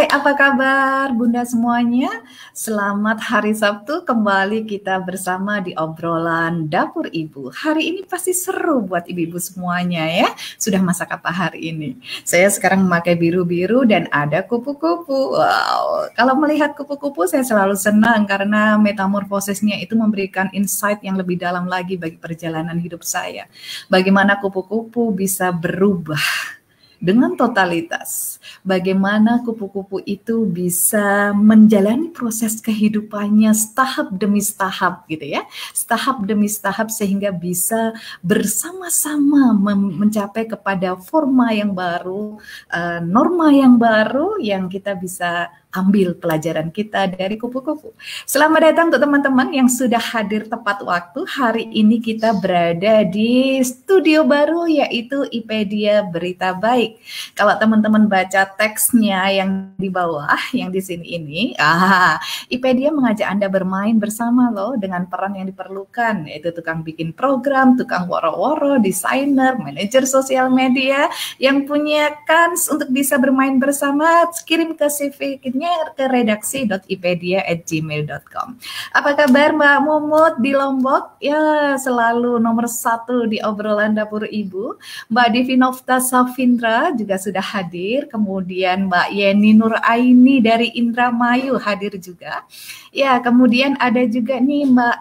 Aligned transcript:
Hai, 0.00 0.08
apa 0.16 0.32
kabar 0.32 1.12
Bunda 1.12 1.44
semuanya? 1.44 2.08
Selamat 2.56 3.20
hari 3.20 3.52
Sabtu 3.52 4.00
kembali 4.00 4.64
kita 4.64 4.96
bersama 5.04 5.60
di 5.60 5.76
obrolan 5.76 6.72
dapur 6.72 7.12
ibu. 7.12 7.52
Hari 7.52 7.92
ini 7.92 8.00
pasti 8.08 8.32
seru 8.32 8.80
buat 8.80 9.04
ibu-ibu 9.04 9.36
semuanya 9.36 10.08
ya. 10.08 10.32
Sudah 10.56 10.80
masak 10.80 11.12
apa 11.12 11.28
hari 11.28 11.76
ini? 11.76 12.00
Saya 12.24 12.48
sekarang 12.48 12.88
memakai 12.88 13.12
biru-biru 13.12 13.84
dan 13.84 14.08
ada 14.08 14.40
kupu-kupu. 14.40 15.36
Wow, 15.36 16.08
kalau 16.16 16.32
melihat 16.40 16.72
kupu-kupu 16.72 17.28
saya 17.28 17.44
selalu 17.44 17.76
senang 17.76 18.24
karena 18.24 18.80
metamorfosisnya 18.80 19.84
itu 19.84 20.00
memberikan 20.00 20.48
insight 20.56 21.04
yang 21.04 21.20
lebih 21.20 21.36
dalam 21.36 21.68
lagi 21.68 22.00
bagi 22.00 22.16
perjalanan 22.16 22.80
hidup 22.80 23.04
saya. 23.04 23.44
Bagaimana 23.92 24.40
kupu-kupu 24.40 25.12
bisa 25.12 25.52
berubah 25.52 26.56
dengan 27.00 27.32
totalitas. 27.34 28.36
Bagaimana 28.60 29.40
kupu-kupu 29.40 30.04
itu 30.04 30.44
bisa 30.44 31.32
menjalani 31.32 32.12
proses 32.12 32.60
kehidupannya 32.60 33.50
setahap 33.56 34.12
demi 34.12 34.44
setahap 34.44 35.08
gitu 35.08 35.24
ya. 35.24 35.42
Setahap 35.72 36.22
demi 36.28 36.46
setahap 36.46 36.92
sehingga 36.92 37.32
bisa 37.32 37.96
bersama-sama 38.20 39.56
mencapai 39.74 40.44
kepada 40.44 40.94
forma 41.00 41.50
yang 41.56 41.72
baru, 41.72 42.36
uh, 42.68 43.00
norma 43.00 43.48
yang 43.50 43.80
baru 43.80 44.36
yang 44.36 44.68
kita 44.68 44.92
bisa 44.92 45.48
ambil 45.70 46.18
pelajaran 46.18 46.74
kita 46.74 47.06
dari 47.14 47.38
kupu-kupu. 47.38 47.94
Selamat 48.26 48.70
datang 48.70 48.90
untuk 48.90 49.02
teman-teman 49.02 49.48
yang 49.54 49.68
sudah 49.70 50.02
hadir 50.02 50.50
tepat 50.50 50.82
waktu. 50.82 51.22
Hari 51.22 51.70
ini 51.70 52.02
kita 52.02 52.34
berada 52.42 53.06
di 53.06 53.62
studio 53.62 54.26
baru 54.26 54.66
yaitu 54.66 55.26
IPedia 55.30 56.02
Berita 56.02 56.58
Baik. 56.58 56.98
Kalau 57.38 57.54
teman-teman 57.54 58.10
baca 58.10 58.50
teksnya 58.58 59.30
yang 59.30 59.70
di 59.78 59.86
bawah, 59.86 60.38
yang 60.50 60.74
di 60.74 60.82
sini 60.82 61.06
ini, 61.14 61.42
ah, 61.62 62.18
IPedia 62.50 62.90
mengajak 62.90 63.30
Anda 63.30 63.46
bermain 63.46 63.94
bersama 64.02 64.50
loh 64.50 64.74
dengan 64.74 65.06
peran 65.06 65.38
yang 65.38 65.46
diperlukan, 65.46 66.26
yaitu 66.26 66.50
tukang 66.50 66.82
bikin 66.82 67.14
program, 67.14 67.78
tukang 67.78 68.10
woro-woro, 68.10 68.82
desainer, 68.82 69.54
manajer 69.54 70.02
sosial 70.02 70.50
media 70.50 71.06
yang 71.38 71.62
punya 71.62 72.10
kans 72.26 72.66
untuk 72.66 72.90
bisa 72.90 73.14
bermain 73.22 73.54
bersama, 73.62 74.26
kirim 74.42 74.74
ke 74.74 74.90
CV 74.90 75.38
kirimnya 75.60 75.92
ke 75.92 76.08
redaksi.ipedia@gmail.com. 76.08 78.48
Apa 78.96 79.12
kabar 79.12 79.52
Mbak 79.52 79.78
Mumut 79.84 80.40
di 80.40 80.56
Lombok? 80.56 81.20
Ya 81.20 81.76
selalu 81.76 82.40
nomor 82.40 82.64
satu 82.64 83.28
di 83.28 83.36
obrolan 83.44 83.92
dapur 83.92 84.24
ibu. 84.24 84.80
Mbak 85.12 85.28
Divinovta 85.36 86.00
Safindra 86.00 86.96
juga 86.96 87.20
sudah 87.20 87.44
hadir. 87.44 88.08
Kemudian 88.08 88.88
Mbak 88.88 89.12
Yeni 89.12 89.52
Nur 89.52 89.76
Aini 89.84 90.40
dari 90.40 90.72
Indramayu 90.80 91.60
hadir 91.60 91.92
juga. 92.00 92.48
Ya 92.88 93.20
kemudian 93.20 93.76
ada 93.76 94.00
juga 94.08 94.40
nih 94.40 94.64
Mbak 94.64 94.96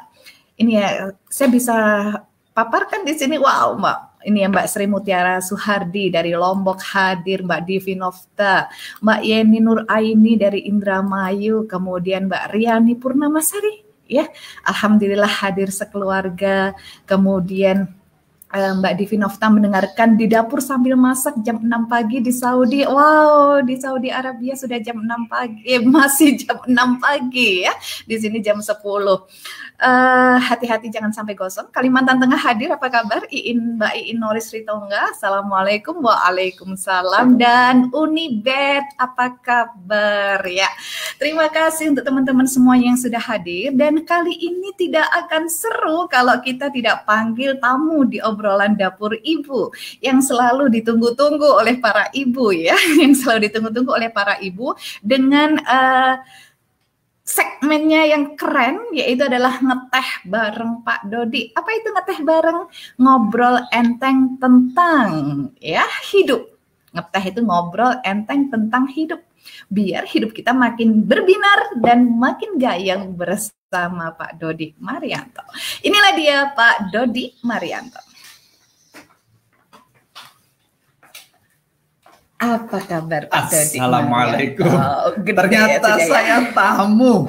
ini 0.60 0.76
ya 0.76 1.16
saya 1.32 1.48
bisa 1.48 1.76
paparkan 2.52 3.08
di 3.08 3.16
sini. 3.16 3.40
Wow 3.40 3.80
Mbak 3.80 4.09
ini 4.26 4.44
ya 4.44 4.48
Mbak 4.52 4.68
Sri 4.68 4.88
Mutiara 4.88 5.40
Suhardi 5.40 6.12
dari 6.12 6.36
Lombok 6.36 6.80
hadir, 6.84 7.44
Mbak 7.44 7.62
Divinovta, 7.64 8.68
Mbak 9.00 9.22
Yeni 9.24 9.60
Nur 9.64 9.88
Aini 9.88 10.36
dari 10.36 10.68
Indramayu, 10.68 11.64
kemudian 11.70 12.28
Mbak 12.28 12.52
Riani 12.52 12.94
Purnamasari 13.00 13.90
ya. 14.10 14.26
Alhamdulillah 14.66 15.30
hadir 15.30 15.70
sekeluarga. 15.70 16.74
Kemudian 17.06 17.99
eh, 18.50 18.74
Mbak 18.74 18.94
Divinovta 18.98 19.48
mendengarkan 19.50 20.18
di 20.18 20.26
dapur 20.26 20.58
sambil 20.60 20.98
masak 20.98 21.38
jam 21.46 21.62
6 21.62 21.70
pagi 21.86 22.18
di 22.22 22.34
Saudi. 22.34 22.82
Wow, 22.82 23.62
di 23.62 23.78
Saudi 23.78 24.10
Arabia 24.10 24.58
sudah 24.58 24.78
jam 24.82 25.02
6 25.02 25.30
pagi, 25.30 25.62
eh, 25.66 25.82
masih 25.96 26.36
jam 26.42 26.58
6 26.66 26.76
pagi 26.98 27.66
ya. 27.66 27.74
Di 28.04 28.16
sini 28.18 28.42
jam 28.42 28.58
10. 28.58 28.76
Uh, 29.80 30.36
hati-hati 30.44 30.92
jangan 30.92 31.16
sampai 31.16 31.40
gosong. 31.40 31.72
Kalimantan 31.72 32.20
Tengah 32.20 32.36
hadir, 32.36 32.68
apa 32.76 32.92
kabar? 32.92 33.24
Iin 33.32 33.80
Mbak 33.80 33.94
Iin 33.96 34.18
Noris 34.20 34.52
Ritonga. 34.52 35.16
Assalamualaikum, 35.16 36.04
waalaikumsalam. 36.04 37.40
Dan 37.40 37.88
Unibet, 37.96 38.84
apa 39.00 39.40
kabar 39.40 40.44
ya? 40.44 40.68
Terima 41.16 41.48
kasih 41.48 41.96
untuk 41.96 42.04
teman-teman 42.04 42.44
semua 42.44 42.76
yang 42.76 43.00
sudah 43.00 43.24
hadir. 43.24 43.72
Dan 43.72 44.04
kali 44.04 44.36
ini 44.36 44.76
tidak 44.76 45.08
akan 45.16 45.48
seru 45.48 46.12
kalau 46.12 46.36
kita 46.44 46.68
tidak 46.76 47.08
panggil 47.08 47.56
tamu 47.64 48.04
di 48.04 48.20
obrolan 48.20 48.39
dapur 48.76 49.16
ibu 49.20 49.72
yang 50.00 50.24
selalu 50.24 50.72
ditunggu-tunggu 50.80 51.60
oleh 51.60 51.78
para 51.78 52.08
ibu 52.16 52.52
ya, 52.56 52.76
yang 53.02 53.14
selalu 53.16 53.52
ditunggu-tunggu 53.52 53.92
oleh 53.92 54.10
para 54.10 54.40
ibu 54.40 54.74
dengan 55.04 55.60
uh, 55.64 56.16
segmennya 57.30 58.10
yang 58.10 58.34
keren 58.34 58.90
yaitu 58.90 59.30
adalah 59.30 59.62
ngeteh 59.62 60.26
bareng 60.26 60.82
Pak 60.82 61.06
Dodi. 61.06 61.54
Apa 61.54 61.70
itu 61.78 61.88
ngeteh 61.94 62.20
bareng? 62.26 62.60
Ngobrol 62.98 63.62
enteng 63.70 64.42
tentang 64.42 65.10
ya 65.62 65.86
hidup. 66.10 66.50
Ngeteh 66.90 67.24
itu 67.30 67.40
ngobrol 67.46 68.02
enteng 68.02 68.50
tentang 68.50 68.90
hidup. 68.90 69.22
Biar 69.70 70.10
hidup 70.10 70.34
kita 70.34 70.58
makin 70.58 71.06
berbinar 71.06 71.78
dan 71.78 72.18
makin 72.18 72.58
gayang 72.58 73.14
bersama 73.14 74.10
Pak 74.18 74.42
Dodi 74.42 74.74
Marianto. 74.82 75.46
Inilah 75.86 76.14
dia 76.18 76.38
Pak 76.58 76.90
Dodi 76.90 77.30
Marianto. 77.46 78.09
Apa 82.40 82.80
kabar 82.88 83.28
Pak 83.28 83.52
Dodi? 83.52 83.76
Assalamualaikum. 83.76 84.72
Oh, 84.72 85.12
Ternyata 85.20 86.00
ya, 86.00 86.08
saya 86.08 86.38
ya. 86.40 86.56
tamu. 86.56 87.28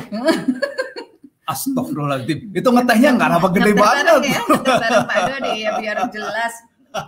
Astagfirullahaladzim. 1.50 2.54
Itu 2.54 2.70
ngetehnya 2.70 3.18
nggak 3.18 3.30
apa 3.42 3.48
gede 3.50 3.72
banget. 3.74 4.06
Ya, 4.22 4.40
Pak 5.02 5.20
Dodi 5.26 5.52
ya 5.66 5.70
biar 5.82 5.98
jelas 6.14 6.54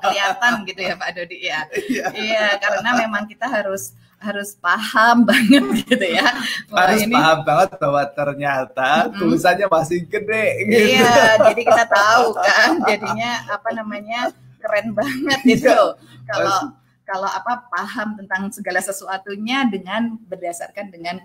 kelihatan 0.02 0.52
gitu 0.66 0.81
ya 0.82 0.94
Pak 0.99 1.10
Dodi 1.14 1.38
ya. 1.46 1.60
Iya, 1.70 2.04
iya 2.19 2.46
karena 2.58 2.90
memang 3.06 3.31
kita 3.31 3.46
harus 3.46 3.94
harus 4.19 4.58
paham 4.58 5.22
banget 5.31 5.87
gitu 5.87 6.06
ya. 6.19 6.26
harus 6.75 7.06
ini, 7.06 7.14
paham 7.14 7.38
banget 7.46 7.70
bahwa 7.78 8.02
ternyata 8.10 8.90
mm 9.10 9.19
tulisannya 9.19 9.66
masih 9.70 10.02
gede 10.10 10.46
gitu. 10.66 10.87
Iya, 10.98 11.38
jadi 11.38 11.62
kita 11.62 11.84
tahu 11.87 12.34
kan 12.34 12.82
jadinya 12.82 13.31
apa 13.46 13.69
namanya 13.78 14.34
keren 14.58 14.90
banget 14.90 15.38
itu. 15.46 15.70
Iya. 15.70 15.94
Kalau 16.26 16.81
kalau 17.02 17.28
apa 17.28 17.66
paham 17.69 18.14
tentang 18.19 18.49
segala 18.54 18.78
sesuatunya 18.78 19.66
dengan 19.69 20.16
berdasarkan 20.26 20.90
dengan 20.90 21.16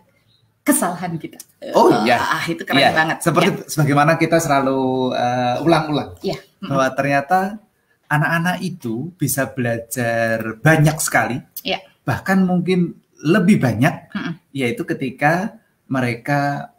kesalahan 0.65 1.15
kita. 1.15 1.39
Oh 1.71 2.03
iya, 2.03 2.19
ah, 2.19 2.44
itu 2.44 2.68
keren 2.68 2.83
iya. 2.83 2.91
banget. 2.91 3.24
Seperti 3.24 3.50
ya. 3.56 3.63
sebagaimana 3.71 4.19
kita 4.19 4.38
selalu 4.44 5.15
uh, 5.15 5.63
ulang-ulang 5.63 6.19
uh, 6.19 6.39
bahwa 6.59 6.88
ternyata 6.91 7.63
anak-anak 8.12 8.59
itu 8.59 9.15
bisa 9.15 9.47
belajar 9.47 10.59
banyak 10.59 10.97
sekali, 11.00 11.39
ya. 11.63 11.80
bahkan 12.03 12.44
mungkin 12.44 13.00
lebih 13.23 13.63
banyak, 13.63 14.12
mm 14.12 14.19
-mm. 14.19 14.33
yaitu 14.51 14.83
ketika 14.83 15.56
mereka 15.88 16.73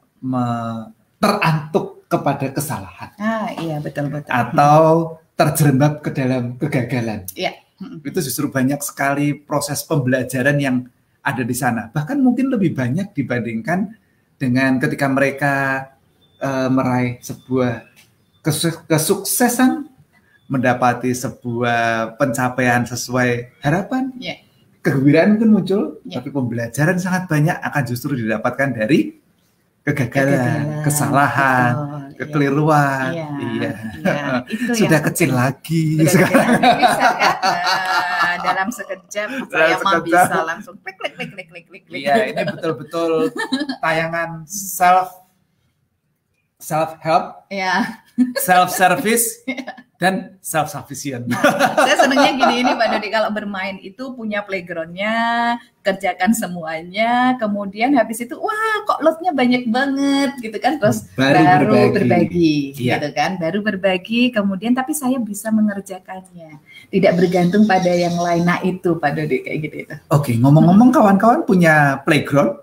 terantuk 1.17 2.05
kepada 2.13 2.53
kesalahan. 2.53 3.11
Ah 3.17 3.49
iya 3.57 3.81
betul 3.81 4.13
betul. 4.13 4.29
Atau 4.29 5.17
terjerembab 5.33 6.05
ke 6.05 6.11
dalam 6.13 6.61
kegagalan. 6.61 7.25
Iya 7.33 7.68
itu 7.79 8.19
justru 8.19 8.51
banyak 8.51 8.83
sekali 8.83 9.39
proses 9.39 9.87
pembelajaran 9.87 10.59
yang 10.59 10.77
ada 11.23 11.43
di 11.47 11.55
sana. 11.55 11.91
Bahkan 11.95 12.19
mungkin 12.19 12.51
lebih 12.51 12.75
banyak 12.75 13.15
dibandingkan 13.15 13.95
dengan 14.39 14.83
ketika 14.83 15.07
mereka 15.07 15.55
uh, 16.43 16.71
meraih 16.71 17.23
sebuah 17.23 17.87
kesuksesan, 18.89 19.87
mendapati 20.49 21.13
sebuah 21.13 22.17
pencapaian 22.17 22.87
sesuai 22.89 23.61
harapan. 23.63 24.15
Yeah. 24.19 24.39
kegembiraan 24.79 25.37
mungkin 25.37 25.51
muncul, 25.53 25.83
ya. 26.07 26.23
tapi 26.23 26.31
pembelajaran 26.33 26.97
sangat 27.03 27.27
banyak 27.29 27.53
akan 27.61 27.83
justru 27.85 28.15
didapatkan 28.15 28.73
dari 28.73 29.21
kegagalan, 29.85 30.39
kegagalan 30.39 30.85
kesalahan, 30.87 31.73
betul. 31.75 31.98
Kekeliruan. 32.19 33.15
Iya. 33.15 33.29
iya. 33.39 33.73
iya. 34.03 34.27
Itu 34.51 34.73
Sudah 34.85 35.01
kecil 35.07 35.31
lagi 35.31 36.03
Sudah 36.03 36.13
sekarang. 36.13 36.51
Bisa 36.59 37.07
kan? 37.15 37.37
Nah, 38.19 38.37
dalam 38.45 38.69
sekejap 38.75 39.29
saya 39.49 39.77
mah 39.81 40.01
bisa 40.03 40.39
langsung 40.43 40.75
klik 40.83 40.99
klik 40.99 41.15
klik 41.15 41.31
klik 41.33 41.65
klik 41.71 41.85
klik. 41.87 42.01
Iya, 42.03 42.15
ini 42.35 42.43
betul-betul 42.45 43.33
tayangan 43.81 44.45
self 44.51 45.15
self 46.59 46.99
help. 47.01 47.47
Iya. 47.49 48.03
Self 48.43 48.75
service. 48.75 49.47
Dan 49.99 50.39
self 50.39 50.71
sufficient. 50.71 51.27
Saya 51.85 51.97
senangnya 51.99 52.39
gini 52.39 52.63
ini 52.63 52.73
Pak 52.79 52.87
Dodi 52.95 53.09
kalau 53.11 53.35
bermain 53.35 53.83
itu 53.83 54.15
punya 54.15 54.47
playgroundnya, 54.47 55.59
kerjakan 55.83 56.31
semuanya, 56.39 57.35
kemudian 57.43 57.99
habis 57.99 58.23
itu 58.23 58.39
wah 58.39 58.87
kok 58.87 59.03
lotnya 59.03 59.35
banyak 59.35 59.67
banget 59.67 60.39
gitu 60.39 60.55
kan, 60.63 60.79
terus 60.79 61.11
baru, 61.19 61.43
baru 61.43 61.67
berbagi, 61.67 61.93
berbagi 61.99 62.55
iya. 62.79 62.95
gitu 63.03 63.11
kan, 63.11 63.31
baru 63.43 63.59
berbagi, 63.59 64.23
kemudian 64.31 64.73
tapi 64.79 64.95
saya 64.95 65.19
bisa 65.19 65.51
mengerjakannya, 65.51 66.63
tidak 66.95 67.13
bergantung 67.19 67.67
pada 67.67 67.91
yang 67.91 68.15
lain. 68.15 68.47
Nah 68.47 68.63
itu 68.63 68.95
Pak 69.03 69.19
Dodi 69.19 69.43
kayak 69.43 69.59
gitu 69.67 69.77
itu. 69.83 69.95
Oke, 70.15 70.39
ngomong-ngomong 70.39 70.95
kawan-kawan 70.95 71.43
punya 71.43 71.99
playground, 72.07 72.63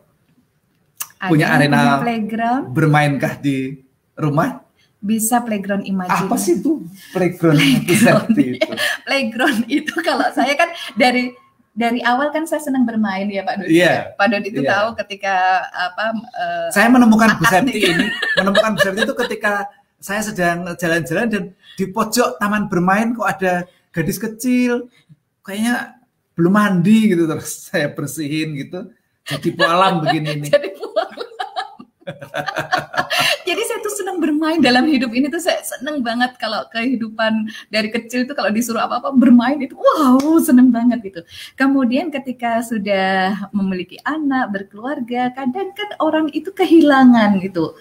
Ada 1.20 1.28
punya 1.28 1.46
arena 1.52 1.78
punya 1.84 1.96
playground, 2.00 2.64
bermainkah 2.72 3.34
di 3.44 3.76
rumah? 4.16 4.65
Bisa 5.06 5.46
playground 5.46 5.86
imajinasi. 5.86 6.26
Apa 6.26 6.36
sih 6.42 6.58
itu 6.58 6.82
playground? 7.14 7.62
Playground, 7.62 8.34
itu? 8.42 8.72
playground 9.06 9.62
itu 9.70 9.94
kalau 10.02 10.26
saya 10.34 10.58
kan 10.58 10.74
dari 10.98 11.30
dari 11.76 12.02
awal 12.02 12.34
kan 12.34 12.50
saya 12.50 12.64
senang 12.66 12.90
bermain 12.90 13.30
ya 13.30 13.46
Pak 13.46 13.62
Dodi. 13.62 13.78
Yeah. 13.78 14.18
Pak 14.18 14.28
Dodi 14.34 14.48
itu 14.50 14.66
yeah. 14.66 14.74
tahu 14.74 14.88
ketika 15.06 15.36
apa? 15.70 16.06
Uh, 16.34 16.68
saya 16.74 16.90
menemukan 16.90 17.38
Bu 17.38 17.46
Septi 17.46 17.80
ini, 17.86 18.08
menemukan 18.42 18.74
Bu 18.74 18.80
Septi 18.82 19.02
itu 19.06 19.16
ketika 19.28 19.70
saya 20.02 20.22
sedang 20.26 20.66
jalan-jalan 20.74 21.28
dan 21.30 21.44
di 21.78 21.86
pojok 21.92 22.42
taman 22.42 22.66
bermain 22.66 23.14
kok 23.14 23.28
ada 23.30 23.70
gadis 23.94 24.18
kecil, 24.18 24.90
kayaknya 25.46 26.00
belum 26.34 26.54
mandi 26.56 27.14
gitu 27.14 27.30
terus 27.30 27.70
saya 27.70 27.92
bersihin 27.94 28.58
gitu. 28.58 28.90
Jadi 29.28 29.54
pualam 29.60 30.02
begini 30.02 30.48
nih. 30.48 30.50
Jadi. 30.50 30.85
Jadi 33.46 33.62
saya 33.66 33.80
tuh 33.82 33.94
senang 33.98 34.18
bermain 34.22 34.62
dalam 34.62 34.86
hidup 34.86 35.10
ini 35.14 35.30
tuh 35.30 35.42
saya 35.42 35.62
senang 35.66 36.06
banget 36.06 36.38
kalau 36.38 36.66
kehidupan 36.70 37.50
dari 37.74 37.90
kecil 37.90 38.26
itu 38.26 38.34
kalau 38.38 38.54
disuruh 38.54 38.82
apa-apa 38.86 39.14
bermain 39.14 39.58
itu 39.58 39.74
wow 39.74 40.38
senang 40.42 40.70
banget 40.70 41.02
gitu. 41.02 41.22
Kemudian 41.58 42.14
ketika 42.14 42.62
sudah 42.62 43.50
memiliki 43.54 43.98
anak, 44.06 44.54
berkeluarga, 44.54 45.34
kadang 45.34 45.74
kan 45.74 45.90
orang 46.02 46.30
itu 46.34 46.54
kehilangan 46.54 47.42
gitu 47.42 47.74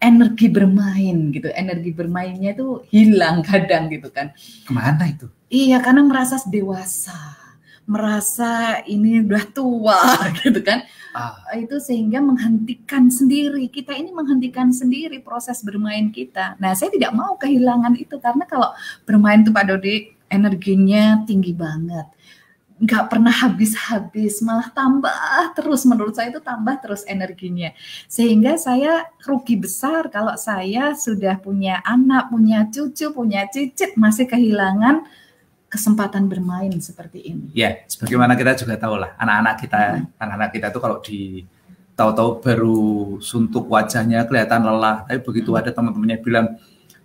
energi 0.00 0.48
bermain 0.48 1.28
gitu, 1.28 1.52
energi 1.52 1.92
bermainnya 1.92 2.56
tuh 2.56 2.88
hilang 2.88 3.44
kadang 3.44 3.92
gitu 3.92 4.08
kan. 4.08 4.32
Ke 4.64 4.72
mana 4.72 5.04
itu? 5.12 5.28
Iya 5.52 5.82
karena 5.84 6.00
merasa 6.06 6.40
dewasa 6.48 7.36
merasa 7.90 8.78
ini 8.86 9.18
udah 9.26 9.44
tua 9.50 9.98
gitu 10.46 10.62
kan. 10.62 10.86
Ah. 11.10 11.34
itu 11.58 11.82
sehingga 11.82 12.22
menghentikan 12.22 13.10
sendiri. 13.10 13.66
Kita 13.66 13.90
ini 13.98 14.14
menghentikan 14.14 14.70
sendiri 14.70 15.18
proses 15.18 15.58
bermain 15.66 16.14
kita. 16.14 16.54
Nah 16.62 16.70
saya 16.78 16.94
tidak 16.94 17.10
mau 17.18 17.34
kehilangan 17.34 17.98
itu 17.98 18.14
karena 18.22 18.46
kalau 18.46 18.70
bermain 19.02 19.42
tuh 19.42 19.50
Pak 19.50 19.66
Dodi 19.66 20.14
energinya 20.30 21.26
tinggi 21.26 21.50
banget. 21.50 22.06
Nggak 22.78 23.10
pernah 23.10 23.34
habis-habis 23.34 24.38
malah 24.46 24.70
tambah 24.70 25.50
terus. 25.58 25.82
Menurut 25.82 26.14
saya 26.14 26.30
itu 26.30 26.38
tambah 26.38 26.78
terus 26.78 27.02
energinya. 27.10 27.74
Sehingga 28.06 28.54
saya 28.54 29.10
rugi 29.26 29.58
besar 29.58 30.14
kalau 30.14 30.38
saya 30.38 30.94
sudah 30.94 31.42
punya 31.42 31.82
anak 31.82 32.30
punya 32.30 32.70
cucu 32.70 33.10
punya 33.10 33.50
cicit 33.50 33.98
masih 33.98 34.30
kehilangan 34.30 35.02
kesempatan 35.70 36.26
bermain 36.26 36.74
seperti 36.82 37.22
ini. 37.22 37.54
Ya, 37.54 37.86
sebagaimana 37.86 38.34
kita 38.34 38.58
juga 38.58 38.74
tahu 38.74 38.98
lah, 38.98 39.14
anak-anak 39.14 39.54
kita, 39.62 39.78
hmm. 39.78 40.18
anak-anak 40.18 40.50
kita 40.50 40.66
tuh 40.74 40.82
kalau 40.82 40.98
di 40.98 41.46
tahu-tahu 41.94 42.30
baru 42.42 42.82
suntuk 43.22 43.70
wajahnya 43.70 44.26
kelihatan 44.26 44.66
lelah, 44.66 45.06
tapi 45.06 45.22
begitu 45.22 45.54
hmm. 45.54 45.60
ada 45.62 45.70
teman-temannya 45.70 46.18
bilang, 46.18 46.46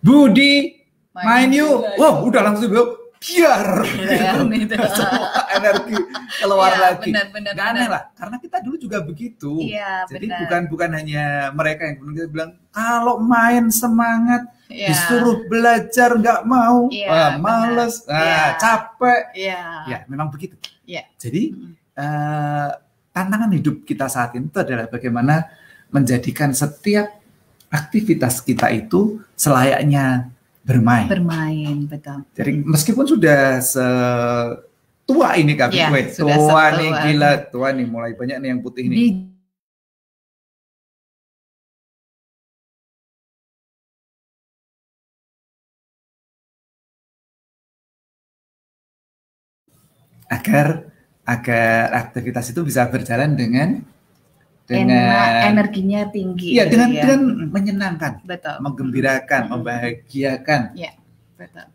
Budi, 0.02 0.82
main, 1.14 1.46
main 1.46 1.50
yuk, 1.62 1.78
wah 2.02 2.18
wow, 2.18 2.26
udah 2.26 2.42
langsung 2.42 2.74
yuk, 2.74 3.05
biar 3.20 3.66
ya, 4.06 4.34
gitu. 4.44 4.76
energi 5.58 5.98
keluar 6.42 6.72
ya, 6.72 6.80
lagi. 6.80 7.12
Benar, 7.12 7.28
benar, 7.32 7.52
Gak 7.56 7.68
aneh 7.74 7.88
lah, 7.88 8.04
karena 8.14 8.38
kita 8.42 8.58
dulu 8.62 8.76
juga 8.78 8.98
begitu. 9.02 9.54
Ya, 9.64 10.04
Jadi 10.08 10.26
benar. 10.30 10.40
bukan 10.46 10.62
bukan 10.70 10.90
hanya 10.96 11.24
mereka 11.56 11.82
yang 11.90 11.98
kemudian 12.02 12.28
bilang 12.30 12.52
kalau 12.70 13.18
main 13.24 13.72
semangat, 13.72 14.46
ya. 14.68 14.92
disuruh 14.92 15.48
belajar 15.48 16.16
nggak 16.16 16.42
mau, 16.44 16.92
ya, 16.92 17.10
ah, 17.10 17.32
males, 17.40 18.04
ah, 18.06 18.20
ya. 18.20 18.44
capek. 18.60 19.22
Ya. 19.34 19.64
ya, 19.88 19.98
memang 20.12 20.30
begitu. 20.30 20.60
Ya. 20.86 21.08
Jadi 21.18 21.56
uh, 21.98 22.70
tantangan 23.16 23.52
hidup 23.56 23.88
kita 23.88 24.12
saat 24.12 24.36
ini 24.36 24.52
itu 24.52 24.60
adalah 24.60 24.92
bagaimana 24.92 25.48
menjadikan 25.90 26.52
setiap 26.52 27.08
aktivitas 27.72 28.44
kita 28.44 28.70
itu 28.76 29.24
selayaknya 29.40 30.35
bermain. 30.66 31.06
Bermain, 31.06 31.86
betul. 31.86 32.26
Jadi 32.34 32.52
meskipun 32.66 33.06
sudah 33.06 33.62
se 33.62 33.86
tua 35.06 35.38
ini 35.38 35.54
kak, 35.54 35.70
ya, 35.70 35.94
tua 36.18 36.74
nih 36.74 36.90
gila, 36.90 37.32
tua 37.54 37.70
nih 37.70 37.86
mulai 37.86 38.18
banyak 38.18 38.42
nih 38.42 38.50
yang 38.50 38.62
putih 38.66 38.90
nih. 38.90 38.98
Di... 38.98 39.08
agar 50.26 50.90
agar 51.26 51.94
aktivitas 51.94 52.50
itu 52.50 52.66
bisa 52.66 52.90
berjalan 52.90 53.38
dengan 53.38 53.86
dengan 54.66 55.46
energinya 55.46 56.10
tinggi. 56.10 56.58
Iya, 56.58 56.66
dengan 56.66 56.90
ya. 56.90 57.02
dengan 57.06 57.22
menyenangkan, 57.54 58.26
betul. 58.26 58.56
menggembirakan, 58.66 59.42
hmm. 59.46 59.52
membahagiakan. 59.54 60.62
Iya, 60.74 60.92
betul. 61.38 61.66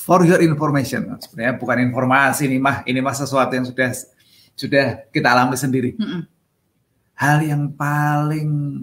For 0.00 0.24
your 0.24 0.40
information, 0.40 1.20
sebenarnya 1.20 1.60
bukan 1.60 1.78
informasi 1.92 2.48
ini 2.48 2.56
mah, 2.56 2.82
ini 2.88 2.98
mah 3.04 3.14
sesuatu 3.14 3.52
yang 3.52 3.68
sudah 3.68 3.92
sudah 4.56 4.86
kita 5.12 5.28
alami 5.28 5.54
sendiri. 5.60 5.94
Hmm. 6.00 6.24
Hal 7.20 7.44
yang 7.44 7.68
paling 7.76 8.80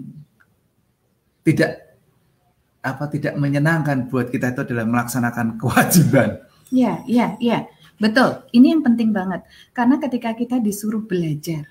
tidak 1.42 1.98
apa 2.78 3.10
tidak 3.10 3.34
menyenangkan 3.34 4.06
buat 4.06 4.30
kita 4.30 4.54
itu 4.54 4.62
adalah 4.70 4.86
melaksanakan 4.86 5.58
kewajiban. 5.60 6.46
Iya, 6.70 7.02
iya, 7.10 7.26
iya. 7.42 7.58
Betul. 7.98 8.46
Ini 8.54 8.78
yang 8.78 8.82
penting 8.86 9.10
banget. 9.10 9.42
Karena 9.74 9.98
ketika 9.98 10.30
kita 10.38 10.62
disuruh 10.62 11.02
belajar, 11.02 11.66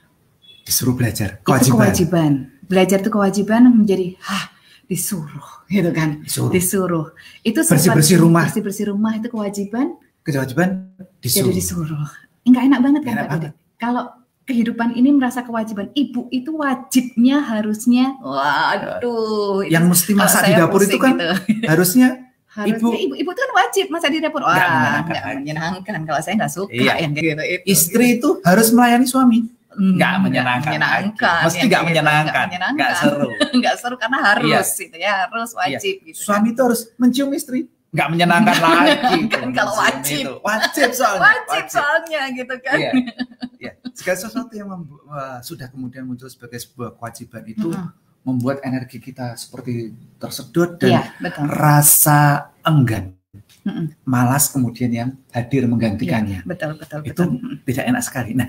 disuruh 0.68 0.92
belajar 1.00 1.40
kewajiban. 1.48 1.72
Itu 1.72 1.80
kewajiban. 1.80 2.32
Belajar 2.68 2.98
itu 3.00 3.08
kewajiban 3.08 3.62
menjadi 3.72 4.20
hah 4.20 4.52
disuruh 4.92 5.48
gitu 5.72 5.90
kan. 5.96 6.20
Disuruh. 6.28 6.52
disuruh. 6.52 7.08
Itu 7.48 7.64
bersih-bersih 7.64 8.20
rumah. 8.20 8.52
Bersih-bersih 8.52 8.86
rumah 8.92 9.16
itu 9.16 9.32
kewajiban. 9.32 9.96
Kewajiban 10.28 10.92
disuruh. 11.24 11.48
Jadi 11.48 11.56
disuruh. 11.56 12.08
Enggak 12.44 12.64
enak 12.68 12.80
banget 12.84 13.02
kan 13.08 13.16
Pak 13.16 13.40
Kalau 13.80 14.04
kehidupan 14.44 15.00
ini 15.00 15.16
merasa 15.16 15.40
kewajiban. 15.48 15.88
Ibu 15.96 16.28
itu 16.36 16.52
wajibnya 16.52 17.48
harusnya 17.48 18.20
waduh. 18.20 19.64
Yang 19.64 19.86
mesti 19.88 20.12
masak 20.20 20.52
di 20.52 20.54
dapur 20.60 20.84
itu 20.84 21.00
kan 21.00 21.16
gitu. 21.16 21.32
harusnya 21.72 22.28
Harusnya 22.58 22.90
ibu, 22.90 22.90
ibu, 22.90 23.14
ibu 23.22 23.30
itu 23.38 23.42
kan 23.46 23.52
wajib 23.54 23.86
masak 23.94 24.10
di 24.10 24.18
dapur. 24.18 24.42
Wah, 24.42 24.58
nggak 24.58 24.72
menyenangkan. 24.74 25.34
menyenangkan. 25.46 26.00
Kalau 26.10 26.20
saya 26.26 26.34
nggak 26.42 26.52
suka 26.52 26.74
iya. 26.74 26.98
yang 26.98 27.14
gitu. 27.14 27.38
Itu. 27.38 27.64
Istri 27.70 28.06
itu 28.18 28.30
harus 28.42 28.74
melayani 28.74 29.06
suami 29.06 29.57
nggak 29.78 30.14
hmm, 30.18 30.24
menyenangkan, 30.26 30.72
menyenangkan 30.74 31.42
mesti 31.46 31.66
nggak 31.70 31.84
menyenangkan 31.86 32.48
nggak 32.74 32.92
seru 32.98 33.30
nggak 33.62 33.76
seru 33.78 33.96
karena 34.02 34.20
harus 34.34 34.68
iya. 34.74 34.82
gitu 34.82 34.96
ya 34.98 35.14
harus 35.30 35.52
iya. 35.54 35.58
wajib 35.62 35.94
iya. 36.02 36.06
gitu 36.10 36.20
suami 36.26 36.48
itu 36.50 36.62
harus 36.66 36.82
mencium 36.98 37.30
istri 37.38 37.70
nggak 37.94 38.08
menyenangkan 38.10 38.58
lagi 38.58 39.20
kan 39.30 39.48
kalau 39.54 39.74
wajib 39.78 40.24
itu. 40.26 40.34
wajib 40.42 40.90
soalnya 40.98 41.22
wajib, 41.22 41.46
wajib 41.46 41.66
soalnya 41.70 42.22
gitu 42.34 42.56
kan 42.66 42.78
iya. 42.82 42.92
iya. 43.70 43.72
segala 43.94 44.18
sesuatu 44.18 44.54
yang 44.58 44.70
uh, 44.74 45.40
sudah 45.46 45.68
kemudian 45.70 46.10
muncul 46.10 46.28
sebagai 46.28 46.58
sebuah 46.58 46.98
kewajiban 46.98 47.44
itu 47.46 47.70
mm 47.70 47.78
-hmm. 47.78 47.90
membuat 48.26 48.66
energi 48.66 48.98
kita 48.98 49.38
seperti 49.38 49.94
tersedot 50.18 50.82
dan 50.82 50.90
iya, 50.90 51.04
betul. 51.22 51.46
rasa 51.54 52.50
enggan 52.66 53.14
mm 53.62 53.72
-mm. 53.72 53.86
malas 54.04 54.50
kemudian 54.52 54.92
yang 54.92 55.10
hadir 55.32 55.70
menggantikannya. 55.70 56.42
Iya, 56.42 56.50
betul, 56.50 56.72
betul, 56.80 57.00
betul. 57.06 57.14
Itu 57.14 57.24
tidak 57.70 57.86
enak 57.94 58.02
sekali. 58.02 58.32
Nah, 58.34 58.48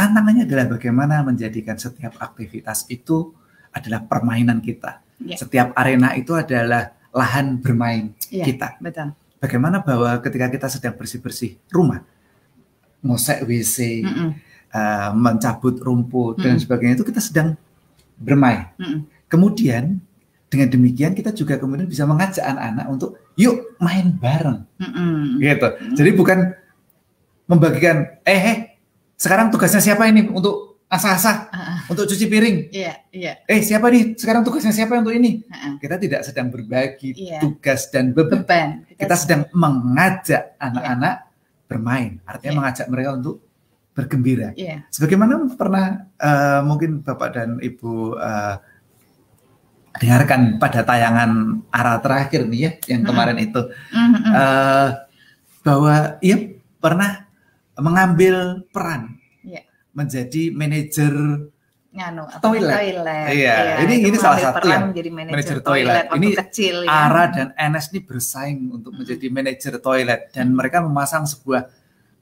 Tantangannya 0.00 0.48
adalah 0.48 0.66
bagaimana 0.72 1.20
menjadikan 1.20 1.76
setiap 1.76 2.16
aktivitas 2.16 2.88
itu 2.88 3.36
adalah 3.68 4.00
permainan 4.00 4.64
kita. 4.64 5.04
Ya. 5.20 5.36
Setiap 5.36 5.76
arena 5.76 6.16
itu 6.16 6.32
adalah 6.32 6.96
lahan 7.12 7.60
bermain 7.60 8.16
ya, 8.32 8.48
kita. 8.48 8.80
Betul. 8.80 9.12
Bagaimana 9.36 9.84
bahwa 9.84 10.16
ketika 10.24 10.48
kita 10.48 10.72
sedang 10.72 10.96
bersih-bersih 10.96 11.60
rumah, 11.68 12.00
ngosek 13.04 13.44
WC, 13.44 13.76
mm 14.08 14.14
-mm. 14.16 14.30
Uh, 14.70 15.10
mencabut 15.18 15.82
rumput 15.82 16.38
mm 16.38 16.46
-mm. 16.46 16.46
dan 16.46 16.54
sebagainya 16.62 16.94
itu 16.94 17.02
kita 17.02 17.18
sedang 17.18 17.58
bermain. 18.14 18.70
Mm 18.78 18.86
-mm. 18.86 19.00
Kemudian 19.26 19.98
dengan 20.46 20.70
demikian 20.70 21.10
kita 21.10 21.34
juga 21.34 21.58
kemudian 21.58 21.90
bisa 21.90 22.06
mengajak 22.06 22.46
anak-anak 22.46 22.86
untuk 22.86 23.18
yuk 23.34 23.74
main 23.82 24.14
bareng, 24.14 24.62
mm 24.78 24.90
-mm. 24.94 25.22
gitu. 25.42 25.68
Mm 25.68 25.74
-mm. 25.74 25.94
Jadi 25.98 26.10
bukan 26.14 26.38
membagikan 27.50 28.22
eh, 28.22 28.38
eh 28.46 28.69
sekarang 29.20 29.52
tugasnya 29.52 29.84
siapa 29.84 30.08
ini 30.08 30.32
untuk 30.32 30.80
asah-asah 30.90 31.36
uh-uh. 31.52 31.78
untuk 31.92 32.08
cuci 32.08 32.26
piring. 32.26 32.56
Iya, 32.72 33.04
iya. 33.12 33.32
Eh, 33.46 33.60
siapa 33.60 33.92
nih? 33.92 34.16
Sekarang 34.16 34.42
tugasnya 34.42 34.72
siapa 34.72 34.96
untuk 34.96 35.12
ini? 35.12 35.44
Uh-uh. 35.44 35.76
Kita 35.76 36.00
tidak 36.00 36.24
sedang 36.24 36.48
berbagi 36.48 37.14
yeah. 37.14 37.38
tugas 37.38 37.92
dan 37.92 38.16
beban. 38.16 38.42
beban. 38.42 38.68
Kita, 38.88 39.06
Kita 39.06 39.14
sedang 39.14 39.42
mengajak 39.54 40.56
anak-anak 40.58 41.14
yeah. 41.20 41.68
bermain. 41.68 42.10
Artinya 42.26 42.48
yeah. 42.50 42.58
mengajak 42.58 42.86
mereka 42.88 43.10
untuk 43.20 43.36
bergembira. 43.94 44.48
Yeah. 44.58 44.82
Sebagaimana 44.90 45.52
pernah 45.54 46.10
uh, 46.18 46.60
mungkin 46.66 47.06
Bapak 47.06 47.28
dan 47.38 47.62
Ibu 47.62 48.18
uh, 48.18 48.56
dengarkan 50.00 50.58
pada 50.58 50.82
tayangan 50.82 51.60
arah 51.70 52.02
terakhir 52.02 52.48
nih 52.50 52.60
ya, 52.66 52.70
yang 52.96 53.06
kemarin 53.06 53.36
uh-huh. 53.38 53.46
itu 53.46 53.62
uh, 54.32 54.88
bahwa 55.62 56.18
ia 56.18 56.56
pernah 56.80 57.29
mengambil 57.80 58.64
peran 58.70 59.20
menjadi 59.94 60.54
manajer 60.54 61.14
Nganu, 61.90 62.22
toilet. 62.38 62.70
toilet. 62.70 63.26
Iya, 63.34 63.54
ya, 63.58 63.74
ini 63.82 63.94
ini 64.06 64.14
salah 64.14 64.38
satu 64.38 64.62
ya. 64.62 64.78
Menjadi 64.78 65.10
manajer 65.10 65.58
toilet. 65.58 65.66
toilet. 65.66 66.04
Ini 66.14 66.28
kecil, 66.38 66.76
ya. 66.86 67.10
Ara 67.10 67.24
dan 67.34 67.48
Enes 67.58 67.90
ini 67.90 68.00
bersaing 68.06 68.70
untuk 68.70 68.94
menjadi 68.94 69.26
manajer 69.26 69.74
toilet 69.82 70.30
dan 70.30 70.54
mereka 70.54 70.86
memasang 70.86 71.26
sebuah 71.26 71.66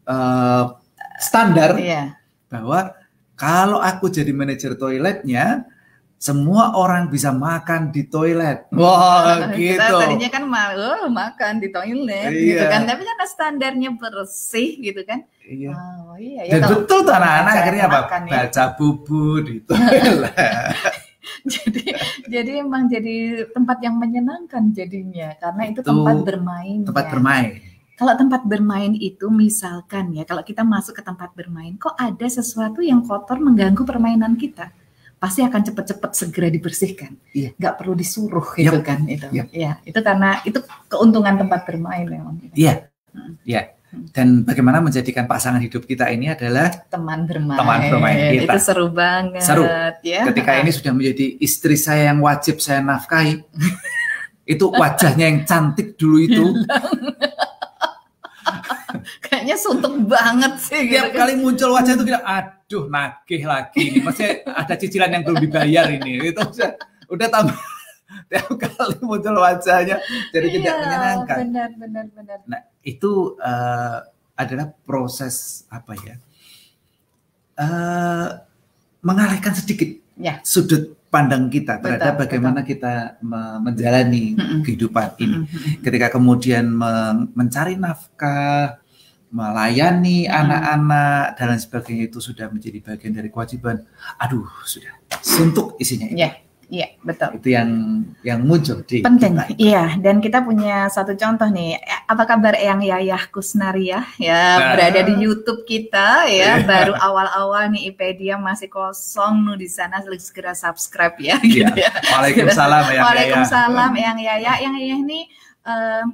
uh, 0.09 0.73
standar 1.21 1.77
iya. 1.77 2.17
bahwa 2.49 2.97
kalau 3.37 3.85
aku 3.85 4.09
jadi 4.09 4.33
manajer 4.33 4.73
toiletnya, 4.73 5.69
semua 6.17 6.73
orang 6.73 7.13
bisa 7.13 7.29
makan 7.29 7.93
di 7.93 8.09
toilet. 8.09 8.67
Wah, 8.73 9.53
wow, 9.53 9.53
gitu. 9.53 9.77
Kita 9.77 10.01
tadinya 10.01 10.29
kan 10.33 10.43
oh, 10.49 11.13
makan 11.13 11.53
di 11.61 11.69
toilet 11.69 12.33
iya. 12.33 12.57
gitu 12.57 12.65
kan. 12.73 12.89
Tapi 12.89 13.03
kan 13.05 13.29
standarnya 13.29 13.93
bersih 14.01 14.81
gitu 14.81 15.05
kan. 15.05 15.29
Iya. 15.49 15.73
Oh, 15.73 16.17
iya. 16.21 16.43
Ya, 16.45 16.55
Dan 16.61 16.85
betul 16.85 16.99
tuh 17.09 17.15
anak-anak 17.17 17.53
akhirnya 17.57 17.85
apa? 17.89 17.99
Ya. 18.29 18.29
Baca 18.29 18.65
bubu 18.77 19.25
di 19.41 19.57
toilet. 19.69 20.35
jadi 21.45 21.85
jadi 22.29 22.51
emang 22.65 22.89
jadi 22.89 23.49
tempat 23.53 23.79
yang 23.85 23.97
menyenangkan 23.97 24.73
jadinya 24.73 25.33
karena 25.41 25.63
itu, 25.73 25.81
itu 25.81 25.89
tempat 25.89 26.17
bermain. 26.25 26.79
Tempat 26.85 27.05
ya. 27.09 27.11
bermain. 27.17 27.49
Kalau 27.99 28.15
tempat 28.15 28.47
bermain 28.47 28.95
itu 28.95 29.27
misalkan 29.27 30.15
ya, 30.15 30.23
kalau 30.23 30.47
kita 30.47 30.63
masuk 30.63 30.95
ke 30.95 31.03
tempat 31.03 31.35
bermain, 31.35 31.75
kok 31.75 31.99
ada 31.99 32.27
sesuatu 32.31 32.79
yang 32.79 33.03
kotor 33.03 33.43
mengganggu 33.43 33.83
permainan 33.83 34.39
kita? 34.39 34.71
pasti 35.19 35.43
akan 35.43 35.61
cepat-cepat 35.67 36.11
segera 36.15 36.49
dibersihkan. 36.49 37.19
Iya. 37.35 37.51
Gak 37.59 37.75
perlu 37.83 37.99
disuruh 37.99 38.47
yep. 38.55 38.71
gitu 38.71 38.81
kan 38.87 39.03
itu. 39.11 39.27
Yep. 39.35 39.47
Ya, 39.51 39.83
itu 39.83 39.99
karena 39.99 40.39
itu 40.47 40.63
keuntungan 40.87 41.35
tempat 41.35 41.67
bermain 41.67 42.07
memang. 42.07 42.39
Iya. 42.55 42.87
Hmm. 43.11 43.35
Iya. 43.43 43.75
Dan 43.89 44.45
bagaimana 44.45 44.85
menjadikan 44.85 45.25
pasangan 45.25 45.65
hidup 45.65 45.89
kita 45.89 46.13
ini 46.13 46.29
adalah 46.29 46.69
teman 46.93 47.25
bermain. 47.25 47.57
Teman 47.57 47.79
bermain 47.89 48.17
kita. 48.37 48.53
Itu 48.53 48.59
seru 48.61 48.93
banget. 48.93 49.41
Seru. 49.41 49.65
Ya. 50.05 50.29
Ketika 50.29 50.61
ini 50.61 50.71
sudah 50.77 50.93
menjadi 50.93 51.41
istri 51.41 51.77
saya 51.81 52.13
yang 52.13 52.21
wajib 52.21 52.61
saya 52.61 52.85
nafkahi. 52.85 53.41
itu 54.53 54.65
wajahnya 54.69 55.25
yang 55.29 55.41
cantik 55.49 55.97
dulu 55.97 56.17
itu. 56.21 56.45
kayaknya 59.25 59.57
suntuk 59.57 59.95
banget 60.05 60.53
sih. 60.61 60.89
Tiap 60.89 61.13
gitu. 61.13 61.17
kali 61.17 61.33
muncul 61.41 61.69
wajah 61.73 61.93
itu 61.97 62.05
kita, 62.05 62.21
aduh 62.25 62.85
nagih 62.93 63.43
lagi 63.49 63.81
ini. 63.81 63.99
Masih 64.05 64.45
ada 64.45 64.75
cicilan 64.77 65.13
yang 65.13 65.25
belum 65.25 65.41
dibayar 65.41 65.89
ini. 65.89 66.33
Itu 66.33 66.45
udah, 66.45 66.71
udah 67.09 67.29
tambah 67.29 67.57
tiap 68.33 68.49
kali 68.53 68.97
muncul 69.05 69.37
wajahnya 69.37 69.97
jadi 70.33 70.47
iya, 70.49 70.57
tidak 70.61 70.75
menyenangkan. 70.81 71.37
Benar, 71.45 71.71
benar, 71.77 72.05
benar. 72.13 72.39
Nah 72.49 72.61
itu 72.89 73.37
uh, 73.37 74.01
adalah 74.33 74.73
proses 74.89 75.69
apa 75.69 75.93
ya? 76.01 76.17
Uh, 77.59 78.41
mengalihkan 79.05 79.53
sedikit 79.53 79.93
ya. 80.17 80.41
sudut 80.47 80.95
pandang 81.09 81.49
kita 81.49 81.81
terhadap 81.81 82.17
betul, 82.17 82.23
bagaimana 82.25 82.61
betul. 82.63 82.71
kita 82.77 82.95
menjalani 83.61 84.37
mm 84.37 84.61
kehidupan 84.65 85.09
ini. 85.21 85.37
Mm. 85.45 85.81
Ketika 85.81 86.07
kemudian 86.13 86.69
mencari 87.33 87.81
nafkah, 87.81 88.79
melayani 89.29 90.25
anak-anak 90.29 91.37
dan 91.37 91.47
lain 91.53 91.61
sebagainya 91.61 92.05
itu 92.09 92.19
sudah 92.21 92.49
menjadi 92.49 92.81
bagian 92.81 93.13
dari 93.17 93.29
kewajiban. 93.29 93.85
Aduh, 94.21 94.49
sudah 94.65 94.93
suntuk 95.21 95.77
isinya. 95.81 96.09
Iya, 96.09 96.48
iya 96.69 96.89
betul. 97.01 97.41
Itu 97.41 97.49
yang 97.53 97.69
yang 98.23 98.41
muncul 98.45 98.85
di 98.85 99.01
penting. 99.01 99.37
Iya, 99.57 99.97
dan 99.99 100.21
kita 100.21 100.45
punya 100.45 100.87
satu 100.93 101.17
contoh 101.17 101.49
nih. 101.49 101.81
Apa 102.09 102.25
kabar 102.25 102.57
Eyang 102.57 102.85
Yayah 102.85 103.29
Kusnaria 103.29 104.05
ya 104.17 104.41
nah. 104.57 104.77
berada 104.77 105.01
di 105.05 105.15
YouTube 105.19 105.65
kita 105.65 106.29
ya. 106.29 106.61
Iya. 106.61 106.69
Baru 106.69 106.95
awal-awal 106.97 107.73
nih 107.73 107.93
IPedia 107.93 108.37
masih 108.37 108.69
kosong 108.69 109.45
nih 109.45 109.57
di 109.57 109.69
sana 109.69 110.01
segera 110.05 110.53
subscribe 110.53 111.17
ya. 111.19 111.37
Gitu 111.43 111.73
ya. 111.75 111.91
Waalaikumsalam 112.15 112.85
Eyang 112.93 113.05
Waalaikumsalam 113.05 113.93
Eyang 113.97 114.21
Yayah. 114.21 114.57
Yang 114.61 114.75
Yayah 114.79 114.99
ini 115.03 115.21
uh, 115.65 116.05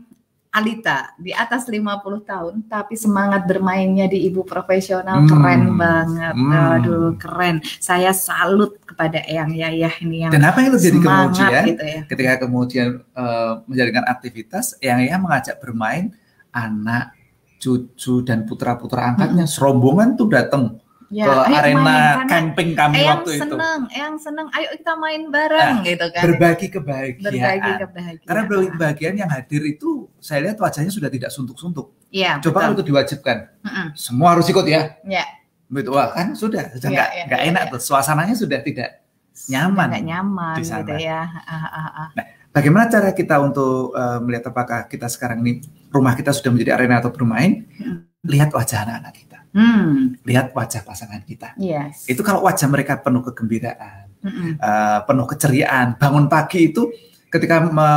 Alita 0.55 1.11
di 1.19 1.35
atas 1.35 1.67
50 1.67 1.83
tahun 2.23 2.55
tapi 2.71 2.95
semangat 2.95 3.43
bermainnya 3.51 4.07
di 4.07 4.23
ibu 4.31 4.47
profesional 4.47 5.27
hmm. 5.27 5.29
keren 5.29 5.63
banget. 5.75 6.35
Hmm. 6.39 6.79
Aduh, 6.79 7.19
keren. 7.19 7.59
Saya 7.83 8.15
salut 8.15 8.79
kepada 8.87 9.19
Eyang 9.27 9.51
Yayah 9.51 9.95
ini 9.99 10.23
yang 10.23 10.31
Dan 10.31 10.47
apa 10.47 10.63
yang 10.63 10.79
jadi 10.79 10.99
kemudian 11.03 11.63
gitu 11.75 11.83
ya. 11.83 12.01
ketika 12.07 12.47
kemudian 12.47 13.03
uh, 13.19 13.67
menjalankan 13.67 14.07
aktivitas 14.07 14.79
Eyang 14.79 15.03
Yayah 15.03 15.19
mengajak 15.19 15.57
bermain 15.59 16.15
anak, 16.55 17.19
cucu 17.59 18.23
dan 18.23 18.47
putra-putra 18.47 19.11
angkatnya. 19.11 19.51
Hmm. 19.51 19.53
Serombongan 19.53 20.15
tuh 20.15 20.31
datang 20.31 20.79
ya, 21.15 21.25
ke 21.31 21.55
arena 21.55 21.83
main, 21.87 22.27
camping 22.27 22.71
kami 22.75 23.07
yang 23.07 23.23
waktu 23.23 23.31
seneng, 23.39 23.81
itu. 23.87 23.95
Yang 23.95 24.15
seneng, 24.27 24.47
ayo 24.51 24.69
kita 24.75 24.93
main 24.99 25.23
bareng 25.31 25.75
nah, 25.79 25.87
gitu 25.87 26.07
kan. 26.11 26.23
Berbagi 26.27 26.67
kebahagiaan. 26.75 27.23
Berbagi 27.31 27.73
kebahagiaan. 27.87 28.27
Karena 28.27 28.43
berbagi 28.51 28.71
kebahagiaan 28.75 29.17
yang 29.23 29.31
hadir 29.31 29.63
itu 29.63 30.11
saya 30.19 30.51
lihat 30.51 30.59
wajahnya 30.59 30.91
sudah 30.91 31.07
tidak 31.07 31.31
suntuk-suntuk. 31.31 31.95
Iya. 32.11 32.43
Coba 32.43 32.67
kalau 32.67 32.75
itu 32.75 32.85
diwajibkan, 32.91 33.37
mm 33.63 33.71
-mm. 33.71 33.87
semua 33.95 34.35
harus 34.35 34.47
ikut 34.51 34.67
ya. 34.67 34.99
Iya. 35.07 35.25
Betul, 35.71 35.97
wah 35.97 36.13
kan 36.13 36.35
sudah, 36.35 36.75
sudah 36.77 36.91
iya, 36.93 37.25
nggak 37.25 37.41
ya, 37.41 37.47
ya, 37.47 37.49
enak 37.51 37.63
ya. 37.67 37.73
tuh. 37.75 37.81
Suasananya 37.81 38.35
sudah 38.35 38.59
tidak 38.61 39.07
nyaman. 39.51 39.89
Tidak 39.91 40.05
nyaman 40.07 40.57
di 40.59 40.65
sana. 40.67 40.83
gitu 40.83 40.95
ya. 40.99 41.23
Ah, 41.47 41.67
ah, 41.67 41.89
ah. 41.89 42.09
Nah, 42.15 42.27
bagaimana 42.51 42.87
cara 42.91 43.11
kita 43.15 43.39
untuk 43.39 43.95
uh, 43.95 44.19
melihat 44.23 44.51
apakah 44.51 44.87
kita 44.91 45.07
sekarang 45.07 45.43
ini 45.47 45.63
rumah 45.95 46.15
kita 46.19 46.35
sudah 46.35 46.51
menjadi 46.51 46.79
arena 46.79 46.99
atau 46.99 47.11
bermain? 47.11 47.67
Hmm. 47.79 48.07
Lihat 48.25 48.55
wajah 48.57 48.89
anak-anak 48.89 49.15
kita 49.15 49.34
Hmm. 49.55 50.19
Lihat 50.27 50.51
wajah 50.51 50.83
pasangan 50.83 51.23
kita. 51.23 51.55
Yes. 51.55 52.11
Itu 52.11 52.27
kalau 52.27 52.43
wajah 52.43 52.67
mereka 52.67 52.99
penuh 52.99 53.23
kegembiraan, 53.23 54.11
mm 54.19 54.59
uh, 54.59 54.99
penuh 55.07 55.27
keceriaan, 55.31 55.95
bangun 55.95 56.27
pagi 56.27 56.75
itu 56.75 56.91
ketika 57.31 57.63
me 57.63 57.91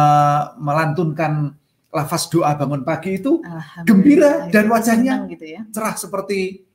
melantunkan 0.62 1.58
lafaz 1.94 2.30
doa 2.30 2.54
bangun 2.54 2.86
pagi 2.86 3.18
itu 3.18 3.42
gembira 3.88 4.46
dan 4.54 4.70
wajahnya 4.70 5.26
gitu 5.32 5.46
ya. 5.50 5.62
cerah 5.74 5.98
seperti 5.98 6.68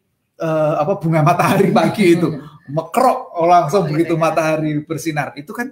uh, 0.43 0.83
apa 0.83 0.99
bunga 0.99 1.23
matahari 1.23 1.71
pagi 1.71 2.19
itu 2.19 2.43
mekrok 2.77 3.35
oh, 3.39 3.47
langsung 3.47 3.87
oh, 3.87 3.89
begitu 3.91 4.15
ya. 4.17 4.21
matahari 4.21 4.83
bersinar 4.83 5.35
itu 5.39 5.51
kan 5.55 5.71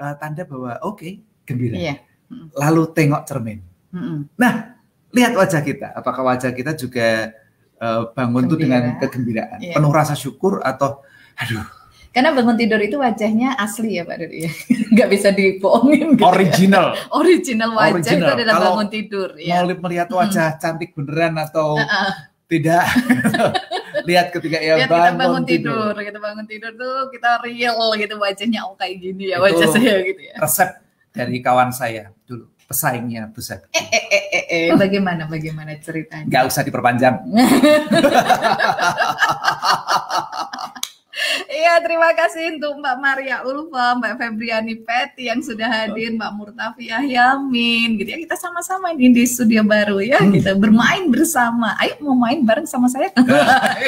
uh, 0.00 0.14
tanda 0.20 0.44
bahwa 0.44 0.76
oke 0.84 1.00
okay, 1.00 1.12
gembira. 1.48 1.76
Iya. 1.76 1.94
Lalu 2.56 2.82
tengok 2.96 3.22
cermin. 3.28 3.60
Mm 3.92 4.00
-mm. 4.00 4.18
Nah 4.40 4.52
lihat 5.12 5.32
wajah 5.36 5.60
kita, 5.60 5.92
apakah 5.92 6.24
wajah 6.24 6.50
kita 6.56 6.72
juga 6.72 7.32
uh, 7.82 8.14
bangun 8.14 8.46
tuh 8.46 8.56
dengan 8.56 8.94
kegembiraan, 9.02 9.58
yeah. 9.58 9.74
penuh 9.74 9.90
rasa 9.90 10.14
syukur 10.14 10.62
atau 10.62 11.02
aduh. 11.34 11.66
Karena 12.12 12.28
bangun 12.36 12.60
tidur 12.60 12.76
itu 12.76 13.00
wajahnya 13.00 13.56
asli 13.56 13.96
ya 13.96 14.04
Pak 14.04 14.16
Dodi 14.20 14.44
ya. 14.44 14.52
Nggak 14.92 15.08
bisa 15.08 15.28
dibohongin 15.32 16.12
gitu 16.12 16.20
ya. 16.20 16.28
Original. 16.28 16.86
Ya. 16.92 17.02
Original 17.24 17.70
wajah 17.72 17.94
Original. 17.96 18.20
itu 18.20 18.32
adalah 18.36 18.52
Kalau 18.52 18.68
bangun 18.68 18.88
tidur. 18.92 19.28
Ya. 19.40 19.64
Mau 19.64 19.72
melihat 19.88 20.08
wajah 20.12 20.48
hmm. 20.52 20.60
cantik 20.60 20.90
beneran 20.92 21.34
atau 21.40 21.68
uh 21.80 21.84
-uh. 21.88 22.12
tidak. 22.52 22.84
Lihat 24.04 24.28
ketika 24.28 24.60
ia 24.60 24.84
Lihat 24.84 24.92
bangun, 24.92 25.08
kita 25.08 25.20
bangun 25.24 25.42
tidur. 25.48 25.72
tidur. 25.72 25.94
Kita 26.04 26.18
bangun 26.20 26.44
tidur 26.44 26.72
tuh 26.76 26.96
kita 27.16 27.30
real 27.48 27.80
gitu 27.96 28.14
wajahnya 28.20 28.60
oh 28.68 28.76
kayak 28.76 28.94
gini 29.00 29.32
ya 29.32 29.36
itu 29.40 29.44
wajah 29.48 29.68
saya 29.72 29.94
gitu 30.04 30.20
ya. 30.20 30.36
Resep 30.36 30.70
dari 31.16 31.36
kawan 31.40 31.70
saya 31.72 32.12
dulu 32.28 32.51
pesaingnya 32.72 33.28
besar. 33.28 33.68
Eh, 33.76 33.84
eh, 33.84 34.04
eh, 34.08 34.24
eh, 34.32 34.44
eh. 34.48 34.72
bagaimana, 34.72 35.28
bagaimana 35.28 35.76
ceritanya? 35.76 36.24
Gak 36.24 36.48
usah 36.48 36.64
diperpanjang. 36.64 37.20
Iya, 41.50 41.72
Iya, 41.72 41.88
terima 41.88 42.12
kasih 42.12 42.60
untuk 42.60 42.84
Mbak 42.84 42.96
Maria 43.00 43.36
Ulfa, 43.48 43.96
Mbak 43.96 44.12
Febriani 44.20 44.76
Peti 44.84 45.32
yang 45.32 45.40
sudah 45.40 45.64
hadir, 45.64 46.12
Mbak 46.12 46.32
Murtafiah 46.36 47.00
Yamin, 47.00 47.96
gitu 47.96 48.12
ya. 48.12 48.18
Kita 48.28 48.36
sama-sama 48.36 48.92
ini 48.92 49.08
di 49.08 49.24
studio 49.24 49.64
baru 49.64 50.04
ya, 50.04 50.20
hmm. 50.20 50.36
kita 50.36 50.52
bermain 50.52 51.08
bersama. 51.08 51.72
Ayo 51.80 51.96
mau 52.04 52.12
main 52.12 52.44
bareng 52.44 52.68
sama 52.68 52.92
saya. 52.92 53.08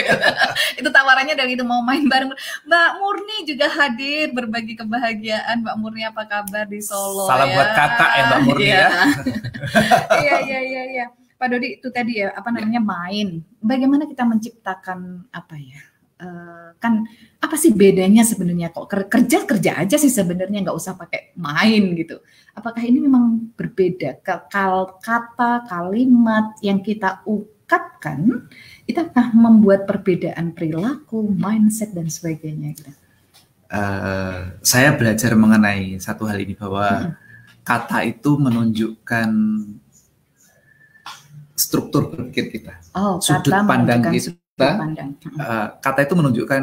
itu 0.81 0.89
tawarannya 0.89 1.37
dari 1.37 1.61
itu 1.61 1.61
mau 1.61 1.85
main 1.85 2.09
bareng. 2.09 2.33
Mbak 2.65 2.91
Murni 2.97 3.37
juga 3.45 3.69
hadir 3.69 4.33
berbagi 4.33 4.81
kebahagiaan. 4.81 5.61
Mbak 5.61 5.77
Murni 5.77 6.09
apa 6.09 6.25
kabar 6.25 6.65
di 6.65 6.81
Solo? 6.81 7.29
Salam 7.29 7.53
ya? 7.53 7.55
buat 7.61 7.71
kakak 7.77 8.11
ya 8.17 8.23
Mbak 8.33 8.41
Murni 8.49 8.69
ya. 8.73 8.89
Iya, 10.25 10.37
iya, 10.41 10.61
iya, 10.65 10.83
iya. 10.89 11.07
Pak 11.37 11.53
Dodi 11.53 11.77
itu 11.77 11.93
tadi 11.93 12.25
ya 12.25 12.33
apa 12.33 12.49
namanya 12.49 12.81
main. 12.81 13.45
Bagaimana 13.61 14.09
kita 14.09 14.25
menciptakan 14.25 15.29
apa 15.29 15.61
ya? 15.61 15.94
Uh, 16.15 16.71
kan 16.79 17.03
apa 17.43 17.59
sih 17.59 17.75
bedanya 17.75 18.23
sebenarnya 18.23 18.71
kok 18.71 18.87
kerja 18.87 19.43
kerja 19.43 19.83
aja 19.83 19.99
sih 19.99 20.07
sebenarnya 20.07 20.63
nggak 20.63 20.79
usah 20.79 20.95
pakai 20.95 21.35
main 21.35 21.91
gitu. 21.99 22.23
Apakah 22.55 22.87
ini 22.87 23.03
memang 23.03 23.51
berbeda 23.59 24.23
kal 24.23 24.95
kata 25.03 25.67
kalimat 25.67 26.55
yang 26.63 26.79
kita 26.87 27.19
ungkapkan 27.27 28.47
itu 28.87 28.95
akan 28.95 29.35
membuat 29.35 29.91
perbedaan 29.91 30.55
perilaku, 30.55 31.35
mindset 31.35 31.91
dan 31.91 32.07
sebagainya 32.07 32.79
gitu. 32.79 32.95
Uh, 33.75 34.55
saya 34.63 34.95
belajar 34.95 35.35
mengenai 35.35 35.99
satu 35.99 36.31
hal 36.31 36.39
ini 36.39 36.55
bahwa 36.55 37.11
hmm. 37.11 37.13
kata 37.67 38.07
itu 38.07 38.39
menunjukkan 38.39 39.31
struktur 41.59 42.07
berpikir 42.07 42.55
kita, 42.55 42.79
oh, 42.95 43.19
sudut 43.19 43.51
pandang 43.67 44.15
kita. 44.15 44.44
Pandang. 44.55 45.19
Uh, 45.35 45.67
kata 45.83 46.07
itu 46.07 46.15
menunjukkan 46.15 46.63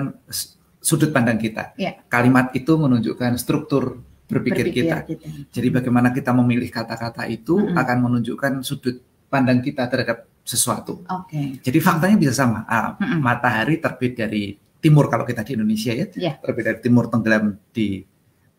sudut 0.79 1.11
pandang 1.11 1.35
kita. 1.35 1.75
Yeah. 1.75 1.99
Kalimat 2.07 2.55
itu 2.55 2.79
menunjukkan 2.79 3.35
struktur 3.35 3.99
berpikir, 4.31 4.71
berpikir 4.71 4.83
kita. 4.87 4.97
kita. 5.03 5.27
Jadi 5.51 5.67
bagaimana 5.69 6.15
kita 6.15 6.31
memilih 6.31 6.71
kata-kata 6.71 7.27
itu 7.27 7.59
mm 7.59 7.75
-hmm. 7.75 7.81
akan 7.83 7.97
menunjukkan 7.99 8.53
sudut 8.63 9.03
pandang 9.27 9.59
kita 9.59 9.91
terhadap 9.91 10.25
sesuatu. 10.41 11.03
Okay. 11.05 11.59
Jadi 11.59 11.77
faktanya 11.83 12.15
bisa 12.15 12.33
sama. 12.33 12.63
Uh, 12.63 12.95
mm 12.95 13.05
-hmm. 13.05 13.19
Matahari 13.19 13.75
terbit 13.83 14.15
dari 14.15 14.55
timur 14.81 15.11
kalau 15.11 15.27
kita 15.27 15.43
di 15.43 15.59
Indonesia 15.59 15.91
ya, 15.91 16.07
yeah. 16.15 16.35
terbit 16.39 16.63
dari 16.63 16.79
timur 16.79 17.11
tenggelam 17.11 17.59
di 17.75 18.01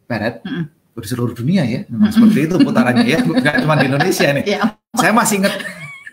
barat. 0.05 0.45
Mm 0.45 0.53
-hmm 0.53 0.67
di 0.93 1.09
seluruh 1.09 1.33
dunia 1.33 1.65
ya, 1.65 1.89
memang 1.89 2.13
seperti 2.13 2.53
itu 2.53 2.61
putarannya 2.61 3.09
ya, 3.09 3.25
bukan 3.29 3.65
cuma 3.65 3.81
di 3.81 3.89
Indonesia 3.89 4.29
nih. 4.29 4.45
Yeah. 4.45 4.77
Saya 4.93 5.13
masih 5.17 5.41
ingat 5.41 5.55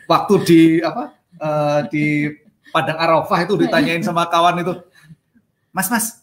waktu 0.07 0.33
di 0.47 0.61
apa 0.79 1.03
uh, 1.43 1.79
di 1.91 2.31
Padang 2.69 2.97
Arafah 2.97 3.39
itu 3.45 3.53
ditanyain 3.57 4.03
sama 4.05 4.29
kawan 4.29 4.61
itu, 4.61 4.73
Mas 5.73 5.89
Mas, 5.89 6.19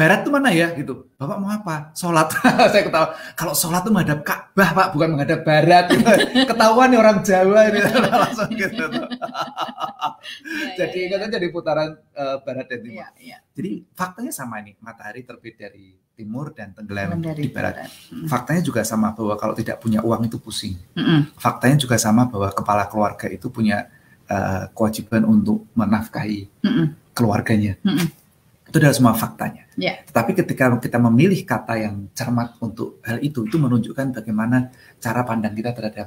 Barat 0.00 0.24
tuh 0.24 0.32
mana 0.32 0.48
ya 0.48 0.72
gitu. 0.72 1.12
Bapak 1.20 1.36
mau 1.36 1.52
apa? 1.52 1.92
Sholat. 1.92 2.32
saya 2.72 2.88
ketawa. 2.88 3.12
Kalau 3.36 3.52
sholat 3.52 3.84
tuh 3.84 3.92
menghadap 3.92 4.24
Ka'bah 4.24 4.72
pak, 4.72 4.86
bukan 4.96 5.12
menghadap 5.12 5.44
Barat. 5.44 5.92
Gitu. 5.92 6.00
Ketahuan 6.50 6.88
nih 6.88 6.98
orang 7.04 7.20
Jawa 7.20 7.68
ini 7.68 7.80
langsung 8.24 8.48
gitu. 8.48 8.84
ya, 10.80 10.88
jadi 10.88 10.98
ya, 11.12 11.16
ya. 11.20 11.28
jadi 11.28 11.46
putaran 11.52 12.00
uh, 12.16 12.40
Barat 12.40 12.72
dan 12.72 12.80
Timur. 12.80 12.96
Ya, 12.96 13.08
ya. 13.20 13.38
Jadi 13.52 13.84
faktanya 13.92 14.32
sama 14.32 14.64
nih. 14.64 14.72
Matahari 14.80 15.20
terbit 15.20 15.60
dari 15.60 15.92
timur 16.16 16.56
dan 16.56 16.72
tenggelam 16.72 17.20
di 17.20 17.52
barat. 17.52 17.84
barat. 17.84 17.92
Faktanya 18.24 18.62
juga 18.64 18.80
sama 18.88 19.12
bahwa 19.12 19.36
kalau 19.36 19.52
tidak 19.52 19.84
punya 19.84 20.00
uang 20.00 20.32
itu 20.32 20.40
pusing. 20.40 20.80
Mm 20.96 21.04
-hmm. 21.04 21.20
Faktanya 21.36 21.76
juga 21.76 22.00
sama 22.00 22.24
bahwa 22.24 22.48
kepala 22.52 22.88
keluarga 22.88 23.28
itu 23.28 23.52
punya 23.52 23.88
uh, 24.30 24.70
kewajiban 24.72 25.26
untuk 25.26 25.66
menafkahi 25.74 26.46
mm 26.62 26.70
-hmm. 26.70 26.86
keluarganya. 27.12 27.74
Mm 27.82 27.98
-hmm. 27.98 28.06
Itu 28.70 28.78
adalah 28.78 28.94
semua 28.94 29.14
faktanya. 29.18 29.66
Yeah. 29.74 29.98
Tetapi 30.06 30.38
ketika 30.38 30.70
kita 30.78 31.02
memilih 31.02 31.42
kata 31.42 31.74
yang 31.74 32.06
cermat 32.14 32.54
untuk 32.62 33.02
hal 33.02 33.18
itu, 33.18 33.42
itu 33.42 33.58
menunjukkan 33.58 34.14
bagaimana 34.14 34.70
cara 35.02 35.26
pandang 35.26 35.58
kita 35.58 35.74
terhadap 35.74 36.06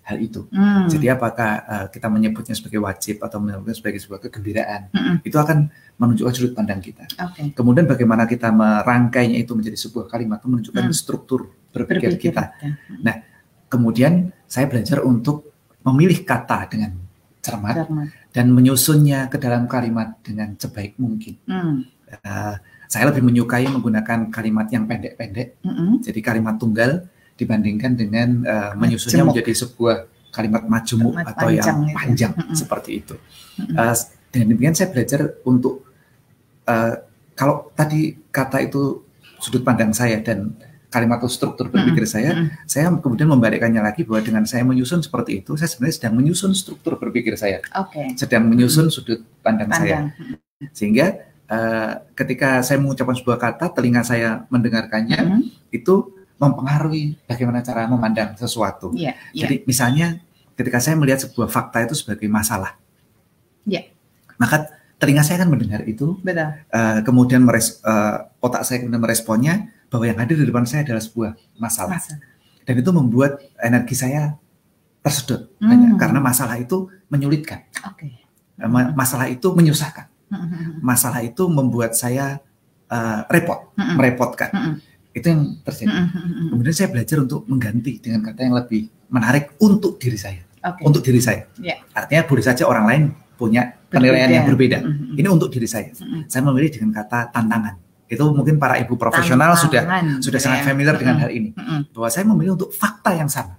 hal 0.00 0.16
itu. 0.16 0.48
Mm. 0.48 0.88
Jadi 0.88 1.06
apakah 1.12 1.50
uh, 1.68 1.86
kita 1.92 2.08
menyebutnya 2.08 2.56
sebagai 2.56 2.80
wajib 2.80 3.20
atau 3.20 3.36
menyebutnya 3.36 3.76
sebagai 3.76 4.00
sebuah 4.00 4.20
kegembiraan, 4.24 4.88
mm 4.88 4.96
-hmm. 4.96 5.14
itu 5.28 5.36
akan 5.36 5.68
menunjukkan 6.00 6.32
sudut 6.32 6.52
pandang 6.56 6.80
kita. 6.80 7.04
Okay. 7.12 7.52
Kemudian 7.52 7.84
bagaimana 7.84 8.24
kita 8.24 8.48
merangkainya 8.48 9.36
itu 9.36 9.52
menjadi 9.52 9.76
sebuah 9.76 10.08
kalimat 10.08 10.40
itu 10.40 10.48
menunjukkan 10.48 10.84
mm. 10.88 10.96
struktur 10.96 11.52
berpikir, 11.68 12.16
berpikir 12.16 12.32
kita. 12.32 12.56
Ya. 12.64 12.70
Nah, 13.04 13.16
kemudian 13.68 14.32
saya 14.48 14.66
belajar 14.66 15.04
untuk 15.04 15.52
memilih 15.84 16.24
kata 16.24 16.64
dengan 16.72 17.09
cermat, 17.40 17.76
cermat. 17.84 18.06
dan 18.32 18.46
menyusunnya 18.52 19.28
ke 19.32 19.36
dalam 19.40 19.64
kalimat 19.66 20.20
dengan 20.20 20.54
sebaik 20.56 20.96
mungkin. 21.00 21.34
Mm. 21.48 21.76
Uh, 22.20 22.54
saya 22.90 23.06
lebih 23.06 23.22
menyukai 23.22 23.70
menggunakan 23.70 24.34
kalimat 24.34 24.66
yang 24.74 24.84
pendek-pendek, 24.90 25.62
mm 25.62 25.70
-hmm. 25.70 25.90
jadi 26.02 26.20
kalimat 26.26 26.58
tunggal 26.58 27.06
dibandingkan 27.38 27.94
dengan 27.94 28.28
uh, 28.42 28.72
menyusunnya 28.74 29.22
Jemuk. 29.22 29.32
menjadi 29.32 29.52
sebuah 29.54 29.96
kalimat 30.34 30.62
majemuk 30.66 31.14
atau 31.22 31.48
yang 31.54 31.86
gitu. 31.86 31.94
panjang 31.94 32.32
-hmm. 32.34 32.54
seperti 32.58 32.90
itu. 32.98 33.14
Mm 33.14 33.62
-hmm. 33.62 33.76
uh, 33.78 33.94
dengan 34.34 34.46
demikian 34.54 34.74
saya 34.74 34.88
belajar 34.90 35.20
untuk 35.46 35.86
uh, 36.66 36.94
kalau 37.38 37.70
tadi 37.78 38.18
kata 38.34 38.58
itu 38.66 39.06
sudut 39.40 39.62
pandang 39.64 39.94
saya 39.94 40.20
dan 40.20 40.52
kalimat 40.90 41.22
atau 41.22 41.30
struktur 41.30 41.70
berpikir 41.70 42.02
mm 42.02 42.10
-hmm. 42.10 42.18
saya, 42.18 42.30
mm 42.34 42.42
-hmm. 42.42 42.66
saya 42.66 42.84
kemudian 42.98 43.30
membalikkannya 43.30 43.78
lagi 43.78 44.02
bahwa 44.02 44.20
dengan 44.26 44.42
saya 44.44 44.66
menyusun 44.66 45.00
seperti 45.06 45.40
itu, 45.40 45.54
saya 45.54 45.70
sebenarnya 45.70 45.96
sedang 46.02 46.14
menyusun 46.18 46.52
struktur 46.52 46.98
berpikir 46.98 47.38
saya, 47.38 47.62
okay. 47.70 48.18
sedang 48.18 48.50
menyusun 48.50 48.90
sudut 48.90 49.22
pandang, 49.40 49.70
pandang. 49.70 50.10
saya, 50.10 50.68
sehingga 50.74 51.30
uh, 51.46 52.02
ketika 52.18 52.66
saya 52.66 52.82
mengucapkan 52.82 53.14
sebuah 53.14 53.38
kata, 53.38 53.70
telinga 53.70 54.02
saya 54.02 54.44
mendengarkannya, 54.50 55.18
mm 55.22 55.30
-hmm. 55.30 55.42
itu 55.70 55.94
mempengaruhi 56.42 57.20
bagaimana 57.30 57.62
cara 57.62 57.86
memandang 57.86 58.34
sesuatu. 58.34 58.90
Yeah, 58.96 59.14
yeah. 59.30 59.46
Jadi 59.46 59.54
misalnya 59.70 60.18
ketika 60.58 60.82
saya 60.82 60.98
melihat 60.98 61.22
sebuah 61.22 61.46
fakta 61.46 61.86
itu 61.86 61.94
sebagai 61.94 62.26
masalah, 62.26 62.74
yeah. 63.62 63.86
maka 64.42 64.74
telinga 64.98 65.22
saya 65.22 65.44
akan 65.44 65.54
mendengar 65.54 65.86
itu, 65.86 66.18
Uh, 66.74 66.98
kemudian 67.06 67.46
meres, 67.46 67.78
uh, 67.86 68.26
otak 68.42 68.66
saya 68.66 68.82
kemudian 68.84 69.00
meresponnya 69.00 69.70
bahwa 69.90 70.04
yang 70.06 70.18
hadir 70.22 70.38
di 70.38 70.46
depan 70.46 70.64
saya 70.64 70.86
adalah 70.86 71.02
sebuah 71.02 71.30
masalah, 71.58 71.98
masalah. 71.98 72.22
dan 72.64 72.74
itu 72.78 72.90
membuat 72.94 73.42
energi 73.58 73.98
saya 73.98 74.38
tersedot 75.02 75.50
mm. 75.58 75.66
banyak 75.66 75.92
karena 75.98 76.18
masalah 76.22 76.56
itu 76.56 76.86
menyulitkan, 77.10 77.66
okay. 77.82 78.22
masalah 78.94 79.26
itu 79.26 79.50
menyusahkan. 79.50 80.06
Masalah 80.78 81.20
itu 81.26 81.50
membuat 81.50 81.98
saya 81.98 82.38
uh, 82.86 83.26
repot, 83.26 83.74
mm 83.74 83.82
-hmm. 83.82 83.96
merepotkan. 83.98 84.50
Mm 84.54 84.62
-hmm. 84.62 84.74
Itu 85.10 85.26
yang 85.26 85.42
terjadi. 85.66 85.90
Mm 85.90 86.06
-hmm. 86.06 86.48
Kemudian 86.54 86.74
saya 86.74 86.88
belajar 86.94 87.16
untuk 87.18 87.40
mengganti 87.50 87.92
dengan 87.98 88.20
kata 88.22 88.40
yang 88.46 88.54
lebih 88.54 88.82
menarik 89.10 89.58
untuk 89.58 89.98
diri 89.98 90.18
saya. 90.18 90.42
Okay. 90.60 90.84
Untuk 90.86 91.02
diri 91.02 91.18
saya. 91.18 91.50
Yeah. 91.58 91.82
Artinya 91.96 92.22
boleh 92.30 92.44
saja 92.44 92.62
orang 92.68 92.86
lain 92.86 93.02
punya 93.34 93.74
penilaian 93.90 94.28
berbeda. 94.28 94.36
yang 94.36 94.46
berbeda. 94.46 94.78
Mm 94.78 94.92
-hmm. 94.92 95.18
Ini 95.18 95.28
untuk 95.34 95.50
diri 95.50 95.66
saya. 95.66 95.90
Mm 95.90 95.98
-hmm. 95.98 96.22
Saya 96.30 96.42
memilih 96.46 96.70
dengan 96.70 96.90
kata 96.94 97.18
tantangan. 97.34 97.74
Itu 98.10 98.34
mungkin 98.34 98.58
para 98.58 98.74
ibu 98.82 98.98
profesional 98.98 99.54
tantangan. 99.54 100.18
sudah 100.18 100.18
sudah 100.18 100.40
yeah. 100.42 100.46
sangat 100.50 100.60
familiar 100.66 100.98
dengan 100.98 101.22
hal 101.22 101.30
ini. 101.30 101.54
Bahwa 101.94 102.10
saya 102.10 102.26
memilih 102.26 102.58
untuk 102.58 102.74
fakta 102.74 103.14
yang 103.14 103.30
sama, 103.30 103.54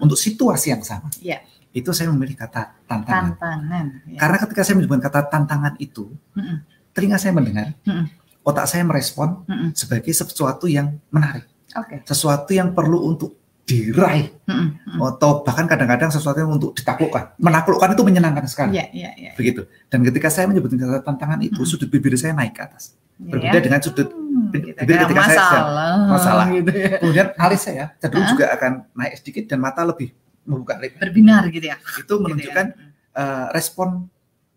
untuk 0.00 0.16
situasi 0.16 0.72
yang 0.72 0.80
sama. 0.80 1.12
Yeah 1.20 1.44
itu 1.70 1.90
saya 1.94 2.10
memilih 2.10 2.34
kata 2.34 2.82
tantangan. 2.86 3.38
Tantangan. 3.38 3.86
Ya. 4.10 4.18
Karena 4.18 4.36
ketika 4.42 4.62
saya 4.66 4.74
menyebutkan 4.82 5.02
kata 5.06 5.20
tantangan 5.30 5.74
itu, 5.78 6.10
mm 6.34 6.42
-mm. 6.42 6.56
telinga 6.90 7.18
saya 7.22 7.30
mendengar, 7.30 7.78
otak 8.42 8.66
saya 8.66 8.82
merespon 8.82 9.46
sebagai 9.76 10.10
sesuatu 10.10 10.66
yang 10.66 10.98
menarik, 11.14 11.46
okay. 11.70 12.02
sesuatu 12.02 12.50
yang 12.50 12.74
perlu 12.74 13.06
untuk 13.06 13.38
diraih, 13.70 14.34
atau 14.98 15.46
bahkan 15.46 15.70
kadang-kadang 15.70 16.10
sesuatu 16.10 16.42
yang 16.42 16.50
untuk 16.50 16.74
ditaklukkan. 16.74 17.38
Menaklukkan 17.38 17.94
itu 17.94 18.02
menyenangkan 18.02 18.44
sekali. 18.50 18.74
Yeah, 18.74 18.90
yeah, 18.90 19.14
yeah, 19.14 19.34
Begitu. 19.38 19.70
Dan 19.86 20.02
ketika 20.02 20.26
saya 20.26 20.50
menyebutkan 20.50 20.82
kata 20.82 21.06
tantangan 21.06 21.38
itu, 21.38 21.62
sudut 21.62 21.86
bibir 21.86 22.18
saya 22.18 22.34
naik 22.34 22.58
ke 22.58 22.66
atas. 22.66 22.98
Berbeda 23.20 23.58
dengan 23.60 23.80
sudut 23.84 24.08
hmm, 24.08 24.48
bibir 24.80 24.96
ketika 25.04 25.22
masalah, 25.28 25.50
saya 25.52 26.08
masalah. 26.08 26.46
Gitu 26.48 26.72
ya. 26.72 26.96
Kemudian 27.04 27.26
alis 27.36 27.60
saya 27.60 27.84
cenderung 28.00 28.24
uh 28.24 28.26
-huh. 28.26 28.32
juga 28.32 28.44
akan 28.56 28.72
naik 28.96 29.14
sedikit 29.20 29.44
dan 29.52 29.58
mata 29.60 29.84
lebih 29.84 30.08
membuka 30.48 30.80
lebar. 30.80 31.00
Berbinar 31.04 31.42
gitu 31.52 31.66
ya. 31.68 31.76
Itu 32.00 32.14
menunjukkan 32.16 32.66
gitu 32.72 32.80
ya. 32.80 33.20
uh, 33.20 33.46
respon 33.52 34.08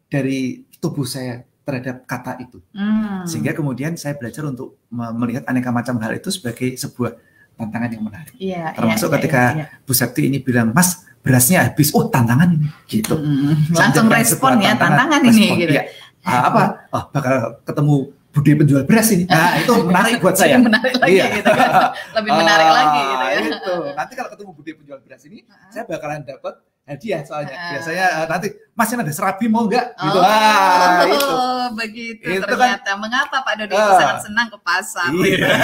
dari 0.08 0.64
tubuh 0.80 1.04
saya 1.04 1.44
terhadap 1.64 2.04
kata 2.04 2.40
itu. 2.44 2.60
Hmm. 2.76 3.24
Sehingga 3.24 3.56
kemudian 3.56 3.96
saya 3.96 4.20
belajar 4.20 4.44
untuk 4.48 4.80
melihat 4.92 5.48
aneka 5.48 5.72
macam 5.72 5.96
hal 6.04 6.12
itu 6.12 6.28
sebagai 6.28 6.76
sebuah 6.76 7.16
tantangan 7.56 7.90
yang 7.90 8.04
menarik. 8.04 8.34
Iya, 8.36 8.64
Termasuk 8.76 9.08
iya, 9.10 9.16
ketika 9.20 9.42
iya, 9.56 9.66
iya. 9.72 9.84
Bu 9.88 9.94
Sakti 9.96 10.28
ini 10.28 10.44
bilang, 10.44 10.76
Mas 10.76 11.08
berasnya 11.24 11.64
habis, 11.64 11.96
oh 11.96 12.12
tantangan 12.12 12.52
ini, 12.52 12.68
gitu. 12.92 13.16
Hmm. 13.16 13.56
Langsung 13.72 14.12
respon 14.12 14.60
ya, 14.60 14.76
tantangan, 14.76 15.08
tantangan 15.08 15.22
ini, 15.32 15.40
respon, 15.40 15.62
gitu. 15.64 15.74
Ya. 15.80 15.84
Ah, 16.24 16.42
apa? 16.52 16.64
Oh, 16.92 17.04
bakal 17.16 17.36
ketemu 17.64 17.96
bude 18.34 18.52
penjual 18.66 18.84
beras 18.90 19.08
ini. 19.14 19.30
Nah, 19.30 19.62
itu 19.62 19.74
menarik 19.86 20.18
buat 20.26 20.34
saya. 20.34 20.58
menarik 20.58 20.98
lagi 20.98 21.14
iya. 21.14 21.26
gitu 21.38 21.52
kan. 21.54 21.70
Lebih 22.18 22.32
menarik 22.42 22.68
uh, 22.68 22.74
lagi 22.74 23.02
gitu 23.06 23.26
ya. 23.26 23.40
Itu. 23.46 23.76
Nanti 23.94 24.14
kalau 24.18 24.30
ketemu 24.34 24.52
bude 24.58 24.72
penjual 24.82 25.00
beras 25.06 25.22
ini, 25.30 25.38
uh 25.46 25.54
-huh. 25.54 25.70
saya 25.70 25.84
bakalan 25.86 26.26
dapat 26.26 26.54
hadiah 26.90 27.22
soalnya. 27.22 27.54
Uh. 27.54 27.70
Biasanya 27.78 28.06
uh, 28.10 28.26
nanti 28.26 28.48
masih 28.74 28.94
ada 28.98 29.14
serabi 29.14 29.46
mau 29.46 29.70
enggak? 29.70 29.94
Gitu. 29.94 30.18
Oh, 30.18 30.26
ah, 30.26 31.06
itu. 31.06 31.30
begitu 31.78 32.26
itu 32.26 32.42
kan 32.42 32.58
ternyata. 32.58 32.90
Kan, 32.90 32.98
Mengapa 32.98 33.38
Pak 33.46 33.54
Dodi 33.62 33.76
uh, 33.78 34.02
sangat 34.02 34.18
senang 34.26 34.48
ke 34.50 34.58
pasar? 34.66 35.10
Iya. 35.14 35.54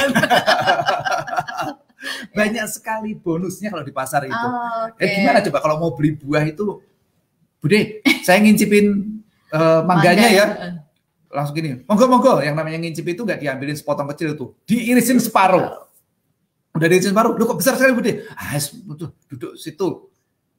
Banyak 2.37 2.65
sekali 2.71 3.11
bonusnya 3.17 3.73
kalau 3.73 3.83
di 3.83 3.91
pasar 3.91 4.29
itu. 4.29 4.31
Oh, 4.31 4.87
okay. 4.93 5.03
eh, 5.03 5.09
gimana 5.19 5.41
coba 5.41 5.57
kalau 5.59 5.75
mau 5.81 5.91
beli 5.97 6.15
buah 6.15 6.47
itu, 6.47 6.79
Bude, 7.59 7.99
saya 8.23 8.39
ngincipin 8.39 9.19
uh, 9.51 9.83
mangganya 9.83 10.31
Mangga. 10.31 10.39
ya. 10.39 10.45
Langsung 11.29 11.53
gini, 11.53 11.85
monggo 11.85 12.05
monggo. 12.09 12.33
Yang 12.41 12.55
namanya 12.57 12.77
ngincip 12.81 13.05
itu 13.05 13.21
nggak 13.21 13.39
diambilin 13.39 13.77
sepotong 13.77 14.09
kecil 14.13 14.33
itu, 14.33 14.45
diirisin 14.65 15.21
separuh. 15.21 15.89
Udah 16.73 16.87
diirisin 16.89 17.13
separuh, 17.13 17.37
lu 17.37 17.45
kok 17.45 17.57
besar 17.61 17.77
sekali 17.77 17.93
Bude? 17.93 18.25
Ah, 18.33 18.57
duduk 19.29 19.53
situ 19.57 20.09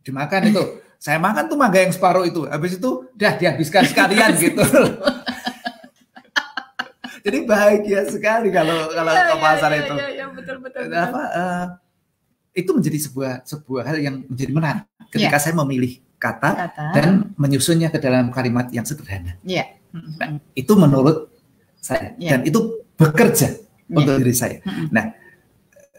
dimakan 0.07 0.51
itu. 0.51 0.65
Saya 1.01 1.17
makan 1.17 1.49
tuh 1.49 1.57
mangga 1.57 1.81
yang 1.81 1.97
separuh 1.97 2.29
itu. 2.29 2.45
Habis 2.45 2.77
itu 2.77 3.09
dah 3.17 3.33
dihabiskan 3.33 3.89
sekalian 3.89 4.37
gitu. 4.45 4.61
Jadi 7.25 7.39
bahagia 7.49 8.05
sekali 8.05 8.49
kalau 8.53 8.93
kalau 8.93 9.13
ya, 9.13 9.23
ke 9.25 9.35
iya, 9.37 9.41
pasar 9.41 9.71
ya, 9.73 9.79
itu. 9.81 9.95
Ya, 9.97 10.09
ya, 10.13 10.25
betul, 10.29 10.57
betul, 10.61 10.83
betul. 10.89 11.01
Apa, 11.01 11.23
uh, 11.33 11.65
itu 12.53 12.71
menjadi 12.77 12.99
sebuah 13.09 13.33
sebuah 13.49 13.83
hal 13.89 13.97
yang 14.01 14.15
menjadi 14.29 14.53
menarik 14.53 14.85
ketika 15.09 15.37
ya. 15.37 15.43
saya 15.43 15.55
memilih 15.57 16.01
kata, 16.21 16.51
kata 16.69 16.87
dan 16.93 17.07
menyusunnya 17.41 17.89
ke 17.89 17.97
dalam 17.97 18.29
kalimat 18.29 18.69
yang 18.69 18.85
sederhana. 18.85 19.41
Ya. 19.41 19.80
Nah, 19.93 20.39
itu 20.55 20.73
menurut 20.79 21.31
saya 21.81 22.15
ya. 22.21 22.37
dan 22.37 22.47
itu 22.47 22.85
bekerja 22.95 23.49
ya. 23.57 23.97
untuk 23.97 24.21
diri 24.21 24.35
saya. 24.37 24.61
Nah, 24.93 25.17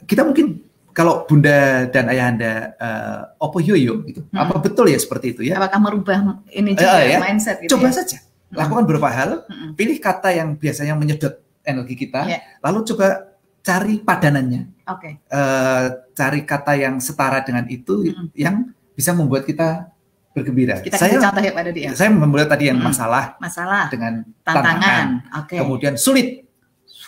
kita 0.06 0.24
mungkin 0.24 0.62
kalau 0.92 1.24
bunda 1.24 1.88
dan 1.88 2.12
ayahanda 2.12 2.76
uh, 2.76 3.20
Oppo 3.40 3.64
Yoyo 3.64 4.04
gitu, 4.04 4.28
hmm. 4.28 4.36
apa 4.38 4.60
betul 4.60 4.92
ya 4.92 5.00
seperti 5.00 5.36
itu 5.36 5.42
ya? 5.48 5.56
Apakah 5.56 5.80
merubah 5.80 6.44
ini 6.52 6.76
juga 6.76 7.00
uh, 7.00 7.04
ya? 7.08 7.20
mindset 7.20 7.58
gitu? 7.64 7.80
Coba 7.80 7.90
ya? 7.90 8.04
saja, 8.04 8.18
hmm. 8.20 8.60
lakukan 8.60 8.84
beberapa 8.84 9.10
hal, 9.10 9.30
hmm. 9.48 9.72
pilih 9.80 9.98
kata 10.04 10.30
yang 10.36 10.60
biasanya 10.60 10.94
menyedot 11.00 11.40
energi 11.64 11.96
kita, 11.96 12.28
yeah. 12.28 12.42
lalu 12.60 12.84
coba 12.92 13.32
cari 13.64 14.02
padanannya. 14.04 14.62
Oke. 14.90 15.00
Okay. 15.00 15.14
Uh, 15.32 15.38
eh, 15.38 15.86
cari 16.12 16.42
kata 16.44 16.74
yang 16.76 16.96
setara 17.00 17.40
dengan 17.46 17.66
itu, 17.72 18.12
hmm. 18.12 18.36
yang 18.36 18.74
bisa 18.92 19.16
membuat 19.16 19.48
kita 19.48 19.91
bergembira. 20.32 20.80
Kita 20.80 20.96
saya 20.96 21.20
contoh 21.20 21.42
ya 21.44 21.52
Dodi 21.52 21.82
ya. 21.88 21.92
Saya 21.96 22.10
memulai 22.12 22.48
tadi 22.48 22.72
yang 22.72 22.80
hmm. 22.80 22.88
masalah, 22.88 23.36
masalah 23.38 23.92
dengan 23.92 24.24
tantangan, 24.44 24.80
tantangan. 24.80 25.08
Okay. 25.44 25.58
kemudian 25.60 25.94
sulit 26.00 26.52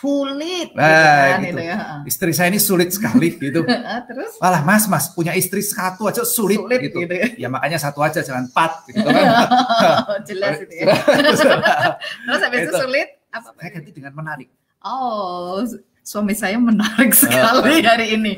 sulit 0.04 0.68
nah, 0.76 1.40
gitu 1.40 1.56
gitu. 1.56 1.56
Itu 1.56 1.62
ya. 1.64 1.76
Istri 2.04 2.32
saya 2.36 2.48
ini 2.52 2.60
sulit 2.60 2.92
sekali 2.92 3.28
gitu. 3.40 3.64
Terus? 4.08 4.32
Malah 4.36 4.60
Mas, 4.60 4.84
Mas 4.84 5.08
punya 5.08 5.32
istri 5.32 5.64
satu 5.64 6.04
aja 6.04 6.20
sulit, 6.28 6.60
sulit 6.60 6.80
gitu. 6.84 7.00
gitu 7.00 7.14
ya. 7.14 7.26
ya 7.40 7.48
makanya 7.48 7.80
satu 7.80 8.04
aja 8.04 8.20
jangan 8.20 8.44
empat 8.52 8.84
gitu 8.92 9.00
kan. 9.14 9.26
Jelas 10.28 10.60
itu 10.60 10.74
ya. 10.76 10.92
Terus 12.28 12.40
habis 12.44 12.58
itu 12.68 12.72
sulit 12.76 13.08
apa? 13.32 13.48
Saya 13.56 13.70
ganti 13.72 13.90
dengan 13.96 14.12
menarik. 14.12 14.48
Oh, 14.84 15.64
suami 16.04 16.36
saya 16.36 16.60
menarik 16.60 17.16
sekali 17.16 17.80
hari 17.80 18.20
ini. 18.20 18.36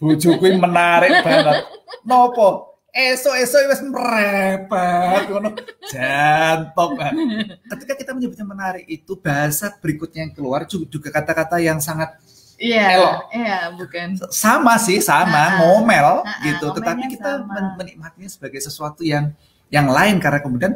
Bujuku 0.00 0.56
menarik 0.56 1.20
banget. 1.20 1.68
Nopo? 2.08 2.67
Esok-esok 2.92 3.60
wis 3.68 3.82
merepet 3.84 5.22
ngono 5.28 5.50
jantok 5.92 6.90
ketika 7.76 7.92
kita 7.94 8.10
menyebutnya 8.16 8.46
menarik 8.48 8.84
itu 8.88 9.12
bahasa 9.20 9.70
berikutnya 9.76 10.28
yang 10.28 10.32
keluar 10.32 10.64
juga 10.66 11.08
kata-kata 11.12 11.60
yang 11.60 11.78
sangat 11.78 12.16
Iya, 12.58 13.22
iya, 13.30 13.70
bukan. 13.70 14.18
Sama 14.34 14.82
sih, 14.82 14.98
sama, 14.98 15.30
nah, 15.30 15.50
ngomel 15.62 16.26
nah, 16.26 16.42
gitu. 16.42 16.74
Tetapi 16.74 17.06
kita 17.06 17.46
sama. 17.46 17.78
menikmatinya 17.78 18.26
sebagai 18.26 18.58
sesuatu 18.58 19.06
yang 19.06 19.30
yang 19.70 19.86
lain 19.86 20.18
karena 20.18 20.42
kemudian 20.42 20.72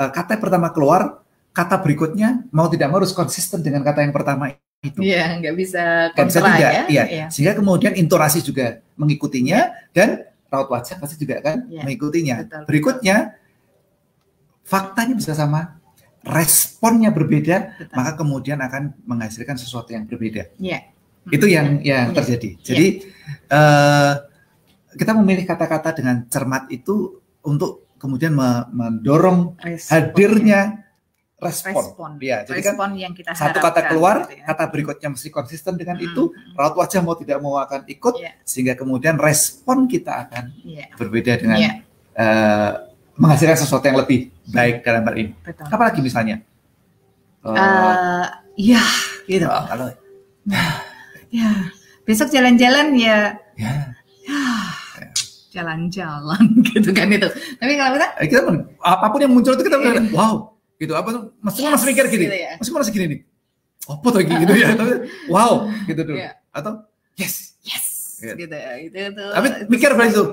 uh, 0.00 0.08
kata 0.08 0.40
yang 0.40 0.42
pertama 0.48 0.72
keluar, 0.72 1.20
kata 1.52 1.84
berikutnya 1.84 2.48
mau 2.48 2.72
tidak 2.72 2.88
mau 2.88 3.04
harus 3.04 3.12
konsisten 3.12 3.60
dengan 3.60 3.84
kata 3.84 4.08
yang 4.08 4.16
pertama 4.16 4.56
itu. 4.80 5.04
Iya, 5.04 5.36
nggak 5.36 5.54
bisa 5.58 5.84
kontra 6.16 6.48
ya. 6.56 6.88
Iya. 6.88 7.04
iya. 7.12 7.26
Sehingga 7.28 7.60
kemudian 7.60 7.92
intonasi 7.92 8.40
juga 8.40 8.80
mengikutinya 8.96 9.92
dan 9.92 10.24
raut 10.48 10.68
wajah 10.72 10.96
pasti 10.96 11.20
juga 11.20 11.40
kan 11.44 11.68
ya, 11.68 11.84
mengikutinya. 11.84 12.36
Betul, 12.44 12.62
Berikutnya 12.68 13.16
faktanya 14.64 15.14
bisa 15.16 15.32
sama, 15.36 15.80
responnya 16.24 17.12
berbeda, 17.12 17.76
betul. 17.76 17.94
maka 17.96 18.12
kemudian 18.16 18.58
akan 18.60 18.96
menghasilkan 19.04 19.56
sesuatu 19.56 19.92
yang 19.92 20.08
berbeda. 20.08 20.52
Ya. 20.60 20.88
Itu 21.28 21.44
yang 21.44 21.84
yang 21.84 22.12
ya. 22.12 22.16
terjadi. 22.16 22.50
Jadi 22.64 22.86
ya. 23.04 23.52
uh, 23.52 24.12
kita 24.96 25.12
memilih 25.12 25.44
kata-kata 25.44 25.92
dengan 26.00 26.24
cermat 26.28 26.72
itu 26.72 27.20
untuk 27.44 27.88
kemudian 28.00 28.32
mendorong 28.72 29.58
Responnya. 29.60 29.92
hadirnya 29.92 30.60
respon. 31.38 31.82
respon. 31.86 32.10
Ya, 32.18 32.42
jadi 32.42 32.60
kan 32.66 32.92
yang 32.98 33.14
kita 33.14 33.30
satu 33.32 33.62
kata 33.62 33.86
keluar, 33.86 34.26
gitu 34.26 34.42
ya. 34.42 34.44
kata 34.50 34.64
berikutnya 34.74 35.08
mesti 35.14 35.28
konsisten 35.30 35.78
dengan 35.78 35.94
hmm. 35.96 36.06
itu, 36.10 36.22
raut 36.58 36.74
wajah 36.74 37.00
mau 37.00 37.14
tidak 37.14 37.38
mau 37.38 37.54
akan 37.62 37.86
ikut, 37.86 38.14
yeah. 38.18 38.34
sehingga 38.42 38.74
kemudian 38.74 39.14
respon 39.16 39.86
kita 39.86 40.26
akan 40.26 40.50
yeah. 40.66 40.90
berbeda 40.98 41.38
dengan 41.38 41.58
yeah. 41.58 41.74
Iya. 41.78 42.22
uh, 42.22 42.70
menghasilkan 43.18 43.58
sesuatu 43.58 43.86
yang 43.86 43.98
lebih 44.02 44.34
baik 44.50 44.82
dalam 44.82 45.02
hal 45.06 45.14
ini. 45.14 45.32
Betul. 45.42 45.66
Apalagi 45.70 46.00
misalnya? 46.02 46.42
Uh, 47.46 47.54
uh, 47.54 48.26
ya, 48.58 48.82
gitu. 49.30 49.46
Oh, 49.46 49.64
kalau 49.70 49.88
ya 51.30 51.50
besok 52.02 52.34
jalan-jalan 52.34 52.98
ya. 52.98 53.38
Ya. 53.54 53.94
ya 54.26 54.42
jalan-jalan 55.54 56.44
gitu 56.74 56.90
kan 56.90 57.08
itu. 57.10 57.30
Tapi 57.30 57.72
kalau 57.78 57.90
kita, 57.94 58.08
eh, 58.22 58.26
kita 58.26 58.40
apa 58.82 59.06
pun 59.06 59.18
yang 59.22 59.32
muncul 59.32 59.54
itu 59.54 59.64
kita 59.66 59.78
iya. 59.80 60.02
wow 60.14 60.57
gitu. 60.78 60.92
Apa 60.94 61.08
tuh? 61.10 61.22
Masih 61.42 61.60
yes, 61.66 61.72
masih 61.74 61.86
mikir 61.92 62.04
gini. 62.08 62.24
gitu 62.30 62.38
ya. 62.38 62.52
masih 62.58 62.72
masih 62.72 62.92
gini 62.94 63.06
nih. 63.06 63.20
Apa 63.88 64.06
tuh 64.10 64.20
gitu 64.24 64.52
ya. 64.54 64.68
Tapi 64.74 64.92
wow 65.28 65.52
gitu 65.86 66.00
tuh. 66.06 66.16
Yeah. 66.16 66.32
atau 66.54 66.72
yes. 67.18 67.58
Yes 67.66 67.86
gitu, 68.22 68.34
gitu. 68.46 68.56
Ya 68.56 68.72
itu 68.80 68.98
tuh 69.14 69.30
tapi 69.30 69.48
mikir 69.70 69.90
apa 69.94 70.04
itu 70.08 70.24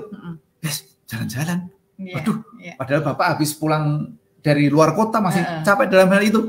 yes 0.62 0.76
jalan-jalan. 1.06 1.58
Yeah, 1.96 2.20
waduh 2.20 2.36
yeah. 2.60 2.76
padahal 2.76 3.02
bapak 3.02 3.26
habis 3.36 3.56
pulang 3.56 4.14
dari 4.44 4.68
luar 4.68 4.92
kota 4.92 5.18
masih 5.18 5.42
uh 5.42 5.60
-uh. 5.60 5.62
capek 5.66 5.86
dalam 5.90 6.08
hal 6.12 6.22
itu. 6.22 6.40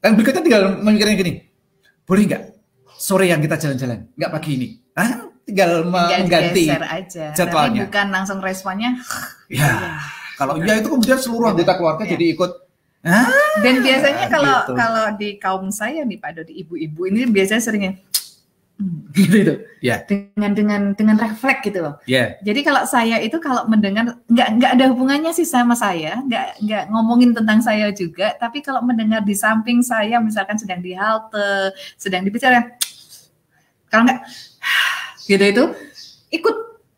Dan 0.00 0.14
berikutnya 0.14 0.42
tinggal 0.44 0.62
mikirnya 0.84 1.16
gini. 1.18 1.32
Boleh 2.06 2.22
nggak 2.28 2.42
sore 2.94 3.26
yang 3.26 3.42
kita 3.42 3.58
jalan-jalan? 3.58 4.06
Nggak 4.14 4.30
pagi 4.30 4.50
ini. 4.54 4.68
Ah 4.94 5.26
tinggal, 5.46 5.86
mengganti 5.86 6.66
aja. 6.68 7.30
jadwalnya. 7.32 7.86
Tapi 7.86 7.86
bukan 7.86 8.06
langsung 8.10 8.38
responnya 8.42 8.98
ya, 9.46 9.94
kalau 10.34 10.58
iya 10.58 10.82
itu 10.82 10.90
kemudian 10.90 11.18
seluruh 11.22 11.54
anggota 11.54 11.78
keluarga 11.78 12.02
ya. 12.02 12.18
jadi 12.18 12.34
ikut 12.34 12.52
Ah, 13.06 13.30
Dan 13.62 13.86
biasanya 13.86 14.26
kalau 14.26 14.56
gitu. 14.66 14.72
kalau 14.74 15.04
di 15.14 15.38
kaum 15.38 15.70
saya 15.70 16.02
nih 16.02 16.18
Pak 16.18 16.30
Dodi, 16.42 16.58
ibu-ibu 16.66 17.06
ini 17.06 17.22
biasanya 17.30 17.62
seringnya 17.62 17.94
hmm, 18.82 18.98
gitu 19.16 19.36
itu. 19.46 19.54
Yeah. 19.78 20.02
Dengan 20.10 20.52
dengan 20.58 20.82
dengan 20.98 21.16
refleks 21.22 21.62
gitu 21.62 21.86
loh. 21.86 21.94
Yeah. 22.10 22.34
Jadi 22.42 22.66
kalau 22.66 22.82
saya 22.82 23.22
itu 23.22 23.38
kalau 23.38 23.70
mendengar 23.70 24.18
nggak 24.26 24.48
nggak 24.58 24.70
ada 24.74 24.84
hubungannya 24.90 25.30
sih 25.30 25.46
sama 25.46 25.78
saya, 25.78 26.18
nggak 26.26 26.66
nggak 26.66 26.84
ngomongin 26.90 27.30
tentang 27.30 27.62
saya 27.62 27.94
juga, 27.94 28.34
tapi 28.42 28.58
kalau 28.58 28.82
mendengar 28.82 29.22
di 29.22 29.38
samping 29.38 29.86
saya 29.86 30.18
misalkan 30.18 30.58
sedang 30.58 30.82
di 30.82 30.90
halte, 30.98 31.70
sedang 31.94 32.26
dibicara 32.26 32.74
kalau 33.86 34.02
nggak 34.02 34.20
gitu 35.30 35.44
itu 35.46 35.64
ikut 36.34 36.56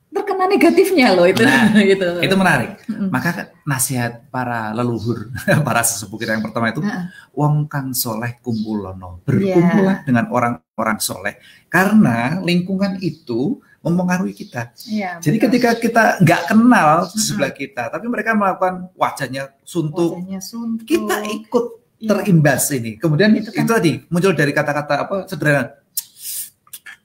terkena 0.08 0.44
negatifnya 0.48 1.12
loh 1.12 1.26
itu 1.28 1.44
nah, 1.44 1.68
gitu. 1.92 2.08
Itu 2.24 2.34
menarik. 2.34 2.80
Mm. 2.88 3.08
Maka 3.12 3.52
nasihat 3.64 4.28
para 4.32 4.72
leluhur, 4.72 5.28
para 5.66 5.84
sesepuh 5.84 6.16
kita 6.16 6.36
yang 6.36 6.44
pertama 6.44 6.72
itu, 6.72 6.80
uh. 6.80 7.08
wong 7.36 7.68
kang 7.68 7.92
soleh 7.92 8.40
kumpulono, 8.40 9.20
berkumpullah 9.28 10.02
yeah. 10.02 10.06
dengan 10.08 10.24
orang-orang 10.32 10.98
soleh, 10.98 11.36
karena 11.68 12.40
lingkungan 12.40 12.96
itu 13.04 13.60
mempengaruhi 13.78 14.34
kita. 14.34 14.74
Yeah, 14.90 15.22
Jadi 15.22 15.36
betul. 15.38 15.46
ketika 15.48 15.70
kita 15.78 16.04
nggak 16.24 16.42
kenal 16.50 17.06
di 17.12 17.20
sebelah 17.22 17.52
kita, 17.54 17.82
tapi 17.92 18.06
mereka 18.10 18.34
melakukan 18.34 18.90
wajahnya 18.98 19.54
suntuk, 19.62 20.18
wajahnya 20.18 20.40
suntuk. 20.42 20.88
kita 20.88 21.16
ikut 21.30 21.64
yeah. 22.02 22.08
terimbas 22.10 22.64
ini. 22.74 22.98
Kemudian 22.98 23.30
itu, 23.38 23.54
kan, 23.54 23.64
itu 23.64 23.70
tadi 23.70 23.92
muncul 24.10 24.32
dari 24.34 24.50
kata-kata 24.50 24.94
apa 25.06 25.16
sederhana, 25.30 25.78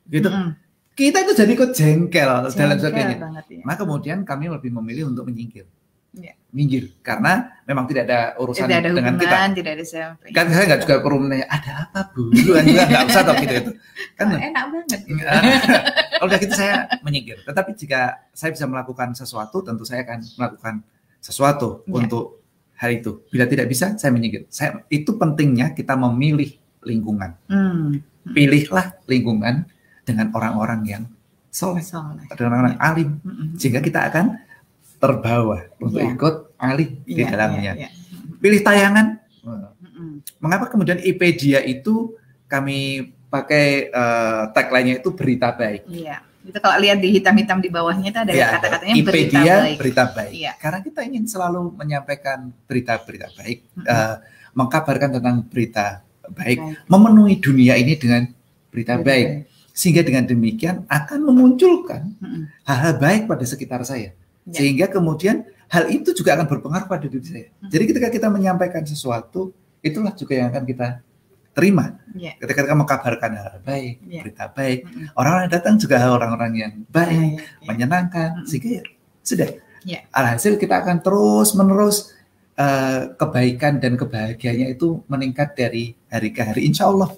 gitu. 0.07 0.31
Mm 0.31 0.39
-hmm 0.39 0.62
kita 0.93 1.17
itu 1.25 1.33
jadi 1.33 1.51
ikut 1.57 1.71
jengkel, 1.73 2.29
jengkel 2.49 2.69
dan 2.69 2.79
sebagainya. 2.79 3.17
Banget, 3.17 3.45
ya. 3.49 3.61
Maka 3.65 3.81
kemudian 3.81 4.17
kami 4.21 4.45
lebih 4.49 4.69
memilih 4.69 5.09
untuk 5.09 5.25
menyingkir. 5.25 5.65
Ya. 6.13 6.37
Minggir 6.53 6.93
karena 7.01 7.57
memang 7.65 7.89
tidak 7.89 8.05
ada 8.05 8.37
urusan 8.37 8.69
tidak 8.69 8.85
ada 8.85 8.89
dengan 8.93 9.17
kita. 9.17 9.37
Tidak 9.57 9.73
ada 9.73 9.85
siapa. 9.85 10.21
Kan 10.29 10.45
saya 10.53 10.63
nggak 10.69 10.81
juga 10.85 10.95
perlu 11.01 11.17
menanya 11.25 11.49
ada 11.49 11.89
apa 11.89 12.13
bu, 12.13 12.29
kan 12.29 12.63
juga 12.69 12.85
nggak 12.85 13.03
usah 13.09 13.21
toh 13.25 13.35
gitu 13.41 13.53
itu. 13.57 13.71
Kan 14.13 14.25
oh, 14.29 14.37
enak 14.37 14.63
banget. 14.69 14.99
Gitu. 15.09 15.17
Kalau 16.21 16.27
udah 16.29 16.37
gitu 16.37 16.53
saya 16.53 16.85
menyingkir. 17.01 17.37
Tetapi 17.41 17.71
jika 17.73 18.29
saya 18.29 18.53
bisa 18.53 18.65
melakukan 18.69 19.17
sesuatu, 19.17 19.65
tentu 19.65 19.89
saya 19.89 20.05
akan 20.05 20.21
melakukan 20.37 20.73
sesuatu 21.17 21.81
ya. 21.89 21.97
untuk 21.97 22.45
hal 22.77 22.93
itu. 22.93 23.25
Bila 23.33 23.49
tidak 23.49 23.65
bisa, 23.65 23.97
saya 23.97 24.13
menyingkir. 24.13 24.45
Saya 24.53 24.85
itu 24.93 25.17
pentingnya 25.17 25.73
kita 25.73 25.97
memilih 25.97 26.53
lingkungan. 26.85 27.33
Hmm. 27.49 28.05
Pilihlah 28.29 29.01
lingkungan 29.09 29.65
dengan 30.03 30.31
orang-orang 30.35 30.81
yang 30.83 31.03
soleh, 31.53 31.83
soleh. 31.85 32.27
dengan 32.35 32.49
orang-orang 32.57 32.75
ya. 32.75 32.81
alim, 32.83 33.09
mm-hmm. 33.23 33.47
sehingga 33.55 33.79
kita 33.79 33.99
akan 34.09 34.25
terbawa 34.97 35.67
untuk 35.83 35.99
yeah. 35.99 36.13
ikut 36.15 36.35
alih 36.55 36.89
yeah, 37.03 37.17
di 37.17 37.21
iya, 37.23 37.27
dalamnya. 37.29 37.61
Yeah, 37.61 37.75
yeah. 37.87 37.91
Pilih 38.39 38.61
tayangan. 38.63 39.07
Mengapa 40.39 40.67
kemudian 40.67 40.99
IPedia 40.99 41.63
itu 41.63 42.15
kami 42.51 43.11
pakai 43.31 43.91
uh, 43.91 44.51
tagline-nya 44.51 44.99
itu 44.99 45.09
berita 45.15 45.55
baik? 45.55 45.87
Iya. 45.87 46.19
Itu 46.43 46.59
kalau 46.59 46.75
lihat 46.83 46.99
di 46.99 47.15
hitam-hitam 47.15 47.63
di 47.63 47.71
bawahnya 47.71 48.11
itu 48.11 48.19
ada 48.19 48.31
ya, 48.35 48.59
kata-katanya 48.59 48.93
berita 49.07 49.39
baik. 49.39 49.77
berita 49.79 50.03
baik. 50.11 50.31
Ya. 50.35 50.53
Karena 50.59 50.79
kita 50.83 50.99
ingin 51.07 51.23
selalu 51.23 51.71
menyampaikan 51.71 52.51
berita-berita 52.67 53.31
baik, 53.39 53.57
mm-hmm. 53.63 53.87
uh, 53.87 54.15
mengkabarkan 54.51 55.09
tentang 55.19 55.35
berita 55.47 56.03
baik, 56.35 56.59
baik, 56.59 56.87
memenuhi 56.91 57.35
dunia 57.39 57.79
ini 57.79 57.95
dengan 57.95 58.27
berita, 58.67 58.99
berita 58.99 59.07
baik. 59.07 59.27
baik. 59.27 59.52
Sehingga 59.73 60.05
dengan 60.05 60.29
demikian 60.29 60.85
akan 60.85 61.19
memunculkan 61.25 62.13
hal-hal 62.63 62.93
baik 63.01 63.25
pada 63.25 63.41
sekitar 63.41 63.81
saya. 63.83 64.13
Ya. 64.45 64.61
Sehingga 64.61 64.85
kemudian 64.87 65.49
hal 65.73 65.89
itu 65.89 66.13
juga 66.13 66.37
akan 66.37 66.45
berpengaruh 66.45 66.85
pada 66.85 67.09
diri 67.09 67.25
saya. 67.25 67.47
Jadi 67.65 67.83
ketika 67.89 68.07
kita 68.13 68.27
menyampaikan 68.29 68.85
sesuatu, 68.85 69.49
itulah 69.81 70.13
juga 70.13 70.37
yang 70.37 70.47
akan 70.53 70.63
kita 70.63 70.87
terima. 71.53 71.97
Yeah. 72.13 72.37
Ketika 72.41 72.65
kita 72.65 72.75
mengkabarkan 72.77 73.31
hal 73.37 73.53
baik, 73.61 74.01
yeah. 74.09 74.21
berita 74.25 74.45
baik, 74.49 74.85
mm-hmm. 74.85 75.17
orang-orang 75.17 75.43
yang 75.45 75.53
datang 75.53 75.75
juga 75.77 75.95
orang-orang 76.01 76.51
yang 76.57 76.73
baik, 76.89 77.13
yeah, 77.13 77.21
yeah, 77.21 77.41
yeah. 77.41 77.67
menyenangkan, 77.69 78.29
mm-hmm. 78.41 78.47
sehingga 78.49 78.69
ya, 78.69 78.83
sudah. 79.21 79.49
Yeah. 79.83 80.01
Alhasil 80.15 80.57
kita 80.57 80.81
akan 80.81 81.05
terus 81.05 81.53
menerus 81.53 82.13
uh, 82.57 83.13
kebaikan 83.17 83.77
dan 83.77 83.99
kebahagiaannya 83.99 84.73
itu 84.73 85.05
meningkat 85.05 85.53
dari 85.53 85.93
hari 86.09 86.29
ke 86.33 86.41
hari, 86.41 86.65
insya 86.65 86.89
Allah 86.89 87.13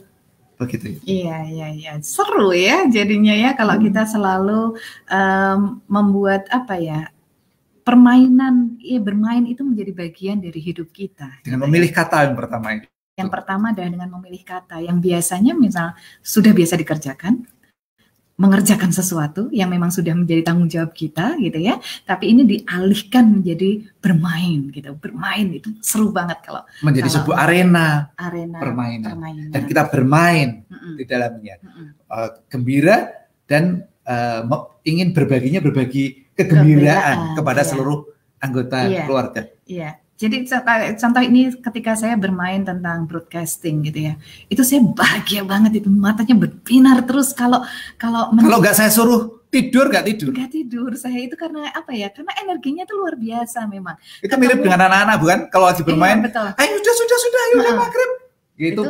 begitu. 0.55 0.99
Iya 1.03 1.47
iya 1.47 1.67
iya 1.71 1.91
seru 1.99 2.55
ya 2.55 2.87
jadinya 2.87 3.35
ya 3.35 3.51
kalau 3.53 3.75
hmm. 3.77 3.83
kita 3.91 4.03
selalu 4.07 4.79
um, 5.11 5.59
membuat 5.87 6.47
apa 6.51 6.79
ya 6.79 7.11
permainan, 7.85 8.81
ya 8.81 8.97
bermain 8.97 9.45
itu 9.45 9.61
menjadi 9.61 9.93
bagian 9.93 10.41
dari 10.41 10.57
hidup 10.57 10.89
kita. 10.89 11.29
Dengan 11.45 11.61
gitu 11.61 11.63
ya. 11.63 11.65
memilih 11.69 11.91
kata 11.93 12.17
yang 12.25 12.35
pertama 12.35 12.67
itu. 12.81 12.89
Yang 13.15 13.31
pertama 13.31 13.71
adalah 13.71 13.87
dengan 13.87 14.09
memilih 14.19 14.43
kata 14.43 14.83
yang 14.83 14.99
biasanya 14.99 15.55
misal 15.55 15.95
sudah 16.19 16.51
biasa 16.51 16.75
dikerjakan, 16.75 17.47
mengerjakan 18.35 18.91
sesuatu 18.91 19.47
yang 19.55 19.71
memang 19.71 19.87
sudah 19.87 20.11
menjadi 20.11 20.43
tanggung 20.43 20.67
jawab 20.67 20.91
kita 20.91 21.39
gitu 21.39 21.55
ya 21.55 21.79
tapi 22.03 22.35
ini 22.35 22.43
dialihkan 22.43 23.39
menjadi 23.39 23.87
bermain 24.03 24.67
gitu 24.75 24.91
bermain 24.99 25.47
itu 25.55 25.71
seru 25.79 26.11
banget 26.11 26.43
kalau 26.43 26.67
menjadi 26.83 27.07
kalau 27.07 27.17
sebuah 27.23 27.37
arena 27.47 27.87
arena 28.19 28.59
permainan, 28.59 29.11
permainan. 29.15 29.49
dan 29.55 29.61
kita 29.63 29.87
bermain 29.87 30.67
mm 30.67 30.75
-mm. 30.75 30.93
di 30.99 31.03
dalamnya 31.07 31.55
mm 31.63 31.71
-mm. 31.71 31.87
Uh, 32.05 32.29
gembira 32.51 32.97
dan 33.47 33.87
uh, 34.03 34.43
ingin 34.83 35.15
berbaginya 35.15 35.63
berbagi 35.63 36.27
kegembiraan 36.35 37.39
kepada 37.39 37.63
iya. 37.63 37.69
seluruh 37.71 37.99
anggota 38.43 38.77
iya. 38.83 39.03
keluarga 39.07 39.41
iya 39.63 39.91
jadi 40.15 40.47
contoh 40.95 41.19
ini 41.19 41.51
ketika 41.59 41.91
saya 41.99 42.15
bermain 42.15 42.63
tentang 42.63 43.03
broadcasting 43.03 43.83
gitu 43.83 44.07
ya, 44.07 44.13
itu 44.47 44.63
saya 44.63 44.79
bahagia 44.79 45.43
banget 45.43 45.83
itu 45.83 45.91
matanya 45.91 46.39
berbinar 46.39 47.03
terus 47.03 47.35
kalau 47.35 47.59
kalau 47.99 48.31
kalau 48.31 48.57
nggak 48.63 48.79
saya 48.79 48.87
suruh 48.87 49.43
tidur 49.51 49.91
nggak 49.91 50.05
tidur? 50.07 50.31
Nggak 50.31 50.51
tidur 50.55 50.91
saya 50.95 51.19
itu 51.19 51.35
karena 51.35 51.67
apa 51.67 51.91
ya? 51.91 52.07
Karena 52.15 52.31
energinya 52.39 52.87
itu 52.87 52.95
luar 52.95 53.19
biasa 53.19 53.67
memang. 53.67 53.99
Itu 54.23 54.35
mirip 54.39 54.63
dengan 54.63 54.87
anak-anak 54.87 55.15
bukan? 55.19 55.39
Kalau 55.51 55.65
lagi 55.67 55.83
bermain, 55.83 56.17
iya, 56.19 56.25
betul. 56.31 56.47
ayo 56.63 56.75
sudah 56.79 56.95
sudah 56.95 57.17
sudah, 57.19 57.41
ayo 57.43 57.55
udah 57.59 57.75
maghrib. 57.75 58.11
Gitu. 58.55 58.71
Itu 58.71 58.83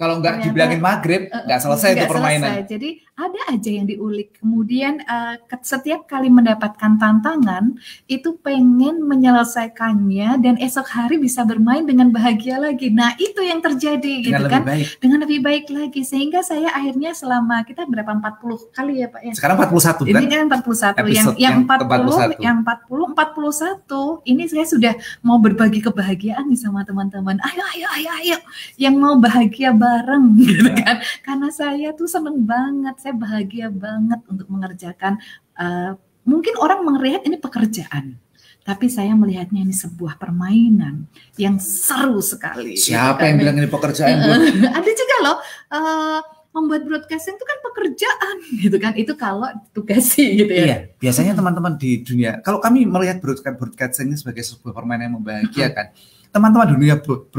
kalau 0.00 0.14
nggak 0.22 0.34
dibilangin 0.48 0.80
maghrib, 0.80 1.22
nggak 1.28 1.58
uh, 1.60 1.62
selesai 1.66 1.90
itu 1.92 2.06
permainan. 2.08 2.50
Selesai. 2.56 2.70
Jadi 2.72 2.88
ada 3.20 3.40
aja 3.52 3.70
yang 3.70 3.84
diulik. 3.84 4.40
Kemudian 4.40 5.04
uh, 5.04 5.36
setiap 5.60 6.08
kali 6.08 6.32
mendapatkan 6.32 6.96
tantangan, 6.96 7.76
itu 8.08 8.36
pengen 8.40 9.04
menyelesaikannya 9.04 10.40
dan 10.40 10.54
esok 10.56 10.88
hari 10.88 11.20
bisa 11.20 11.44
bermain 11.44 11.84
dengan 11.84 12.08
bahagia 12.08 12.56
lagi. 12.56 12.88
Nah 12.88 13.12
itu 13.20 13.44
yang 13.44 13.60
terjadi 13.60 14.24
dengan 14.24 14.40
gitu 14.40 14.44
kan? 14.48 14.62
Baik. 14.64 14.86
Dengan 14.98 15.18
lebih 15.28 15.40
baik 15.44 15.64
lagi. 15.68 16.00
Sehingga 16.00 16.40
saya 16.40 16.72
akhirnya 16.72 17.12
selama 17.12 17.60
kita 17.68 17.84
berapa 17.84 18.08
40 18.08 18.72
kali 18.72 19.04
ya 19.04 19.08
Pak 19.12 19.22
ya? 19.28 19.32
Sekarang 19.36 19.56
41 19.60 20.08
kan? 20.08 20.20
Ini 20.20 20.26
kan 20.26 20.44
41. 20.48 21.00
Episode 21.00 21.36
yang 21.36 21.56
yang 21.60 21.68
40 21.68 22.40
yang 22.40 22.56
40 22.64 23.10
41 23.14 24.30
ini 24.30 24.42
saya 24.46 24.66
sudah 24.66 24.94
mau 25.20 25.36
berbagi 25.42 25.80
kebahagiaan 25.84 26.48
nih 26.48 26.60
sama 26.60 26.86
teman-teman. 26.86 27.36
Ayo 27.44 27.64
ayo 27.76 27.88
ayo 27.98 28.10
ayo 28.22 28.38
yang 28.80 28.96
mau 28.96 29.18
bahagia 29.18 29.74
bareng 29.74 30.34
gitu 30.40 30.70
kan 30.80 31.02
karena 31.26 31.48
saya 31.50 31.92
tuh 31.92 32.06
seneng 32.06 32.44
banget 32.44 32.94
saya 33.00 33.09
bahagia 33.14 33.68
banget 33.70 34.20
untuk 34.30 34.46
mengerjakan 34.50 35.18
uh, 35.58 35.96
mungkin 36.24 36.54
orang 36.60 36.84
melihat 36.84 37.24
ini 37.26 37.36
pekerjaan 37.40 38.18
tapi 38.60 38.92
saya 38.92 39.16
melihatnya 39.16 39.64
ini 39.64 39.72
sebuah 39.72 40.20
permainan 40.20 41.08
yang 41.40 41.56
seru 41.56 42.20
sekali. 42.20 42.76
Siapa 42.76 43.24
gitu 43.24 43.28
yang 43.32 43.36
bilang 43.40 43.56
ini 43.56 43.68
pekerjaan? 43.72 44.20
Ada 44.78 44.90
juga 44.92 45.16
loh. 45.24 45.36
Uh, 45.72 46.20
membuat 46.50 46.82
broadcasting 46.82 47.38
itu 47.38 47.46
kan 47.46 47.58
pekerjaan 47.62 48.36
gitu 48.66 48.76
kan 48.82 48.92
itu 48.98 49.12
kalau 49.14 49.46
ditugasi 49.70 50.24
gitu 50.42 50.50
ya. 50.50 50.64
Iya, 50.66 50.76
biasanya 50.98 51.32
teman-teman 51.38 51.78
di 51.78 52.02
dunia 52.02 52.42
kalau 52.42 52.58
kami 52.58 52.86
melihat 52.86 53.22
broadcasting 53.22 53.54
broadcasting 53.54 54.06
ini 54.10 54.18
sebagai 54.18 54.42
sebuah 54.42 54.74
permainan 54.74 55.10
yang 55.10 55.14
membahagiakan, 55.22 55.94
teman-teman 56.34 56.66
dunia 56.74 56.94
broad, 56.98 57.30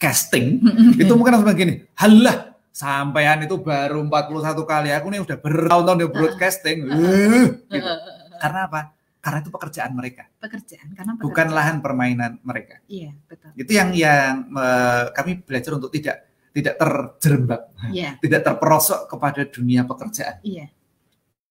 casting 0.00 0.60
itu 0.96 1.12
mungkin 1.12 1.40
langsung 1.40 1.48
begini, 1.52 1.84
halah 1.96 2.49
sampean 2.70 3.44
itu 3.44 3.58
baru 3.58 4.00
41 4.06 4.62
kali 4.62 4.88
aku 4.94 5.06
nih 5.10 5.20
udah 5.26 5.36
bertahun-tahun 5.42 5.98
di 5.98 6.06
broadcasting. 6.08 6.78
Uh, 6.86 7.46
gitu. 7.66 7.92
Karena 8.40 8.60
apa? 8.70 8.80
Karena 9.20 9.38
itu 9.44 9.50
pekerjaan 9.52 9.92
mereka. 9.92 10.24
Pekerjaan 10.40 10.88
karena 10.96 11.12
pekerjaan. 11.18 11.26
bukan 11.28 11.48
lahan 11.52 11.76
permainan 11.84 12.32
mereka. 12.40 12.80
Iya, 12.88 13.12
betul. 13.28 13.52
Itu 13.52 13.70
yang 13.76 13.92
yang 13.92 14.48
uh, 14.56 15.12
kami 15.12 15.44
belajar 15.44 15.76
untuk 15.76 15.92
tidak 15.92 16.24
tidak 16.50 16.74
terjerembab, 16.82 17.62
yeah. 17.94 18.18
tidak 18.18 18.42
terperosok 18.42 19.06
kepada 19.06 19.46
dunia 19.46 19.86
pekerjaan. 19.86 20.42
Iya. 20.42 20.66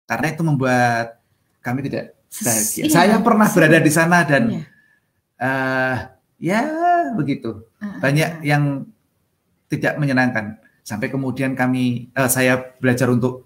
Karena 0.03 0.27
itu 0.33 0.41
membuat 0.43 1.21
kami 1.63 1.87
tidak 1.87 2.19
bahagia. 2.27 2.83
Iya, 2.83 2.91
Saya 2.91 3.15
pernah 3.23 3.47
berada 3.47 3.79
di 3.79 3.91
sana 3.93 4.17
dan 4.27 4.43
iya. 4.49 4.61
uh, 5.39 5.95
ya 6.41 6.61
begitu. 7.15 7.63
Banyak 7.79 8.43
yang 8.43 8.83
tidak 9.71 9.95
menyenangkan. 10.01 10.58
Sampai 10.89 11.13
kemudian 11.13 11.53
kami, 11.53 12.09
uh, 12.17 12.25
saya 12.25 12.57
belajar 12.81 13.13
untuk 13.13 13.45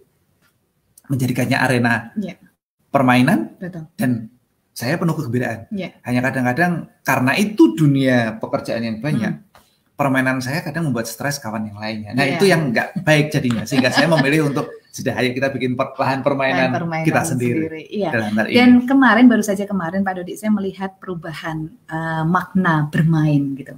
menjadikannya 1.11 1.59
arena 1.59 2.15
yeah. 2.15 2.39
permainan 2.87 3.59
Betul. 3.59 3.91
dan 3.99 4.31
saya 4.71 4.95
penuh 4.95 5.11
kegembiraan. 5.11 5.67
Yeah. 5.75 5.91
Hanya 6.07 6.23
kadang-kadang 6.23 6.87
karena 7.03 7.35
itu 7.35 7.75
dunia 7.75 8.39
pekerjaan 8.39 8.87
yang 8.87 9.03
banyak, 9.03 9.33
hmm. 9.43 9.99
permainan 9.99 10.39
saya 10.39 10.63
kadang 10.63 10.87
membuat 10.87 11.11
stres 11.11 11.35
kawan 11.43 11.67
yang 11.67 11.75
lainnya. 11.83 12.15
Nah 12.15 12.23
yeah. 12.23 12.39
itu 12.39 12.47
yang 12.47 12.71
nggak 12.71 13.03
baik 13.03 13.27
jadinya, 13.35 13.67
sehingga 13.67 13.91
saya 13.91 14.07
memilih 14.07 14.47
untuk 14.47 14.71
sudah 14.93 15.17
ayo 15.19 15.33
kita 15.33 15.49
bikin 15.51 15.73
lahan 15.75 16.23
permainan, 16.23 16.69
permainan 16.69 17.07
kita 17.09 17.21
sendiri. 17.27 17.65
sendiri. 17.65 17.83
Iya. 17.91 18.09
Dan 18.53 18.85
kemarin 18.87 19.25
baru 19.25 19.43
saja 19.43 19.65
kemarin 19.67 20.05
Pak 20.05 20.21
Dodi 20.21 20.37
saya 20.37 20.53
melihat 20.53 20.95
perubahan 21.01 21.65
uh, 21.91 22.23
makna 22.23 22.87
bermain 22.93 23.57
gitu. 23.57 23.75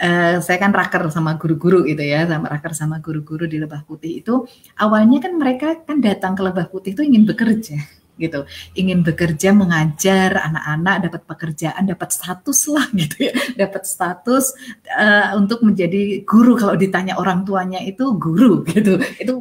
Uh, 0.00 0.40
saya 0.40 0.56
kan 0.56 0.72
raker 0.72 1.12
sama 1.12 1.36
guru-guru 1.36 1.84
gitu 1.84 2.00
ya, 2.00 2.24
sama 2.24 2.48
raker 2.48 2.72
sama 2.72 2.96
guru-guru 3.04 3.44
di 3.44 3.60
Lebah 3.60 3.84
Putih 3.84 4.24
itu 4.24 4.48
awalnya 4.80 5.20
kan 5.20 5.36
mereka 5.36 5.76
kan 5.84 6.00
datang 6.00 6.32
ke 6.32 6.40
Lebah 6.40 6.72
Putih 6.72 6.96
itu 6.96 7.04
ingin 7.04 7.28
bekerja 7.28 7.76
gitu, 8.20 8.44
ingin 8.76 9.00
bekerja 9.00 9.52
mengajar 9.56 10.36
anak-anak 10.40 11.08
dapat 11.08 11.22
pekerjaan, 11.24 11.82
dapat 11.88 12.08
status 12.12 12.60
lah 12.68 12.86
gitu 13.00 13.28
ya, 13.28 13.32
dapat 13.56 13.82
status 13.88 14.56
uh, 14.92 15.36
untuk 15.40 15.64
menjadi 15.64 16.24
guru. 16.28 16.56
Kalau 16.60 16.76
ditanya 16.76 17.16
orang 17.16 17.44
tuanya 17.48 17.80
itu 17.80 18.04
guru 18.20 18.64
gitu, 18.68 19.00
itu 19.20 19.34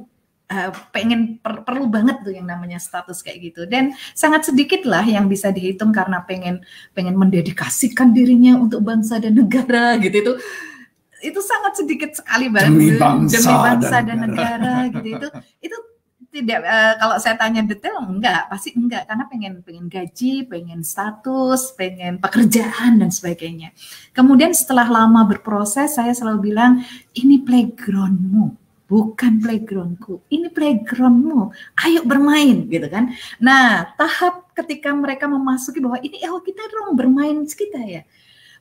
uh, 0.49 0.69
pengen 0.91 1.37
per, 1.39 1.63
perlu 1.63 1.87
banget 1.87 2.25
tuh 2.25 2.33
yang 2.33 2.49
namanya 2.49 2.81
status 2.81 3.21
kayak 3.21 3.53
gitu. 3.53 3.69
Dan 3.69 3.93
sangat 4.17 4.49
sedikit 4.49 4.83
lah 4.83 5.05
yang 5.05 5.29
bisa 5.29 5.53
dihitung 5.53 5.93
karena 5.93 6.25
pengen 6.25 6.65
pengen 6.97 7.15
mendedikasikan 7.15 8.11
dirinya 8.11 8.57
untuk 8.57 8.83
bangsa 8.83 9.21
dan 9.21 9.37
negara 9.37 9.95
gitu. 10.03 10.17
Itu 10.25 10.33
itu 11.19 11.39
sangat 11.43 11.73
sedikit 11.75 12.15
sekali 12.15 12.47
banget 12.47 12.71
demi 12.71 12.95
bangsa, 12.95 13.43
demi 13.43 13.55
bangsa 13.59 13.95
dan, 14.01 14.05
dan 14.07 14.17
negara. 14.27 14.57
negara. 14.57 14.73
Gitu. 15.03 15.15
Itu 15.15 15.27
itu 15.59 15.77
tidak 16.29 16.61
uh, 16.61 16.93
kalau 17.01 17.15
saya 17.19 17.35
tanya 17.35 17.61
detail 17.65 17.99
enggak. 18.05 18.47
Pasti 18.47 18.71
enggak. 18.71 19.03
Karena 19.09 19.25
pengen 19.27 19.53
pengen 19.65 19.85
gaji 19.91 20.47
pengen 20.47 20.79
status 20.85 21.75
pengen 21.75 22.23
pekerjaan 22.23 23.03
dan 23.03 23.11
sebagainya. 23.11 23.75
Kemudian 24.15 24.55
setelah 24.55 24.87
lama 24.87 25.27
berproses 25.27 25.99
saya 25.99 26.15
selalu 26.15 26.53
bilang 26.53 26.79
ini 27.19 27.43
playgroundmu 27.43 28.58
bukan 28.89 29.37
playgroundku, 29.37 30.25
ini 30.33 30.49
playgroundmu, 30.49 31.53
ayo 31.85 32.01
bermain 32.03 32.65
gitu 32.65 32.89
kan. 32.89 33.13
Nah 33.37 33.93
tahap 33.93 34.49
ketika 34.57 34.89
mereka 34.97 35.29
memasuki 35.29 35.77
bahwa 35.77 36.01
ini 36.01 36.17
oh 36.25 36.41
kita 36.41 36.65
dong 36.73 36.97
bermain 36.97 37.45
kita 37.45 37.79
ya, 37.85 38.01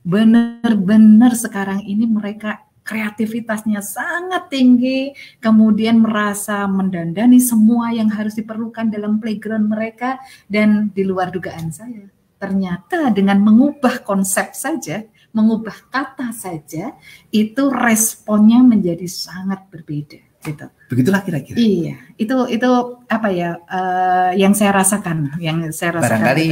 benar-benar 0.04 1.32
sekarang 1.32 1.80
ini 1.88 2.04
mereka 2.04 2.60
kreativitasnya 2.84 3.80
sangat 3.84 4.52
tinggi, 4.52 5.12
kemudian 5.40 6.00
merasa 6.00 6.64
mendandani 6.68 7.40
semua 7.40 7.92
yang 7.92 8.08
harus 8.12 8.36
diperlukan 8.36 8.88
dalam 8.92 9.20
playground 9.20 9.68
mereka 9.68 10.20
dan 10.48 10.92
di 10.92 11.04
luar 11.04 11.32
dugaan 11.32 11.72
saya 11.72 12.08
ternyata 12.38 13.10
dengan 13.10 13.42
mengubah 13.42 14.06
konsep 14.06 14.54
saja, 14.54 15.02
mengubah 15.38 15.78
kata 15.94 16.34
saja, 16.34 16.98
itu 17.30 17.62
responnya 17.70 18.58
menjadi 18.66 19.06
sangat 19.06 19.70
berbeda. 19.70 20.18
Gitu. 20.42 20.66
Begitulah 20.90 21.22
kira-kira. 21.22 21.54
Iya, 21.58 21.96
itu 22.18 22.36
itu 22.50 22.70
apa 23.06 23.28
ya 23.30 23.58
uh, 23.66 24.30
yang 24.34 24.54
saya 24.58 24.74
rasakan, 24.74 25.38
yang 25.38 25.62
saya 25.70 25.98
rasakan. 25.98 26.18
Barangkali 26.18 26.48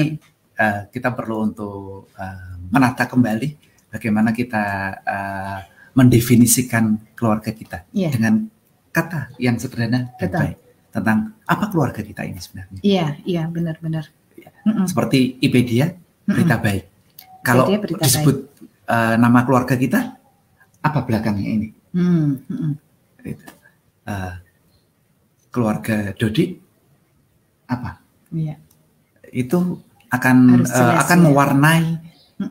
uh, 0.58 0.80
kita 0.90 1.10
perlu 1.14 1.36
untuk 1.50 2.10
uh, 2.14 2.54
menata 2.70 3.06
kembali 3.06 3.48
bagaimana 3.90 4.34
kita 4.34 4.64
uh, 5.06 5.58
mendefinisikan 5.96 7.16
keluarga 7.16 7.54
kita 7.54 7.88
yeah. 7.96 8.12
dengan 8.12 8.52
kata 8.92 9.32
yang 9.40 9.56
sederhana 9.56 10.12
dan 10.20 10.28
Betul. 10.28 10.40
baik 10.40 10.58
tentang 10.92 11.18
apa 11.44 11.64
keluarga 11.68 12.00
kita 12.00 12.24
ini 12.24 12.40
sebenarnya. 12.40 12.80
Iya, 12.80 13.06
iya 13.24 13.42
benar-benar. 13.48 14.08
Ya. 14.36 14.52
Seperti 14.88 15.36
Ipedia, 15.40 15.92
berita 16.24 16.56
mm 16.56 16.60
-mm. 16.60 16.66
baik. 16.66 16.84
Kalau 17.44 17.64
berita 17.68 18.04
disebut 18.04 18.36
baik. 18.36 18.45
Uh, 18.86 19.18
nama 19.18 19.42
keluarga 19.42 19.74
kita, 19.74 20.14
apa 20.78 20.98
belakangnya 21.02 21.50
ini? 21.50 21.68
Mm 21.90 22.38
-mm. 22.46 22.72
Uh, 24.06 24.34
keluarga 25.50 26.14
Dodi, 26.14 26.54
apa? 27.66 27.98
Iya. 28.30 28.62
Itu 29.34 29.82
akan 30.06 30.62
uh, 30.62 30.94
akan 31.02 31.18
ya. 31.18 31.24
mewarnai 31.26 31.86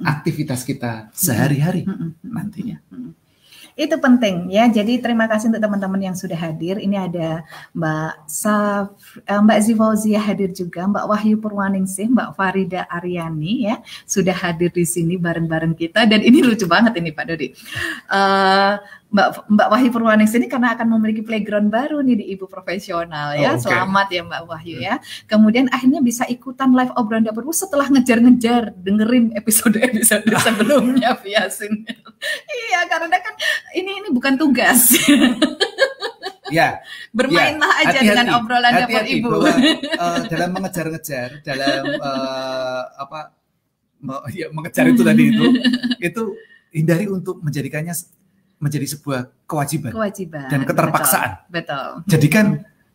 aktivitas 0.03 0.67
kita 0.67 1.13
sehari-hari 1.15 1.87
nantinya. 2.25 2.81
Itu 3.75 3.99
penting 3.99 4.47
ya. 4.47 4.71
Jadi 4.71 5.03
terima 5.03 5.27
kasih 5.27 5.51
untuk 5.51 5.59
teman-teman 5.59 5.99
yang 5.99 6.15
sudah 6.15 6.39
hadir. 6.39 6.79
Ini 6.79 6.95
ada 6.95 7.43
Mbak 7.75 8.13
Saf, 8.23 8.95
eh, 9.27 9.35
Mbak 9.35 9.59
Zivauzia 9.67 10.19
hadir 10.23 10.55
juga, 10.55 10.87
Mbak 10.87 11.05
Wahyu 11.11 11.35
Purwaningsih, 11.43 12.07
Mbak 12.07 12.39
Farida 12.39 12.87
Aryani 12.87 13.67
ya 13.67 13.83
sudah 14.07 14.33
hadir 14.33 14.71
di 14.71 14.87
sini 14.87 15.19
bareng-bareng 15.19 15.75
kita. 15.75 16.07
Dan 16.07 16.23
ini 16.23 16.39
lucu 16.39 16.63
banget 16.71 16.95
ini 17.03 17.11
Pak 17.11 17.25
Dodi. 17.27 17.51
Uh, 18.07 18.79
Mbak 19.15 19.47
Mbak 19.47 19.67
Wahyu 19.71 19.89
Purwaning 19.95 20.27
ini 20.27 20.51
karena 20.51 20.75
akan 20.75 20.99
memiliki 20.99 21.23
playground 21.23 21.71
baru 21.71 22.03
nih 22.03 22.19
di 22.19 22.25
Ibu 22.35 22.51
Profesional 22.51 23.39
ya. 23.39 23.55
Oh, 23.55 23.63
okay. 23.63 23.71
Selamat 23.71 24.07
ya 24.11 24.21
Mbak 24.27 24.41
Wahyu 24.43 24.77
ya. 24.83 24.99
Kemudian 25.31 25.71
akhirnya 25.71 26.03
bisa 26.03 26.27
ikutan 26.27 26.75
live 26.75 26.91
obrolan 26.99 27.23
dapur 27.23 27.47
setelah 27.55 27.87
ngejar-ngejar 27.87 28.75
dengerin 28.75 29.31
episode-episode 29.39 30.27
sebelumnya 30.27 31.15
via 31.23 31.47
iya, 32.67 32.79
karena 32.91 33.15
kan 33.21 33.33
ini 33.71 34.03
ini 34.03 34.09
bukan 34.11 34.35
tugas. 34.35 34.91
ya 36.51 36.83
bermainlah 37.17 37.71
ya, 37.79 37.87
aja 37.87 37.87
hati 37.87 37.97
-hati, 38.03 38.09
dengan 38.11 38.27
obrolan 38.35 38.71
hati 38.75 38.83
-hati 38.83 38.91
dapur 38.91 39.05
ibu 39.15 39.27
bahwa, 39.31 39.51
uh, 39.95 40.19
dalam 40.33 40.49
mengejar-ngejar 40.59 41.29
dalam 41.45 41.83
uh, 42.03 42.81
apa 42.99 43.19
ya, 44.35 44.51
mengejar 44.51 44.91
itu 44.91 45.01
tadi 45.07 45.23
itu 45.31 45.45
itu 46.03 46.23
hindari 46.75 47.07
untuk 47.07 47.39
menjadikannya 47.39 47.95
menjadi 48.59 48.87
sebuah 48.97 49.31
kewajiban, 49.45 49.91
kewajiban 49.91 50.47
dan 50.47 50.61
keterpaksaan. 50.63 51.47
Betul. 51.51 52.01
betul. 52.01 52.09
Jadi 52.09 52.27
kan 52.31 52.45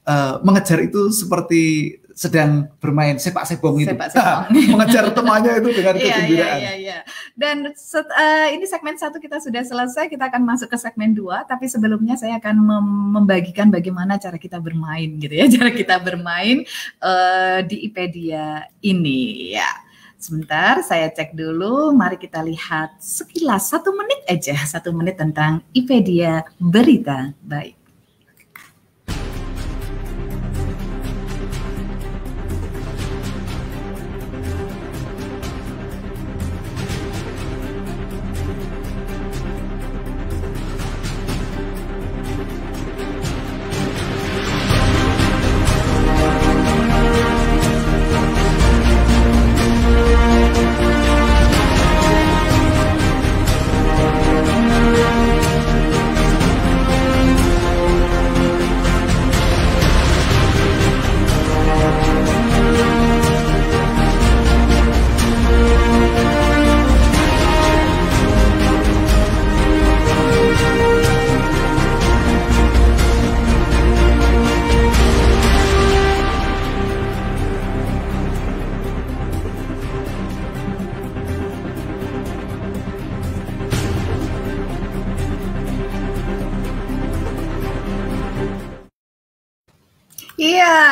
uh, 0.07 0.41
mengejar 0.43 0.79
itu 0.83 1.13
seperti 1.13 1.97
sedang 2.21 2.69
bermain 2.77 3.17
sepak 3.17 3.49
sebong 3.49 3.81
itu. 3.81 3.97
Sepak 3.97 4.13
sebong. 4.13 4.41
mengejar 4.77 5.09
temannya 5.17 5.57
itu 5.65 5.71
dengan 5.73 5.95
iya, 5.97 6.03
iya, 6.05 6.13
kegembiraan. 6.13 6.59
Iya, 6.61 6.61
iya, 6.61 6.73
iya. 6.77 6.99
Dan 7.33 7.73
set, 7.73 8.05
uh, 8.13 8.49
ini 8.53 8.69
segmen 8.69 9.01
satu 9.01 9.17
kita 9.17 9.41
sudah 9.41 9.65
selesai, 9.65 10.13
kita 10.13 10.29
akan 10.29 10.45
masuk 10.45 10.69
ke 10.69 10.77
segmen 10.77 11.17
dua. 11.17 11.49
Tapi 11.49 11.65
sebelumnya 11.65 12.21
saya 12.21 12.37
akan 12.37 12.57
mem 12.61 12.89
membagikan 13.17 13.73
bagaimana 13.73 14.21
cara 14.21 14.37
kita 14.37 14.61
bermain 14.61 15.17
gitu 15.17 15.33
ya, 15.33 15.49
cara 15.57 15.71
kita 15.73 15.97
bermain 15.97 16.69
uh, 17.01 17.65
di 17.65 17.89
Ipedia 17.89 18.69
ini 18.85 19.57
ya. 19.57 19.71
Sebentar, 20.21 20.85
saya 20.85 21.09
cek 21.09 21.33
dulu. 21.33 21.97
Mari 21.97 22.21
kita 22.21 22.45
lihat 22.45 23.01
sekilas 23.01 23.73
satu 23.73 23.97
menit 23.97 24.21
aja, 24.29 24.53
satu 24.69 24.93
menit 24.93 25.17
tentang 25.17 25.65
IPedia 25.73 26.45
Berita 26.61 27.33
Baik. 27.41 27.80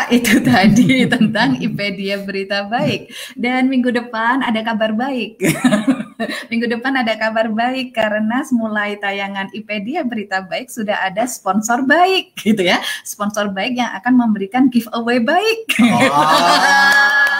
Itu 0.08 0.40
tadi 0.48 1.04
tentang 1.08 1.60
IPedia 1.60 2.20
Berita 2.24 2.64
Baik. 2.66 3.12
Dan 3.36 3.68
minggu 3.68 3.92
depan 3.92 4.40
ada 4.44 4.60
kabar 4.64 4.92
baik. 4.96 5.40
minggu 6.50 6.66
depan 6.66 6.98
ada 6.98 7.14
kabar 7.14 7.46
baik 7.52 7.94
karena 7.94 8.42
mulai 8.50 8.98
tayangan 8.98 9.52
IPedia 9.54 10.02
Berita 10.02 10.42
Baik 10.42 10.72
sudah 10.72 10.98
ada 11.04 11.28
sponsor 11.28 11.84
baik 11.86 12.34
gitu 12.40 12.64
ya. 12.64 12.82
Sponsor 13.06 13.52
baik 13.52 13.78
yang 13.78 13.92
akan 13.94 14.14
memberikan 14.18 14.66
giveaway 14.72 15.22
baik. 15.22 15.60
Oh. 15.78 17.34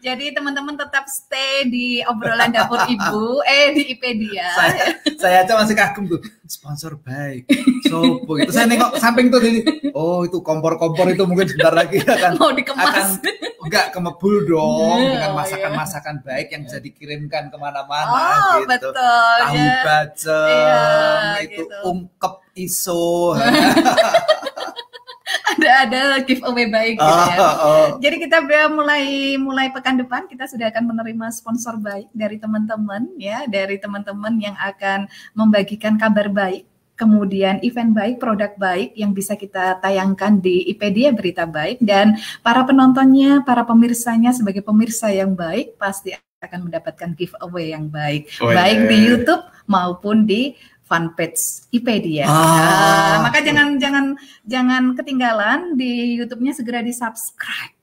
Jadi 0.00 0.32
teman-teman 0.32 0.78
tetap 0.78 1.04
stay 1.10 1.68
di 1.68 2.00
obrolan 2.06 2.54
dapur 2.54 2.80
ibu, 2.86 3.44
eh 3.44 3.74
di 3.76 3.82
IPedia. 3.92 4.48
Saya, 4.56 4.84
saya 5.18 5.36
aja 5.44 5.52
masih 5.58 5.76
kagum 5.76 6.04
tuh 6.08 6.20
sponsor 6.46 6.98
baik. 6.98 7.46
So 7.86 8.24
begitu 8.26 8.50
saya 8.54 8.66
nengok 8.70 8.96
samping 8.96 9.28
tuh 9.28 9.42
ini, 9.44 9.60
oh 9.92 10.24
itu 10.24 10.40
kompor-kompor 10.40 11.10
itu 11.10 11.22
mungkin 11.28 11.46
sebentar 11.50 11.74
lagi 11.74 12.00
akan 12.02 12.32
mau 12.40 12.50
dikemas. 12.50 12.86
Akan, 12.90 13.08
enggak 13.60 13.86
kemebul 13.92 14.48
dong 14.48 14.98
oh, 14.98 14.98
dengan 14.98 15.36
masakan-masakan 15.36 16.16
iya. 16.18 16.24
baik 16.26 16.46
yang 16.50 16.62
bisa 16.64 16.78
dikirimkan 16.80 17.52
ke 17.52 17.56
mana-mana 17.60 18.10
oh, 18.10 18.64
gitu. 18.64 18.88
Betul, 18.90 18.92
Tahu 18.96 19.54
ya. 19.54 19.74
bacem, 19.84 20.48
iya, 20.48 20.84
itu 21.44 21.62
gitu. 21.68 21.76
ungkep 21.86 22.34
iso. 22.56 23.36
ada 25.70 25.86
ada 25.86 26.02
giveaway 26.26 26.66
baik 26.66 26.94
gitu 26.98 27.16
ya. 27.30 27.36
Oh, 27.38 27.54
oh. 27.62 27.86
Jadi 28.02 28.16
kita 28.26 28.42
mulai 28.68 29.36
mulai 29.38 29.70
pekan 29.70 29.96
depan 29.96 30.26
kita 30.26 30.50
sudah 30.50 30.68
akan 30.74 30.90
menerima 30.90 31.26
sponsor 31.30 31.78
baik 31.78 32.10
dari 32.10 32.36
teman-teman 32.36 33.06
ya, 33.16 33.46
dari 33.46 33.78
teman-teman 33.78 34.34
yang 34.42 34.56
akan 34.58 35.06
membagikan 35.38 35.94
kabar 35.94 36.26
baik 36.28 36.66
kemudian 37.00 37.64
event 37.64 37.96
baik, 37.96 38.20
produk 38.20 38.52
baik 38.60 38.92
yang 38.92 39.16
bisa 39.16 39.32
kita 39.32 39.80
tayangkan 39.80 40.36
di 40.36 40.68
IPedia 40.68 41.16
Berita 41.16 41.48
Baik 41.48 41.80
dan 41.80 42.20
para 42.44 42.60
penontonnya, 42.68 43.40
para 43.40 43.64
pemirsanya 43.64 44.36
sebagai 44.36 44.60
pemirsa 44.60 45.08
yang 45.08 45.32
baik 45.32 45.80
pasti 45.80 46.12
akan 46.40 46.68
mendapatkan 46.68 47.16
giveaway 47.16 47.72
yang 47.72 47.88
baik, 47.88 48.28
oh, 48.44 48.52
baik 48.52 48.84
yeah. 48.84 48.88
di 48.92 48.96
YouTube 49.00 49.44
maupun 49.64 50.28
di 50.28 50.56
fanpage 50.90 51.70
IPedia. 51.70 52.26
Ah. 52.26 52.34
Nah, 52.34 53.30
maka 53.30 53.38
jangan 53.46 53.78
jangan 53.78 54.18
jangan 54.42 54.98
ketinggalan 54.98 55.78
di 55.78 56.18
YouTube-nya 56.18 56.58
segera 56.58 56.82
di 56.82 56.90
subscribe. 56.90 57.78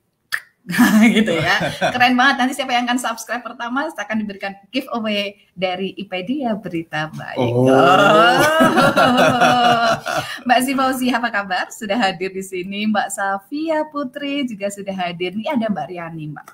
gitu 1.16 1.32
ya. 1.32 1.72
Keren 1.96 2.20
banget. 2.20 2.36
Nanti 2.44 2.54
siapa 2.60 2.76
yang 2.76 2.92
akan 2.92 3.00
subscribe 3.00 3.40
pertama 3.40 3.88
akan 3.88 4.18
diberikan 4.20 4.52
giveaway 4.68 5.40
dari 5.56 5.96
IPedia 5.96 6.60
Berita 6.60 7.08
Baik. 7.16 7.40
Oh. 7.40 7.72
oh. 7.72 8.36
Mbak 10.46 10.60
Zivauzi 10.68 11.08
apa 11.08 11.32
kabar? 11.32 11.72
Sudah 11.72 11.96
hadir 11.96 12.36
di 12.36 12.44
sini. 12.44 12.84
Mbak 12.92 13.08
Safia 13.16 13.88
Putri 13.88 14.44
juga 14.44 14.68
sudah 14.68 14.92
hadir. 15.08 15.40
Ini 15.40 15.56
ada 15.56 15.72
Mbak 15.72 15.88
Riani, 15.88 16.36
Mbak. 16.36 16.48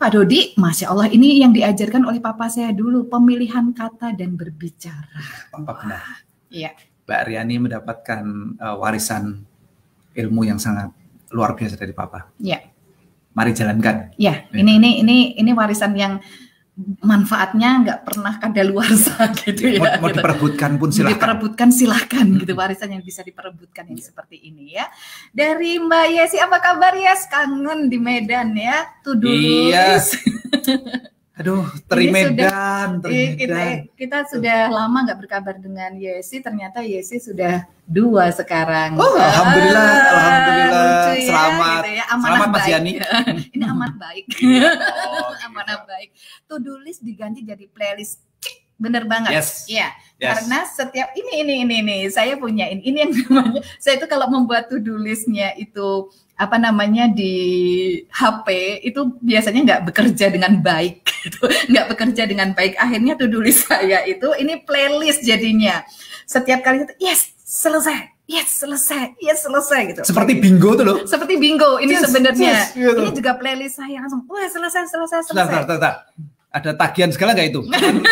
Pak 0.00 0.16
Dodi, 0.16 0.56
Masya 0.56 0.96
Allah, 0.96 1.12
ini 1.12 1.44
yang 1.44 1.52
diajarkan 1.52 2.08
oleh 2.08 2.24
papa 2.24 2.48
saya 2.48 2.72
dulu, 2.72 3.04
pemilihan 3.04 3.68
kata 3.76 4.16
dan 4.16 4.32
berbicara. 4.32 5.12
Papa 5.52 5.76
benar. 5.76 6.24
Iya. 6.48 6.72
Mbak 7.04 7.20
Riani 7.28 7.56
mendapatkan 7.60 8.24
uh, 8.56 8.80
warisan 8.80 9.44
ilmu 10.16 10.48
yang 10.48 10.56
sangat 10.56 10.88
luar 11.36 11.52
biasa 11.52 11.76
dari 11.76 11.92
papa. 11.92 12.32
Iya. 12.40 12.64
mari 13.36 13.52
jalankan. 13.52 14.16
Ya, 14.16 14.48
ini 14.56 14.80
ini 14.80 14.90
ini 15.04 15.16
ini 15.36 15.50
warisan 15.52 15.92
yang 15.94 16.16
manfaatnya 17.00 17.70
nggak 17.84 18.00
pernah 18.06 18.34
kadaluarsa 18.40 19.30
gitu 19.44 19.76
ya. 19.76 19.80
Mau, 19.80 20.06
mau 20.06 20.08
gitu. 20.08 20.16
diperebutkan 20.20 20.70
pun 20.80 20.88
silahkan. 20.90 21.14
Diperebutkan 21.16 21.68
silahkan 21.72 22.26
gitu 22.40 22.52
warisan 22.56 22.90
yang 22.96 23.04
bisa 23.04 23.20
diperebutkan 23.20 23.84
yang 23.90 24.00
seperti 24.00 24.36
ini 24.40 24.76
ya. 24.76 24.86
Dari 25.30 25.78
Mbak 25.78 26.06
Yesi 26.16 26.36
apa 26.40 26.58
kabar 26.58 26.96
ya? 26.96 27.14
Kangen 27.28 27.92
di 27.92 27.98
Medan 28.00 28.56
ya. 28.56 28.88
Tuh 29.04 29.14
dulu. 29.14 29.70
Iya. 29.70 30.00
Aduh, 31.40 31.64
teri 31.88 32.12
Medan, 32.12 33.00
Kita, 33.00 33.88
kita 33.96 34.18
sudah 34.28 34.68
lama 34.68 35.08
nggak 35.08 35.24
berkabar 35.24 35.56
dengan 35.56 35.96
Yesi. 35.96 36.44
Ternyata 36.44 36.84
Yesi 36.84 37.16
sudah 37.16 37.64
dua 37.88 38.28
sekarang. 38.28 39.00
Oh, 39.00 39.16
alhamdulillah, 39.16 39.88
ah, 39.88 40.12
alhamdulillah. 40.20 40.84
Ya, 40.84 41.24
selamat, 41.24 41.80
gitu 41.80 41.90
ya. 41.96 42.04
selamat 42.12 42.48
Mas 42.52 42.66
Yani. 42.68 42.92
Ini 43.56 43.64
amat 43.72 43.92
baik, 43.96 44.24
oh, 45.16 45.32
amanah 45.48 45.80
baik. 45.88 46.12
To 46.44 46.60
do 46.60 46.76
list 46.76 47.00
diganti 47.00 47.40
jadi 47.40 47.64
playlist. 47.72 48.20
Bener 48.76 49.08
banget. 49.08 49.32
Yes. 49.32 49.64
Iya. 49.64 49.96
Yes. 50.20 50.44
Karena 50.44 50.58
setiap 50.68 51.08
ini 51.16 51.32
ini 51.40 51.54
ini 51.64 51.74
ini 51.80 51.98
saya 52.12 52.36
punya 52.36 52.68
ini, 52.68 52.84
ini 52.84 52.98
yang 53.00 53.12
namanya 53.16 53.64
saya 53.80 53.96
itu 53.96 54.04
kalau 54.04 54.28
membuat 54.28 54.68
to 54.68 54.76
do 54.76 55.00
listnya 55.00 55.56
itu 55.56 56.12
apa 56.40 56.56
namanya 56.56 57.04
di 57.12 57.36
HP 58.08 58.80
itu 58.88 59.12
biasanya 59.20 59.60
nggak 59.60 59.82
bekerja 59.92 60.32
dengan 60.32 60.56
baik 60.64 61.04
gitu. 61.28 61.44
Nggak 61.68 61.86
bekerja 61.92 62.22
dengan 62.24 62.56
baik. 62.56 62.80
Akhirnya 62.80 63.12
do 63.20 63.44
list 63.44 63.68
saya 63.68 64.00
itu 64.08 64.32
ini 64.40 64.64
playlist 64.64 65.20
jadinya. 65.20 65.84
Setiap 66.24 66.64
kali 66.64 66.88
itu 66.88 66.94
yes 66.96 67.36
selesai. 67.44 68.24
Yes 68.24 68.56
selesai. 68.56 69.20
Yes 69.20 69.44
selesai. 69.44 69.80
Gitu. 69.92 70.02
Seperti 70.08 70.40
bingo 70.40 70.72
tuh 70.80 70.84
loh. 70.88 70.96
Seperti 71.04 71.36
bingo. 71.36 71.76
Ini 71.76 72.00
yes, 72.00 72.02
sebenarnya. 72.08 72.52
yes, 72.56 72.72
gitu. 72.72 73.00
ini 73.04 73.10
juga 73.12 73.36
playlist 73.36 73.76
saya 73.76 74.00
langsung 74.00 74.24
wah 74.24 74.48
selesai 74.48 74.88
selesai 74.88 75.20
selesai. 75.28 75.44
sebentar, 75.44 75.62
sebentar, 75.68 75.94
ada 76.50 76.74
tagihan 76.74 77.10
segala 77.14 77.30
nggak 77.38 77.48
itu? 77.54 77.60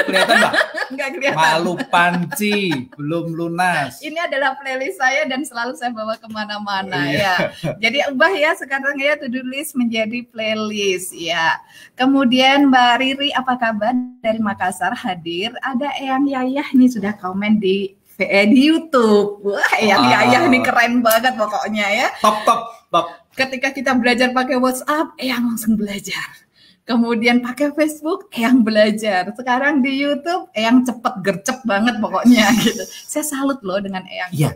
kelihatan 0.07 0.35
mbak? 0.39 0.53
Nggak 0.89 1.09
kelihatan. 1.19 1.39
Malu 1.43 1.75
panci, 1.91 2.87
belum 2.95 3.35
lunas. 3.35 3.99
Ini 3.99 4.31
adalah 4.31 4.55
playlist 4.57 4.97
saya 4.97 5.27
dan 5.27 5.43
selalu 5.43 5.75
saya 5.75 5.91
bawa 5.91 6.15
ke 6.17 6.29
mana-mana 6.31 7.03
oh, 7.03 7.05
iya. 7.11 7.51
ya. 7.51 7.77
Jadi 7.83 7.99
ubah 8.15 8.33
ya 8.33 8.55
sekarang 8.55 8.95
ya 8.97 9.19
to-do 9.19 9.43
list 9.43 9.75
menjadi 9.75 10.23
playlist 10.31 11.13
ya. 11.13 11.59
Kemudian 11.99 12.71
Mbak 12.71 12.93
Riri 13.03 13.35
apa 13.35 13.59
kabar 13.59 13.93
dari 14.23 14.39
Makassar 14.39 14.95
hadir? 14.95 15.51
Ada 15.61 15.99
Eyang 15.99 16.31
Yayah 16.31 16.69
nih 16.73 16.89
sudah 16.95 17.19
komen 17.19 17.59
di 17.59 17.99
VE 18.19 18.55
di 18.55 18.71
YouTube. 18.71 19.43
Wah, 19.45 19.73
Eyang 19.83 20.09
wow. 20.09 20.15
Yayah 20.15 20.43
nih 20.47 20.63
keren 20.63 21.03
banget 21.03 21.35
pokoknya 21.35 21.87
ya. 21.91 22.09
Top 22.23 22.47
top 22.47 22.61
top. 22.95 23.07
Ketika 23.35 23.75
kita 23.75 23.99
belajar 23.99 24.31
pakai 24.31 24.57
WhatsApp, 24.63 25.15
Eyang 25.19 25.53
langsung 25.53 25.75
belajar 25.75 26.48
kemudian 26.89 27.45
pakai 27.45 27.69
Facebook 27.77 28.33
yang 28.33 28.65
belajar 28.65 29.29
sekarang 29.37 29.85
di 29.85 30.01
YouTube 30.01 30.49
yang 30.57 30.81
cepet 30.81 31.15
gercep 31.21 31.61
banget 31.69 32.01
pokoknya 32.01 32.49
gitu 32.65 32.81
saya 33.05 33.29
salut 33.29 33.61
loh 33.61 33.77
dengan 33.77 34.09
Eyang 34.09 34.33
iya 34.33 34.51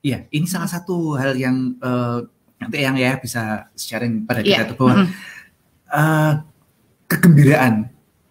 iya 0.00 0.18
ini 0.32 0.48
salah 0.48 0.64
satu 0.64 1.20
hal 1.20 1.36
yang 1.36 1.76
uh, 1.84 2.24
nanti 2.56 2.80
Eyang 2.80 2.96
ya 2.96 3.20
bisa 3.20 3.68
sharing 3.76 4.24
pada 4.24 4.40
kita 4.40 4.64
yeah. 4.64 4.68
tuh 4.72 4.76
bahwa 4.80 4.94
mm 4.96 5.04
-hmm. 5.04 5.12
uh, 5.92 6.32
kegembiraan 7.04 7.74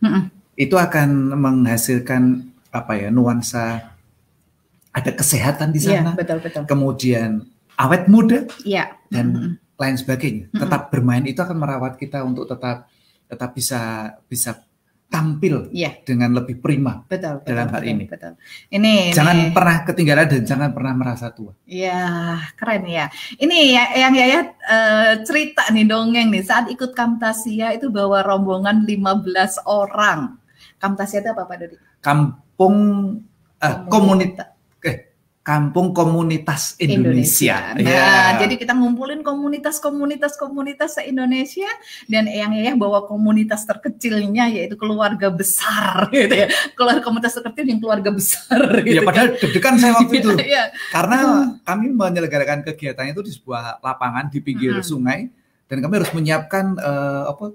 mm 0.01 0.09
-hmm. 0.09 0.23
itu 0.57 0.73
akan 0.73 1.37
menghasilkan 1.37 2.49
apa 2.73 2.97
ya 2.97 3.13
nuansa 3.13 3.93
ada 4.89 5.11
kesehatan 5.13 5.69
di 5.69 5.77
iya, 5.85 6.01
sana 6.01 6.09
yeah, 6.09 6.17
betul 6.17 6.37
betul 6.41 6.65
kemudian 6.65 7.45
awet 7.77 8.09
muda 8.09 8.49
yeah. 8.65 8.97
dan 9.13 9.25
mm 9.29 9.37
-hmm. 9.37 9.53
lain 9.77 9.95
sebagainya 10.01 10.49
tetap 10.57 10.89
bermain 10.89 11.21
itu 11.29 11.37
akan 11.37 11.57
merawat 11.61 12.01
kita 12.01 12.25
untuk 12.25 12.49
tetap 12.49 12.89
tetap 13.33 13.57
bisa 13.57 14.13
bisa 14.29 14.61
tampil 15.13 15.69
ya. 15.69 15.93
dengan 16.01 16.33
lebih 16.33 16.57
prima 16.57 17.05
betul, 17.05 17.37
betul 17.37 17.47
dalam 17.53 17.67
hal 17.69 17.81
betul, 17.85 17.93
ini. 17.93 18.03
Betul. 18.09 18.33
Ini 18.73 18.93
jangan 19.13 19.37
ini. 19.37 19.53
pernah 19.53 19.77
ketinggalan 19.85 20.25
dan 20.25 20.41
jangan 20.41 20.69
pernah 20.73 20.93
merasa 20.97 21.29
tua. 21.29 21.53
Iya, 21.69 22.01
keren 22.57 22.83
ya. 22.89 23.05
Ini 23.37 23.57
ya 23.77 23.83
yang 23.93 24.13
ya, 24.17 24.25
ya 24.25 24.41
uh, 24.41 25.11
cerita 25.21 25.69
nih 25.69 25.85
dongeng 25.85 26.33
nih 26.33 26.41
saat 26.41 26.65
ikut 26.73 26.97
Kamtasia 26.97 27.77
itu 27.77 27.93
bawa 27.93 28.25
rombongan 28.25 28.89
15 28.89 29.69
orang. 29.69 30.41
Kamtasia 30.81 31.21
itu 31.21 31.29
apa 31.29 31.45
Pak 31.45 31.57
Dodi? 31.61 31.77
Kampung 32.01 32.77
uh, 33.61 33.77
komunitas 33.93 34.52
Kampung 35.43 35.91
Komunitas 35.91 36.79
Indonesia. 36.79 37.75
Indonesia. 37.75 37.83
Nah, 37.83 37.83
yeah. 37.83 38.39
jadi 38.39 38.55
kita 38.55 38.71
ngumpulin 38.79 39.27
komunitas-komunitas 39.27 40.39
komunitas 40.39 40.95
se-Indonesia 40.95 41.67
dan 42.07 42.31
Eyang 42.31 42.55
Yayah 42.55 42.79
bawa 42.79 43.03
komunitas 43.03 43.67
terkecilnya 43.67 44.47
yaitu 44.47 44.79
keluarga 44.79 45.27
besar 45.27 46.07
gitu 46.15 46.31
ya. 46.31 46.47
Keluarga 46.79 47.03
komunitas 47.03 47.35
terkecil 47.35 47.75
yang 47.75 47.83
keluarga 47.83 48.15
besar 48.15 48.55
iya, 48.87 48.87
gitu. 48.87 48.95
Ya 48.95 49.01
padahal 49.03 49.27
deg-degan 49.35 49.75
saya 49.83 49.91
waktu 49.99 50.15
itu. 50.23 50.31
ya. 50.55 50.63
Karena 50.95 51.17
kami 51.67 51.91
menyelenggarakan 51.91 52.63
kegiatan 52.63 53.11
itu 53.11 53.21
di 53.27 53.31
sebuah 53.35 53.83
lapangan 53.83 54.31
di 54.31 54.39
pinggir 54.39 54.79
hmm. 54.79 54.87
sungai 54.87 55.27
dan 55.67 55.83
kami 55.83 55.93
harus 55.99 56.11
menyiapkan 56.15 56.79
uh, 56.79 57.35
apa 57.35 57.51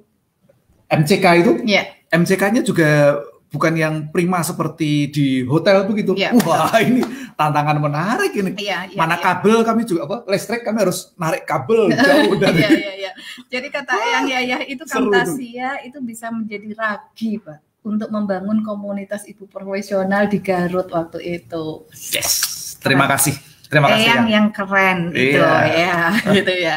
MCK 0.93 1.25
itu. 1.41 1.53
Yeah. 1.65 1.89
MCK-nya 2.13 2.61
juga 2.65 3.17
bukan 3.49 3.73
yang 3.75 3.95
prima 4.13 4.45
seperti 4.45 5.09
di 5.09 5.27
hotel 5.49 5.89
begitu. 5.89 6.13
Ya, 6.15 6.33
Wah 6.45 6.69
betul. 6.69 6.85
ini 6.89 7.01
tantangan 7.35 7.79
menarik 7.81 8.33
ini. 8.37 8.53
Ya, 8.61 8.85
ya, 8.89 8.97
Mana 8.97 9.17
ya. 9.17 9.25
kabel 9.25 9.65
kami 9.65 9.89
juga 9.89 10.05
apa 10.05 10.17
listrik 10.29 10.63
kami 10.65 10.79
harus 10.85 11.13
narik 11.17 11.49
kabel 11.49 11.93
jauh 12.07 12.35
dari. 12.37 12.61
Iya 12.61 12.71
iya 12.77 12.93
iya. 12.95 13.13
Jadi 13.49 13.69
kata 13.73 13.93
yang 13.97 14.27
ya 14.29 14.41
ya 14.45 14.59
itu 14.69 14.85
Kamtasia 14.85 15.81
itu 15.85 15.99
bisa 16.05 16.29
menjadi 16.29 16.69
ragi 16.77 17.41
pak 17.41 17.59
untuk 17.87 18.13
membangun 18.13 18.61
komunitas 18.61 19.25
ibu 19.25 19.49
profesional 19.49 20.29
di 20.29 20.45
Garut 20.45 20.93
waktu 20.93 21.41
itu. 21.41 21.89
Yes. 22.13 22.77
Terima 22.79 23.09
kasih. 23.09 23.35
Terima 23.69 23.93
kasih. 23.93 24.09
Yang 24.09 24.25
ya. 24.25 24.33
yang 24.33 24.47
keren 24.49 24.99
gitu 25.13 25.45
iya. 25.45 25.61
ya, 25.69 26.01
gitu 26.41 26.53
ya. 26.57 26.77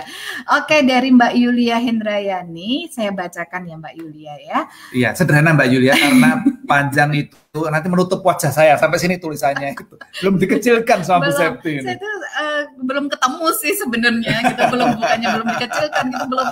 Oke, 0.60 0.84
dari 0.84 1.10
Mbak 1.16 1.34
Yulia 1.40 1.78
Hendrayani, 1.80 2.92
saya 2.92 3.16
bacakan 3.16 3.64
ya 3.64 3.76
Mbak 3.80 3.94
Yulia 3.96 4.34
ya. 4.44 4.60
Iya, 4.92 5.10
sederhana 5.16 5.56
Mbak 5.56 5.70
Yulia 5.72 5.96
karena 5.96 6.44
panjang 6.72 7.12
itu 7.16 7.60
nanti 7.72 7.88
menutup 7.88 8.20
wajah 8.20 8.52
saya 8.52 8.76
sampai 8.76 9.00
sini 9.00 9.16
tulisannya 9.16 9.72
itu. 9.72 9.96
Belum 10.20 10.36
dikecilkan 10.36 11.08
sama 11.08 11.28
Bu 11.28 11.32
Septi 11.32 11.80
ini. 11.80 11.88
Saya 11.88 11.96
itu 11.96 12.12
uh, 12.12 12.62
belum 12.84 13.08
ketemu 13.08 13.48
sih 13.56 13.74
sebenarnya 13.80 14.36
gitu, 14.52 14.64
belum 14.68 14.88
bukannya 15.00 15.28
belum 15.40 15.48
dikecilkan 15.56 16.04
gitu, 16.12 16.26
belum 16.28 16.48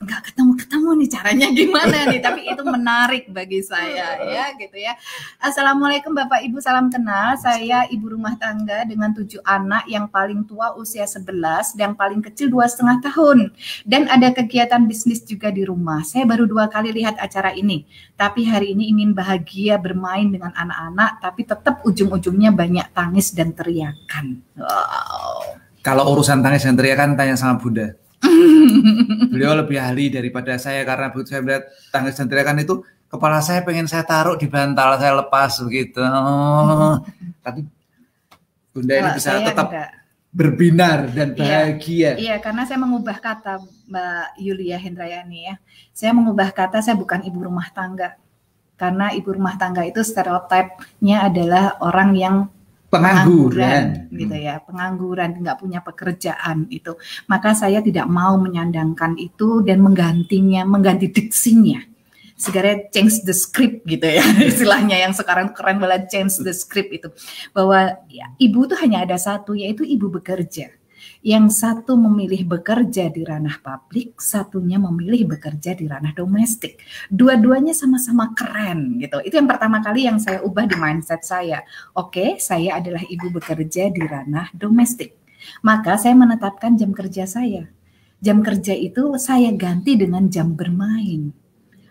nggak 0.00 0.32
ketemu 0.32 0.52
ketemu 0.56 0.88
nih 0.96 1.08
caranya 1.12 1.48
gimana 1.58 1.96
nih? 2.08 2.20
Tapi 2.24 2.40
itu 2.48 2.62
menarik 2.64 3.24
bagi 3.28 3.60
saya 3.60 4.16
ya 4.34 4.44
gitu 4.56 4.76
ya. 4.80 4.96
Assalamualaikum 5.42 6.16
bapak 6.16 6.46
ibu 6.46 6.62
salam 6.62 6.88
kenal. 6.88 7.36
Saya 7.36 7.84
ibu 7.92 8.08
rumah 8.08 8.38
tangga 8.40 8.86
dengan 8.88 9.12
tujuh 9.12 9.42
anak 9.44 9.84
yang 9.90 10.08
paling 10.08 10.48
tua 10.48 10.72
usia 10.78 11.04
11 11.04 11.76
dan 11.76 11.90
yang 11.90 11.94
paling 11.98 12.22
kecil 12.22 12.46
dua 12.46 12.70
setengah 12.70 13.02
tahun. 13.10 13.50
Dan 13.82 14.06
ada 14.06 14.30
kegiatan 14.30 14.86
bisnis 14.86 15.26
juga 15.26 15.50
di 15.50 15.66
rumah. 15.66 16.06
Saya 16.06 16.22
baru 16.22 16.46
dua 16.46 16.70
kali 16.70 16.94
lihat 16.94 17.18
acara 17.18 17.50
ini. 17.50 17.82
Tapi 18.14 18.46
hari 18.46 18.78
ini 18.78 18.94
ingin 18.94 19.10
bahagia 19.10 19.74
bermain 19.82 20.30
dengan 20.30 20.54
anak-anak 20.54 21.18
tapi 21.18 21.42
tetap 21.42 21.82
ujung-ujungnya 21.82 22.54
banyak 22.54 22.86
tangis 22.94 23.34
dan 23.34 23.50
teriakan. 23.50 24.38
Wow. 24.54 25.58
Kalau 25.80 26.12
urusan 26.14 26.44
tangis 26.44 26.62
dan 26.62 26.78
teriakan 26.78 27.18
tanya 27.18 27.34
sama 27.34 27.58
Bunda 27.58 27.96
Beliau 29.32 29.56
lebih 29.56 29.80
ahli 29.80 30.12
daripada 30.12 30.56
saya 30.60 30.84
karena 30.84 31.08
begitu 31.08 31.32
saya 31.32 31.42
melihat 31.44 31.64
tangis 31.88 32.16
dan 32.16 32.26
teriakan 32.28 32.60
itu 32.60 32.74
kepala 33.10 33.42
saya 33.42 33.66
pengen 33.66 33.90
saya 33.90 34.06
taruh 34.06 34.38
di 34.38 34.46
bantal 34.46 34.96
saya 35.00 35.18
lepas 35.18 35.58
begitu. 35.66 35.98
Oh, 36.04 37.00
tapi 37.44 37.66
Bunda 38.70 38.94
ini 38.94 39.10
bisa 39.18 39.42
tetap 39.42 39.66
enggak. 39.66 39.90
berbinar 40.30 40.98
dan 41.10 41.34
iya. 41.34 41.38
bahagia. 41.42 41.90
Iya, 41.90 42.10
iya, 42.22 42.36
karena 42.38 42.62
saya 42.62 42.78
mengubah 42.78 43.18
kata 43.18 43.58
Mbak 43.90 44.26
Yulia 44.38 44.78
Hendrayani 44.78 45.50
ya. 45.50 45.54
Saya 45.90 46.14
mengubah 46.14 46.54
kata 46.54 46.78
saya 46.78 46.94
bukan 46.94 47.26
ibu 47.26 47.42
rumah 47.42 47.66
tangga. 47.74 48.14
Karena 48.78 49.10
ibu 49.12 49.34
rumah 49.34 49.58
tangga 49.58 49.82
itu 49.84 50.00
stereotipnya 50.00 51.26
adalah 51.26 51.76
orang 51.82 52.10
yang 52.14 52.36
pengangguran, 52.90 54.10
gitu 54.10 54.34
ya. 54.34 54.58
Pengangguran 54.66 55.38
nggak 55.38 55.58
punya 55.62 55.80
pekerjaan 55.80 56.66
itu. 56.68 56.98
Maka 57.30 57.54
saya 57.54 57.78
tidak 57.80 58.10
mau 58.10 58.34
menyandangkan 58.36 59.14
itu 59.16 59.62
dan 59.62 59.78
menggantinya 59.80 60.66
mengganti 60.66 61.06
diksinya. 61.08 61.86
Segera 62.34 62.88
change 62.90 63.22
the 63.22 63.36
script 63.36 63.86
gitu 63.86 64.04
ya. 64.04 64.24
Istilahnya 64.50 64.98
yang 64.98 65.14
sekarang 65.14 65.54
keren 65.54 65.78
banget 65.78 66.10
change 66.10 66.42
the 66.42 66.50
script 66.50 66.90
itu. 66.90 67.08
Bahwa 67.54 67.94
ya, 68.10 68.26
ibu 68.42 68.66
tuh 68.66 68.76
hanya 68.82 69.06
ada 69.06 69.14
satu 69.14 69.54
yaitu 69.54 69.86
ibu 69.86 70.10
bekerja 70.10 70.79
yang 71.20 71.52
satu 71.52 72.00
memilih 72.00 72.48
bekerja 72.48 73.12
di 73.12 73.22
ranah 73.24 73.60
publik, 73.60 74.16
satunya 74.20 74.80
memilih 74.80 75.36
bekerja 75.36 75.76
di 75.76 75.84
ranah 75.84 76.16
domestik. 76.16 76.80
Dua-duanya 77.12 77.76
sama-sama 77.76 78.32
keren 78.32 78.96
gitu. 79.00 79.20
Itu 79.20 79.36
yang 79.36 79.48
pertama 79.48 79.84
kali 79.84 80.08
yang 80.08 80.16
saya 80.16 80.40
ubah 80.40 80.64
di 80.64 80.76
mindset 80.80 81.20
saya. 81.24 81.60
Oke, 81.92 82.40
saya 82.40 82.80
adalah 82.80 83.04
ibu 83.04 83.28
bekerja 83.28 83.92
di 83.92 84.00
ranah 84.00 84.48
domestik. 84.56 85.16
Maka 85.64 85.96
saya 86.00 86.16
menetapkan 86.16 86.76
jam 86.76 86.92
kerja 86.92 87.24
saya 87.28 87.68
jam 88.20 88.44
kerja 88.44 88.76
itu 88.76 89.16
saya 89.16 89.48
ganti 89.56 89.96
dengan 89.96 90.28
jam 90.28 90.52
bermain. 90.52 91.32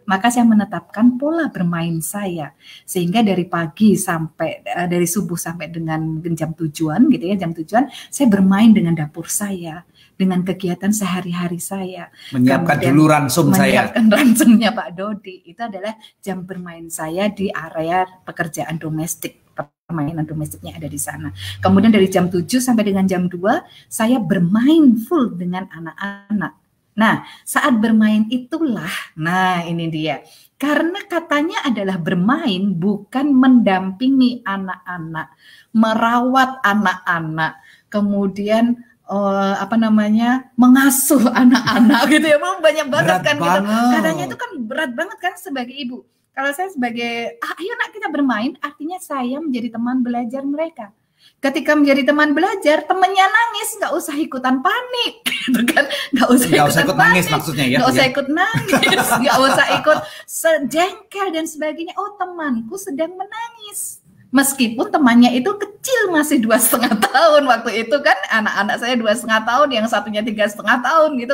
Maka 0.09 0.33
saya 0.33 0.49
menetapkan 0.49 1.21
pola 1.21 1.53
bermain 1.53 2.01
saya 2.01 2.49
sehingga 2.81 3.21
dari 3.21 3.45
pagi 3.45 3.93
sampai 3.93 4.65
uh, 4.65 4.87
dari 4.89 5.05
subuh 5.05 5.37
sampai 5.37 5.69
dengan 5.69 6.17
jam 6.33 6.57
tujuan 6.57 7.05
gitu 7.13 7.29
ya 7.29 7.37
jam 7.37 7.53
tujuan 7.53 7.85
saya 8.09 8.25
bermain 8.25 8.73
dengan 8.73 8.97
dapur 8.97 9.29
saya 9.29 9.85
dengan 10.19 10.43
kegiatan 10.43 10.91
sehari-hari 10.91 11.63
saya. 11.63 12.11
Menyiapkan 12.35 12.81
Kemudian, 12.81 12.91
dulu 12.91 13.03
ransum 13.07 13.45
menyiapkan 13.53 13.61
saya. 13.61 13.69
Menyiapkan 13.71 14.05
ransumnya 14.17 14.69
Pak 14.75 14.89
Dodi. 14.97 15.35
Itu 15.47 15.61
adalah 15.63 15.93
jam 16.19 16.43
bermain 16.43 16.91
saya 16.91 17.31
di 17.31 17.47
area 17.47 18.03
pekerjaan 18.27 18.75
domestik 18.75 19.47
permainan 19.89 20.27
domestiknya 20.27 20.77
ada 20.77 20.85
di 20.85 20.99
sana. 20.99 21.33
Kemudian 21.63 21.89
dari 21.89 22.05
jam 22.11 22.29
7 22.29 22.45
sampai 22.45 22.93
dengan 22.93 23.09
jam 23.09 23.25
2 23.25 23.41
saya 23.89 24.21
bermain 24.21 24.99
full 25.01 25.33
dengan 25.33 25.65
anak-anak. 25.71 26.58
Nah, 26.99 27.23
saat 27.47 27.79
bermain 27.79 28.27
itulah, 28.27 28.91
nah 29.15 29.63
ini 29.63 29.87
dia. 29.87 30.19
Karena 30.59 30.99
katanya 31.07 31.63
adalah 31.63 31.95
bermain 31.95 32.75
bukan 32.75 33.31
mendampingi 33.31 34.43
anak-anak, 34.43 35.31
merawat 35.71 36.59
anak-anak, 36.59 37.63
kemudian 37.87 38.83
uh, 39.09 39.55
apa 39.57 39.75
namanya 39.79 40.51
mengasuh 40.59 41.31
anak-anak 41.41 42.01
gitu 42.11 42.27
ya 42.29 42.37
banyak 42.37 42.87
banget 42.91 43.07
berat 43.09 43.23
kan 43.25 43.35
gitu. 43.35 43.47
banget. 43.47 43.63
gitu 43.65 43.95
katanya 43.95 44.23
itu 44.27 44.37
kan 44.37 44.51
berat 44.67 44.91
banget 44.93 45.17
kan 45.23 45.33
sebagai 45.39 45.75
ibu 45.75 45.97
kalau 46.35 46.51
saya 46.55 46.69
sebagai 46.71 47.39
ah, 47.41 47.53
ayo 47.57 47.73
nak 47.75 47.89
kita 47.91 48.07
bermain 48.07 48.53
artinya 48.61 49.01
saya 49.01 49.41
menjadi 49.41 49.75
teman 49.75 50.05
belajar 50.05 50.45
mereka 50.45 50.93
ketika 51.39 51.71
menjadi 51.71 52.11
teman 52.11 52.35
belajar 52.35 52.83
temannya 52.83 53.23
nangis 53.23 53.69
nggak 53.79 53.93
usah 53.95 54.15
ikutan 54.19 54.59
panik. 54.59 55.23
Gitu 55.49 55.61
kan. 55.71 55.87
Nggak 56.11 56.29
usah 56.35 56.47
nggak 56.51 56.67
usah 56.67 56.81
ikut 56.83 56.97
panik. 56.99 57.07
nangis 57.15 57.27
maksudnya 57.31 57.65
ya 57.65 57.77
nggak 57.79 57.91
usah 57.95 58.05
iya. 58.05 58.11
ikut 58.11 58.27
nangis. 58.27 59.07
Nggak 59.23 59.37
usah 59.39 59.65
ikut 59.79 59.97
sejengkel 60.27 61.27
dan 61.31 61.45
sebagainya. 61.47 61.93
Oh 61.95 62.13
temanku 62.19 62.75
sedang 62.75 63.15
menangis. 63.15 64.03
Meskipun 64.29 64.93
temannya 64.93 65.33
itu 65.33 65.49
kecil 65.57 66.13
masih 66.13 66.37
dua 66.37 66.61
setengah 66.61 66.93
tahun 67.09 67.47
waktu 67.47 67.87
itu 67.87 67.97
kan. 68.03 68.17
Anak-anak 68.29 68.75
saya 68.83 68.93
dua 68.99 69.15
setengah 69.15 69.41
tahun 69.47 69.67
yang 69.71 69.85
satunya 69.87 70.21
tiga 70.21 70.45
setengah 70.45 70.83
tahun 70.83 71.17
gitu. 71.23 71.33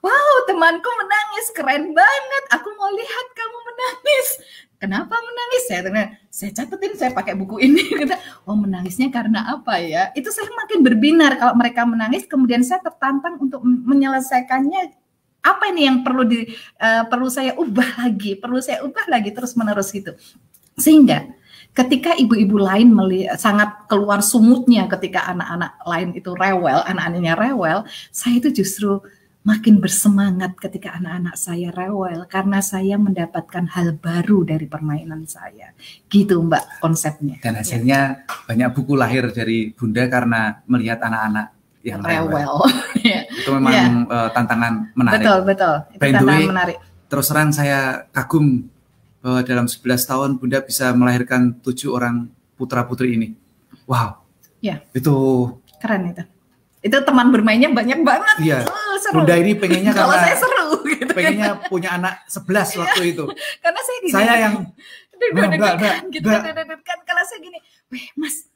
Wow 0.00 0.34
temanku 0.46 0.86
menangis. 0.86 1.46
Keren 1.50 1.90
banget. 1.92 2.44
Aku 2.54 2.68
mau 2.78 2.90
lihat 2.94 3.26
kamu 3.34 3.58
menangis 3.68 4.28
kenapa 4.82 5.14
menangis? 5.14 5.62
Saya 5.70 5.80
saya 6.26 6.50
catetin 6.50 6.98
saya 6.98 7.14
pakai 7.14 7.38
buku 7.38 7.62
ini. 7.62 7.86
Gitu 8.02 8.10
oh 8.50 8.58
menangisnya 8.58 9.14
karena 9.14 9.54
apa 9.54 9.78
ya? 9.78 10.10
Itu 10.18 10.34
saya 10.34 10.50
makin 10.50 10.82
berbinar 10.82 11.38
kalau 11.38 11.54
mereka 11.54 11.86
menangis 11.86 12.26
kemudian 12.26 12.66
saya 12.66 12.82
tertantang 12.82 13.38
untuk 13.38 13.62
menyelesaikannya. 13.62 14.98
Apa 15.42 15.74
ini 15.74 15.86
yang 15.86 16.02
perlu 16.02 16.26
di 16.26 16.50
uh, 16.82 17.06
perlu 17.06 17.30
saya 17.30 17.54
ubah 17.54 17.94
lagi? 18.02 18.34
Perlu 18.34 18.58
saya 18.58 18.82
ubah 18.82 19.06
lagi 19.06 19.30
terus 19.30 19.54
menerus 19.54 19.94
gitu. 19.94 20.18
Sehingga 20.74 21.30
ketika 21.72 22.18
ibu-ibu 22.18 22.58
lain 22.58 22.90
melihat, 22.90 23.38
sangat 23.38 23.86
keluar 23.86 24.20
sumutnya 24.20 24.90
ketika 24.90 25.30
anak-anak 25.30 25.78
lain 25.86 26.08
itu 26.12 26.30
rewel, 26.34 26.82
anak-anaknya 26.84 27.34
rewel, 27.38 27.78
saya 28.10 28.42
itu 28.42 28.50
justru 28.50 28.98
makin 29.42 29.82
bersemangat 29.82 30.54
ketika 30.54 30.94
anak-anak 30.94 31.34
saya 31.34 31.74
rewel 31.74 32.30
karena 32.30 32.62
saya 32.62 32.94
mendapatkan 32.94 33.66
hal 33.74 33.98
baru 33.98 34.46
dari 34.46 34.66
permainan 34.70 35.26
saya. 35.26 35.74
Gitu 36.06 36.38
Mbak 36.38 36.78
konsepnya. 36.78 37.42
Dan 37.42 37.58
hasilnya 37.58 38.22
ya. 38.22 38.46
banyak 38.46 38.68
buku 38.70 38.94
lahir 38.94 39.26
dari 39.34 39.74
Bunda 39.74 40.06
karena 40.06 40.62
melihat 40.70 41.02
anak-anak 41.02 41.46
yang 41.82 42.00
rewel. 42.00 42.30
rewel. 42.30 42.56
Ya. 43.02 43.26
Itu 43.26 43.50
memang 43.58 43.74
ya. 43.74 43.86
uh, 44.06 44.28
tantangan 44.30 44.94
menarik. 44.94 45.26
Betul, 45.26 45.38
betul. 45.42 45.74
Itu 45.90 46.02
tantangan 46.06 46.50
menarik. 46.54 46.76
Terus 47.10 47.26
terang 47.26 47.50
saya 47.50 48.06
kagum 48.14 48.70
bahwa 49.18 49.42
dalam 49.42 49.66
11 49.66 50.06
tahun 50.06 50.30
Bunda 50.38 50.62
bisa 50.62 50.94
melahirkan 50.94 51.58
tujuh 51.58 51.90
orang 51.90 52.30
putra 52.54 52.86
putri 52.86 53.18
ini. 53.18 53.34
Wow. 53.90 54.22
Ya. 54.62 54.86
Itu 54.94 55.14
keren 55.82 56.14
itu. 56.14 56.22
Itu 56.82 56.98
teman 57.06 57.30
bermainnya 57.30 57.70
banyak 57.70 58.02
banget. 58.02 58.36
Iya. 58.42 58.58
Oh, 58.66 58.94
seru. 58.98 59.22
Bunda 59.22 59.34
ini 59.38 59.54
pengennya 59.54 59.94
kalau 59.94 60.18
saya 60.18 60.36
seru 60.36 60.82
gitu. 60.84 61.12
Kan. 61.14 61.16
Pengennya 61.16 61.50
punya 61.70 61.90
anak 61.94 62.26
11 62.26 62.42
iya. 62.42 62.78
waktu 62.82 63.02
itu. 63.14 63.24
Karena 63.62 63.80
saya 63.80 63.98
gini. 64.02 64.12
Saya 64.12 64.32
yang 64.34 64.54
enggak, 65.22 65.74
enggak, 65.78 65.96
gitu, 66.10 66.26
kan 66.82 66.98
kalau 67.06 67.22
saya 67.22 67.38
gini, 67.38 67.58
"Weh, 67.94 68.04
Mas, 68.18 68.50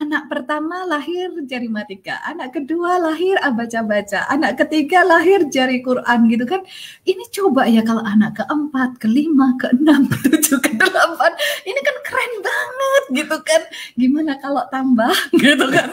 Anak 0.00 0.32
pertama 0.32 0.88
lahir 0.88 1.28
jari 1.44 1.68
matika, 1.68 2.16
anak 2.24 2.56
kedua 2.56 2.96
lahir 2.96 3.36
abaca-baca, 3.44 4.24
anak 4.32 4.56
ketiga 4.56 5.04
lahir 5.04 5.44
jari 5.52 5.84
Quran 5.84 6.24
gitu 6.32 6.48
kan. 6.48 6.64
Ini 7.04 7.28
coba 7.28 7.68
ya 7.68 7.84
kalau 7.84 8.00
anak 8.08 8.40
keempat, 8.40 8.96
kelima, 8.96 9.52
keenam, 9.60 10.08
ketujuh, 10.12 10.56
kedelapan, 10.64 11.32
ini 11.68 11.80
kan 11.84 11.96
keren 12.00 12.32
banget 12.40 13.04
gitu 13.22 13.36
kan. 13.44 13.62
Gimana 14.00 14.32
kalau 14.40 14.64
tambah 14.72 15.12
gitu 15.44 15.66
kan. 15.68 15.88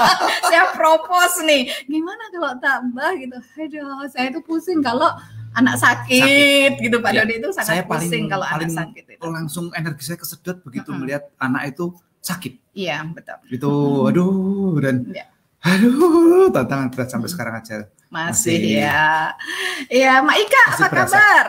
saya 0.48 0.64
propose 0.78 1.42
nih, 1.42 1.66
gimana 1.90 2.24
kalau 2.30 2.52
tambah 2.62 3.10
gitu. 3.18 3.36
Aduh, 3.58 4.06
saya 4.14 4.30
itu 4.30 4.40
pusing 4.46 4.78
kalau 4.86 5.10
anak 5.58 5.74
sakit, 5.82 6.78
sakit. 6.78 6.86
gitu 6.86 6.96
Pak 7.02 7.10
ya, 7.10 7.26
Dodi 7.26 7.34
itu 7.42 7.50
sangat 7.50 7.68
saya 7.74 7.82
pusing 7.82 8.30
kalau 8.30 8.46
anak 8.46 8.70
sakit 8.70 9.04
itu. 9.18 9.26
Langsung 9.26 9.74
energi 9.74 10.06
saya 10.06 10.18
kesedot 10.22 10.62
begitu 10.62 10.88
mm 10.88 10.94
-hmm. 10.94 11.00
melihat 11.02 11.24
anak 11.42 11.74
itu 11.74 11.90
sakit. 12.22 12.76
Iya, 12.76 13.02
betul. 13.10 13.38
Itu 13.50 13.72
aduh 14.06 14.78
dan 14.78 14.96
ya. 15.10 15.26
aduh 15.58 16.48
tantangan 16.54 16.88
berat 16.94 17.08
sampai 17.10 17.28
sekarang 17.30 17.54
aja. 17.58 17.90
Masih, 18.08 18.56
masih 18.56 18.80
ya. 18.80 19.36
Iya, 19.92 20.24
Mak 20.24 20.36
Ika 20.40 20.62
apa 20.64 20.86
berasa. 20.88 21.20
kabar? 21.20 21.46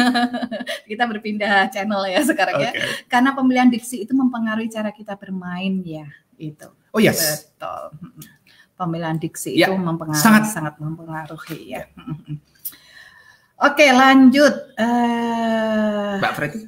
kita 0.90 1.02
berpindah 1.08 1.72
channel 1.72 2.04
ya 2.04 2.20
sekarang 2.20 2.60
okay. 2.60 2.68
ya. 2.68 2.72
Karena 3.08 3.32
pemilihan 3.32 3.72
diksi 3.72 4.04
itu 4.04 4.12
mempengaruhi 4.12 4.68
cara 4.68 4.92
kita 4.92 5.16
bermain 5.16 5.80
ya, 5.80 6.04
itu. 6.36 6.68
Oh 6.92 7.00
yes. 7.00 7.48
Betul. 7.56 7.96
Pemilihan 8.76 9.16
diksi 9.16 9.56
ya, 9.56 9.72
itu 9.72 9.74
mempengaruhi 9.80 10.20
sangat 10.20 10.52
sangat 10.52 10.76
mempengaruhi 10.76 11.80
ya. 11.80 11.88
Oke, 13.64 13.86
lanjut. 13.88 14.54
Uh, 14.76 16.20
Mbak 16.20 16.32
Freddy. 16.36 16.60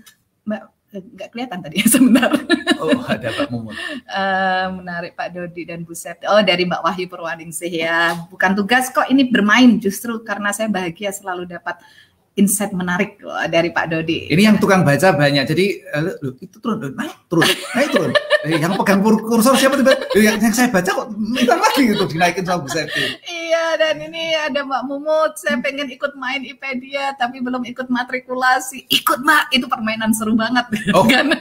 Mbak 0.87 1.03
nggak 1.13 1.29
kelihatan 1.35 1.59
tadi 1.61 1.77
sebentar. 1.93 2.31
Oh 2.79 3.03
ada 3.05 3.29
Pak 3.35 3.49
Mumun. 3.51 3.75
uh, 4.07 4.67
menarik 4.79 5.19
Pak 5.19 5.35
Dodi 5.35 5.67
dan 5.67 5.83
Bu 5.83 5.93
Septi. 5.93 6.25
Oh 6.31 6.41
dari 6.41 6.63
Mbak 6.65 6.83
Wahyu 6.87 7.07
Purwaningsih 7.11 7.73
ya. 7.73 8.15
Bukan 8.31 8.55
tugas 8.55 8.89
kok 8.95 9.11
ini 9.11 9.27
bermain 9.27 9.83
justru 9.83 10.23
karena 10.23 10.55
saya 10.55 10.71
bahagia 10.71 11.11
selalu 11.11 11.51
dapat 11.51 11.83
insight 12.37 12.71
menarik 12.71 13.19
dari 13.51 13.73
Pak 13.73 13.87
Dodi. 13.91 14.31
Ini 14.31 14.43
yang 14.53 14.57
tukang 14.63 14.87
baca 14.87 15.11
banyak. 15.17 15.45
Jadi 15.49 15.67
uh, 15.91 16.37
itu 16.39 16.57
turun 16.63 16.95
naik 16.95 17.15
turun 17.27 17.49
naik 17.75 17.89
turun. 17.91 18.13
Eh, 18.45 18.61
yang 18.61 18.77
pegang 18.77 19.01
kursor 19.01 19.57
siapa 19.57 19.81
tiba 19.81 19.97
yang, 20.13 20.37
yang 20.37 20.53
saya 20.53 20.69
baca 20.69 20.91
kok 20.93 21.09
minta 21.17 21.57
lagi 21.57 21.89
gitu 21.89 22.05
dinaikin 22.05 22.45
sama 22.45 22.61
Bu 22.61 22.69
Septi. 22.69 23.17
Iya 23.25 23.81
dan 23.81 23.97
ini 24.03 24.37
ada 24.37 24.61
Mbak 24.61 24.83
Mumut. 24.85 25.33
Saya 25.41 25.57
pengen 25.65 25.89
ikut 25.89 26.13
main 26.21 26.45
IPedia 26.45 27.17
tapi 27.17 27.41
belum 27.41 27.65
ikut 27.65 27.89
matrikulasi. 27.89 28.85
Ikut 28.93 29.25
Mbak 29.25 29.45
itu 29.57 29.67
permainan 29.67 30.13
seru 30.13 30.37
banget. 30.37 30.69
Oh 30.93 31.09
kan? 31.13 31.33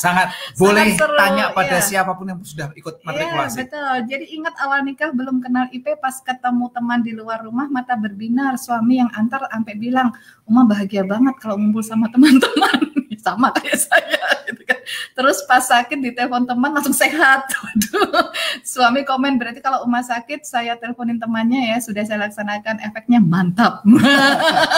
Sangat 0.00 0.32
boleh 0.56 0.96
sangat 0.96 1.00
seru, 1.04 1.14
tanya 1.20 1.44
pada 1.52 1.76
iya. 1.76 1.84
siapa 1.84 2.12
pun 2.16 2.26
yang 2.32 2.40
sudah 2.40 2.72
ikut 2.72 2.94
iya, 3.00 3.04
matrikulasi. 3.04 3.56
Iya 3.56 3.62
betul. 3.66 3.96
Jadi 4.08 4.24
ingat 4.40 4.54
awal 4.64 4.80
nikah 4.86 5.10
belum 5.12 5.36
kenal 5.44 5.66
IP 5.70 5.86
pas 6.00 6.16
ketemu 6.24 6.64
teman 6.72 7.00
di 7.04 7.12
luar 7.12 7.44
rumah 7.44 7.68
mata 7.68 7.98
berbinar 7.98 8.56
suami 8.56 9.02
yang 9.02 9.10
antar 9.12 9.44
sampai 9.50 9.74
bilang 9.76 10.08
Uma 10.48 10.66
bahagia 10.66 11.06
banget 11.06 11.38
kalau 11.38 11.54
ngumpul 11.60 11.84
sama 11.84 12.10
teman-teman 12.10 12.90
sama 13.20 13.52
kayak 13.52 13.78
saya 13.86 14.24
gitu 14.48 14.62
kan. 14.64 14.80
Terus 15.14 15.44
pas 15.44 15.62
sakit 15.62 15.98
di 16.00 16.10
telepon 16.16 16.48
teman 16.48 16.72
langsung 16.72 16.96
sehat. 16.96 17.44
Waduh. 17.62 18.32
Suami 18.64 19.04
komen 19.04 19.36
berarti 19.36 19.60
kalau 19.60 19.84
Uma 19.84 20.00
sakit 20.00 20.42
saya 20.42 20.74
teleponin 20.80 21.20
temannya 21.20 21.70
ya 21.70 21.78
sudah 21.78 22.02
saya 22.02 22.26
laksanakan 22.26 22.80
efeknya 22.82 23.20
mantap. 23.20 23.84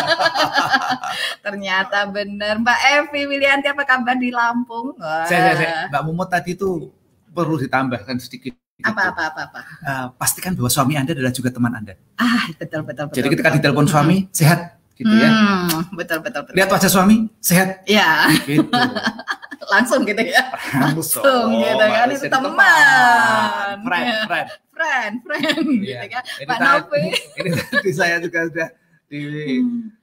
Ternyata 1.46 2.10
benar. 2.10 2.58
Mbak 2.60 2.78
Evi 2.98 3.20
Wilianti 3.30 3.70
apa 3.70 3.86
kabar 3.86 4.18
di 4.18 4.34
Lampung? 4.34 4.98
Saya, 5.00 5.54
saya, 5.54 5.54
saya, 5.56 5.74
Mbak 5.88 6.02
Mumut 6.04 6.28
tadi 6.28 6.58
itu 6.58 6.90
perlu 7.32 7.56
ditambahkan 7.56 8.20
sedikit 8.20 8.52
apa 8.82 9.14
apa 9.14 9.22
apa 9.30 9.40
apa 9.46 9.60
uh, 9.86 10.06
pastikan 10.18 10.58
bahwa 10.58 10.66
suami 10.66 10.98
anda 10.98 11.14
adalah 11.14 11.30
juga 11.30 11.54
teman 11.54 11.70
anda 11.70 11.94
ah 12.18 12.50
betul 12.58 12.82
betul 12.82 13.04
betul 13.08 13.16
jadi 13.22 13.28
ketika 13.30 13.50
ditelepon 13.54 13.86
suami 13.86 14.26
sehat 14.34 14.81
gitu 15.02 15.14
ya. 15.18 15.30
Hmm, 15.34 15.90
betul, 15.98 16.18
betul 16.22 16.40
betul. 16.46 16.54
Lihat 16.54 16.68
wajah 16.70 16.90
suami 16.90 17.26
sehat. 17.42 17.82
Ya. 17.90 18.30
Gitu. 18.46 18.62
Langsung 19.72 20.06
gitu 20.06 20.22
ya. 20.22 20.42
Langsung, 20.78 21.22
Langsung 21.26 21.48
gitu 21.58 21.84
kan 21.90 22.06
itu 22.14 22.26
teman. 22.30 22.52
teman. 22.54 23.76
Friend, 23.82 24.06
ya. 24.06 24.22
friend. 24.30 24.48
Friend, 24.72 25.12
friend 25.26 25.66
ya. 25.82 26.06
gitu 26.06 26.06
kan. 26.14 26.22
Ini 26.22 26.46
Pak 26.46 26.58
Novi. 26.62 27.02
Ini 27.42 27.50
tadi 27.58 27.90
saya 27.90 28.16
juga 28.22 28.38
sudah 28.46 28.68
di 29.10 29.22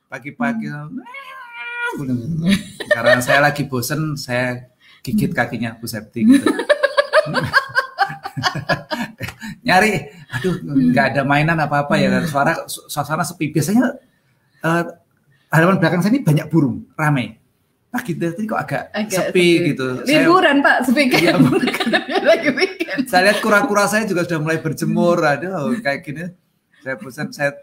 pagi-pagi 0.09 0.69
hmm. 0.69 1.01
karena 2.93 3.21
saya 3.21 3.41
lagi 3.41 3.65
bosen 3.65 4.13
saya 4.13 4.69
gigit 5.01 5.33
kakinya 5.33 5.77
Bu 5.77 5.89
Septi 5.89 6.25
gitu. 6.25 6.45
nyari 9.65 10.09
aduh 10.33 10.55
nggak 10.65 11.05
ada 11.13 11.21
mainan 11.21 11.61
apa-apa 11.61 11.93
ya 12.01 12.09
dan 12.09 12.25
suara 12.25 12.65
suasana 12.65 13.21
sepi. 13.21 13.53
Biasanya 13.53 13.97
uh, 14.63 14.83
halaman 15.51 15.77
belakang 15.77 16.01
saya 16.01 16.15
ini 16.17 16.21
banyak 16.21 16.45
burung, 16.47 16.85
ramai. 16.95 17.37
Nah 17.89 18.01
gitu 18.05 18.21
tadi 18.21 18.45
kok 18.45 18.59
agak, 18.61 18.83
agak 18.93 19.33
sepi, 19.33 19.33
sepi 19.33 19.67
gitu. 19.73 19.87
Liburan 20.05 20.61
saya, 20.61 20.65
Pak, 20.65 20.77
sepi 20.85 21.03
kan? 21.09 21.19
Iya, 21.19 21.33
lagi 22.21 22.49
weekend. 22.57 23.01
Saya 23.09 23.21
lihat 23.29 23.39
kura-kura 23.41 23.89
saya 23.89 24.05
juga 24.05 24.21
sudah 24.29 24.39
mulai 24.41 24.61
berjemur. 24.61 25.17
Aduh, 25.17 25.73
kayak 25.81 26.05
gini. 26.05 26.25
Saya 26.85 26.95
pesan 27.01 27.33
saya 27.33 27.57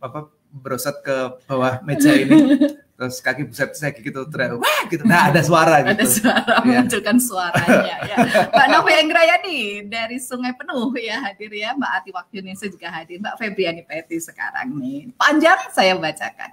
apa 0.00 0.32
berosot 0.48 1.04
ke 1.04 1.16
bawah 1.44 1.84
meja 1.84 2.10
ini 2.16 2.56
terus 2.98 3.22
kaki 3.22 3.46
buset 3.46 3.70
saya 3.78 3.94
gitu 3.94 4.26
teriak 4.26 4.58
wah! 4.58 4.82
gitu. 4.90 5.06
Nah 5.06 5.30
ada 5.30 5.38
suara 5.38 5.86
gitu. 5.86 5.94
ada 5.94 6.04
suara 6.10 6.54
ya. 6.66 6.66
memunculkan 6.66 7.16
suaranya 7.22 7.96
ya 8.02 8.16
Mbak 8.50 8.66
Novi 8.74 8.92
Enggrayani 8.98 9.58
dari 9.86 10.18
Sungai 10.18 10.50
Penuh 10.58 10.90
ya 10.98 11.22
hadir 11.22 11.52
ya. 11.54 11.78
Mbak 11.78 11.90
Ati 11.94 12.10
Wakyunisa 12.10 12.66
juga 12.66 12.90
hadir. 12.90 13.22
Mbak 13.22 13.34
Febriani 13.38 13.82
Peti 13.86 14.18
sekarang 14.18 14.74
nih. 14.74 15.14
Panjang 15.14 15.70
saya 15.70 15.94
bacakan. 15.94 16.50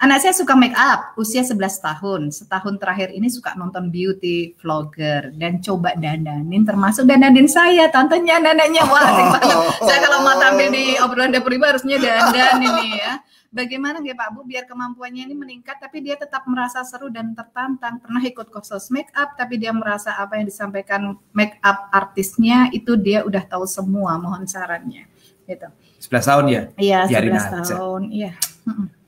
Anak 0.00 0.24
saya 0.24 0.32
suka 0.32 0.56
make 0.56 0.72
up 0.72 1.12
usia 1.20 1.44
11 1.44 1.60
tahun. 1.60 2.20
Setahun 2.32 2.80
terakhir 2.80 3.12
ini 3.12 3.28
suka 3.28 3.52
nonton 3.52 3.92
beauty 3.92 4.56
vlogger 4.56 5.36
dan 5.36 5.60
coba 5.60 5.92
dandanin 6.00 6.64
termasuk 6.64 7.04
dandanin 7.04 7.44
saya. 7.44 7.92
Tantenya 7.92 8.40
neneknya. 8.40 8.88
Wah 8.88 9.04
asik 9.12 9.26
banget. 9.36 9.56
Saya 9.84 9.98
kalau 10.00 10.18
mau 10.24 10.36
tampil 10.40 10.68
di 10.72 10.84
obrolan 11.04 11.28
dapur 11.28 11.52
ibu 11.52 11.68
harusnya 11.68 12.00
dandan 12.00 12.56
ini 12.64 12.88
ya 12.96 13.20
bagaimana 13.54 14.02
ya 14.02 14.18
Pak 14.18 14.34
Bu 14.34 14.42
biar 14.42 14.66
kemampuannya 14.66 15.30
ini 15.30 15.34
meningkat 15.38 15.78
tapi 15.78 16.02
dia 16.02 16.18
tetap 16.18 16.42
merasa 16.50 16.82
seru 16.82 17.06
dan 17.08 17.32
tertantang. 17.32 18.02
Pernah 18.02 18.20
ikut 18.26 18.50
kursus 18.50 18.90
make 18.90 19.14
up 19.14 19.38
tapi 19.38 19.62
dia 19.62 19.70
merasa 19.70 20.18
apa 20.18 20.36
yang 20.36 20.50
disampaikan 20.50 21.14
make 21.30 21.62
up 21.62 21.86
artisnya 21.94 22.68
itu 22.74 22.98
dia 22.98 23.22
udah 23.22 23.46
tahu 23.46 23.64
semua. 23.64 24.18
Mohon 24.18 24.50
sarannya. 24.50 25.06
Gitu. 25.46 25.68
11 26.02 26.28
tahun 26.28 26.44
ya? 26.50 26.62
Iya, 26.76 27.00
11 27.08 27.70
tahun. 27.70 28.02
Iya. 28.10 28.32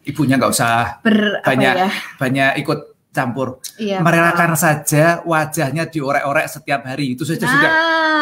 Ibunya 0.07 0.39
nggak 0.39 0.53
usah 0.55 1.03
Ber, 1.03 1.43
banyak 1.43 1.75
ya? 1.75 1.91
banyak 2.17 2.51
ikut 2.63 2.97
campur. 3.11 3.65
Iya, 3.81 4.05
Merelakan 4.05 4.53
betul. 4.53 4.61
saja 4.61 5.05
wajahnya 5.25 5.89
diorek-orek 5.89 6.47
setiap 6.53 6.85
hari. 6.85 7.17
Itu 7.17 7.25
saja 7.25 7.49
nah, 7.49 7.53
sudah 7.57 7.73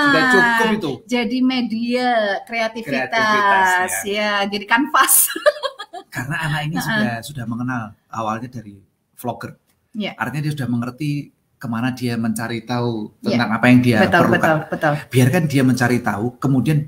sudah 0.07 0.23
cukup 0.31 0.69
itu. 0.79 0.91
Jadi 1.11 1.39
media 1.43 2.39
kreativitas, 2.47 3.11
kreativitas 3.11 3.93
ya. 4.07 4.15
ya, 4.15 4.33
jadi 4.47 4.65
kanvas. 4.71 5.15
Karena 6.11 6.37
anak 6.51 6.61
ini 6.67 6.77
sudah 6.79 7.15
sudah 7.23 7.45
mengenal 7.47 7.83
awalnya 8.11 8.49
dari 8.51 8.79
vlogger. 9.15 9.55
Yeah. 9.95 10.19
Artinya 10.19 10.51
dia 10.51 10.53
sudah 10.59 10.69
mengerti 10.69 11.31
ke 11.55 11.67
mana 11.71 11.95
dia 11.95 12.19
mencari 12.21 12.67
tahu 12.67 13.15
ya. 13.23 13.33
tentang 13.33 13.51
yeah. 13.51 13.57
apa 13.57 13.67
yang 13.71 13.81
dia 13.81 13.97
betul, 14.03 14.21
perlukan. 14.27 14.41
Betul, 14.43 14.59
betul. 14.75 14.93
Biarkan 15.09 15.43
dia 15.49 15.63
mencari 15.63 15.99
tahu, 16.03 16.27
kemudian 16.37 16.79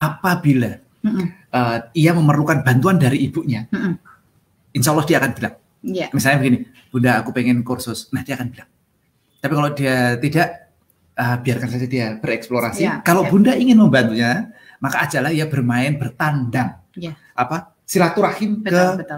apabila 0.00 0.80
mm 1.02 1.12
-mm. 1.12 1.26
Uh, 1.54 1.78
ia 1.94 2.10
memerlukan 2.10 2.66
bantuan 2.66 2.98
dari 2.98 3.30
ibunya, 3.30 3.70
mm 3.70 3.78
-mm. 3.78 3.94
insya 4.74 4.90
Allah 4.90 5.06
dia 5.06 5.22
akan 5.22 5.30
bilang. 5.38 5.54
Yeah. 5.86 6.10
Misalnya 6.10 6.42
begini, 6.42 6.58
Bunda 6.90 7.22
aku 7.22 7.30
pengen 7.30 7.62
kursus, 7.62 8.10
nah 8.10 8.26
dia 8.26 8.34
akan 8.34 8.50
bilang. 8.50 8.66
Tapi 9.38 9.52
kalau 9.54 9.70
dia 9.70 10.18
tidak, 10.18 10.74
uh, 11.14 11.36
biarkan 11.38 11.68
saja 11.70 11.86
dia 11.86 12.18
bereksplorasi. 12.18 12.82
Yeah, 12.82 13.06
kalau 13.06 13.22
yeah. 13.22 13.30
Bunda 13.30 13.52
ingin 13.54 13.78
membantunya, 13.78 14.50
maka 14.82 15.06
ajalah 15.06 15.30
ia 15.30 15.46
bermain 15.46 15.94
bertandang. 15.94 16.82
Yeah. 16.98 17.14
Apa 17.38 17.73
silaturahim 17.84 18.64
betul, 18.64 19.04
ke 19.04 19.14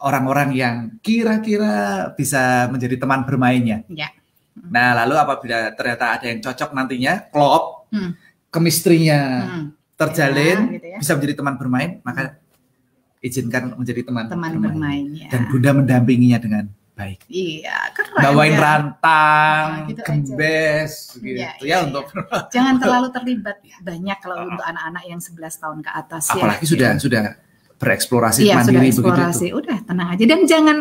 orang-orang 0.00 0.48
yang 0.56 0.76
kira-kira 1.04 2.08
bisa 2.16 2.68
menjadi 2.72 2.96
teman 2.96 3.24
bermainnya. 3.28 3.84
Ya. 3.92 4.12
Nah, 4.56 4.96
lalu 5.04 5.14
apabila 5.16 5.72
ternyata 5.72 6.20
ada 6.20 6.26
yang 6.28 6.40
cocok 6.40 6.70
nantinya, 6.72 7.28
klop, 7.32 7.88
hmm. 7.92 8.12
kemistrinya 8.52 9.20
hmm. 9.46 9.66
terjalin, 9.96 10.58
ya, 10.68 10.74
gitu 10.76 10.86
ya. 10.88 10.98
bisa 11.00 11.12
menjadi 11.16 11.34
teman 11.40 11.54
bermain, 11.56 11.90
maka 12.04 12.40
izinkan 13.20 13.76
menjadi 13.76 14.08
teman, 14.08 14.28
teman 14.28 14.50
bermain. 14.56 14.64
bermain 14.72 15.04
ya. 15.16 15.28
Dan 15.32 15.42
Bunda 15.52 15.70
mendampinginya 15.76 16.38
dengan 16.40 16.64
baik. 16.96 17.20
Iya, 17.28 17.78
keren. 17.96 18.20
Bawain 18.20 18.56
ya. 18.56 18.60
rantang, 18.60 19.66
nah, 19.72 19.88
gitu 19.88 20.00
gembes 20.04 20.92
aja. 20.92 21.24
gitu 21.24 21.38
ya, 21.40 21.52
ya, 21.60 21.64
ya 21.64 21.76
untuk 21.88 22.04
Jangan 22.52 22.74
terlalu 22.76 23.08
terlibat 23.12 23.56
banyak 23.88 24.18
kalau 24.20 24.36
untuk 24.48 24.64
anak-anak 24.64 25.04
yang 25.08 25.20
11 25.20 25.40
tahun 25.40 25.78
ke 25.80 25.90
atas 25.92 26.22
Apalagi 26.28 26.36
ya. 26.36 26.40
Apalagi 26.40 26.64
sudah 26.68 26.90
gitu. 26.92 27.02
sudah 27.08 27.24
bereksplorasi 27.80 28.44
iya, 28.44 28.60
mandiri 28.60 28.92
sudah 28.92 29.16
eksplorasi. 29.16 29.46
begitu. 29.48 29.58
Udah 29.64 29.78
tenang 29.88 30.08
aja 30.12 30.24
dan 30.28 30.40
jangan 30.44 30.76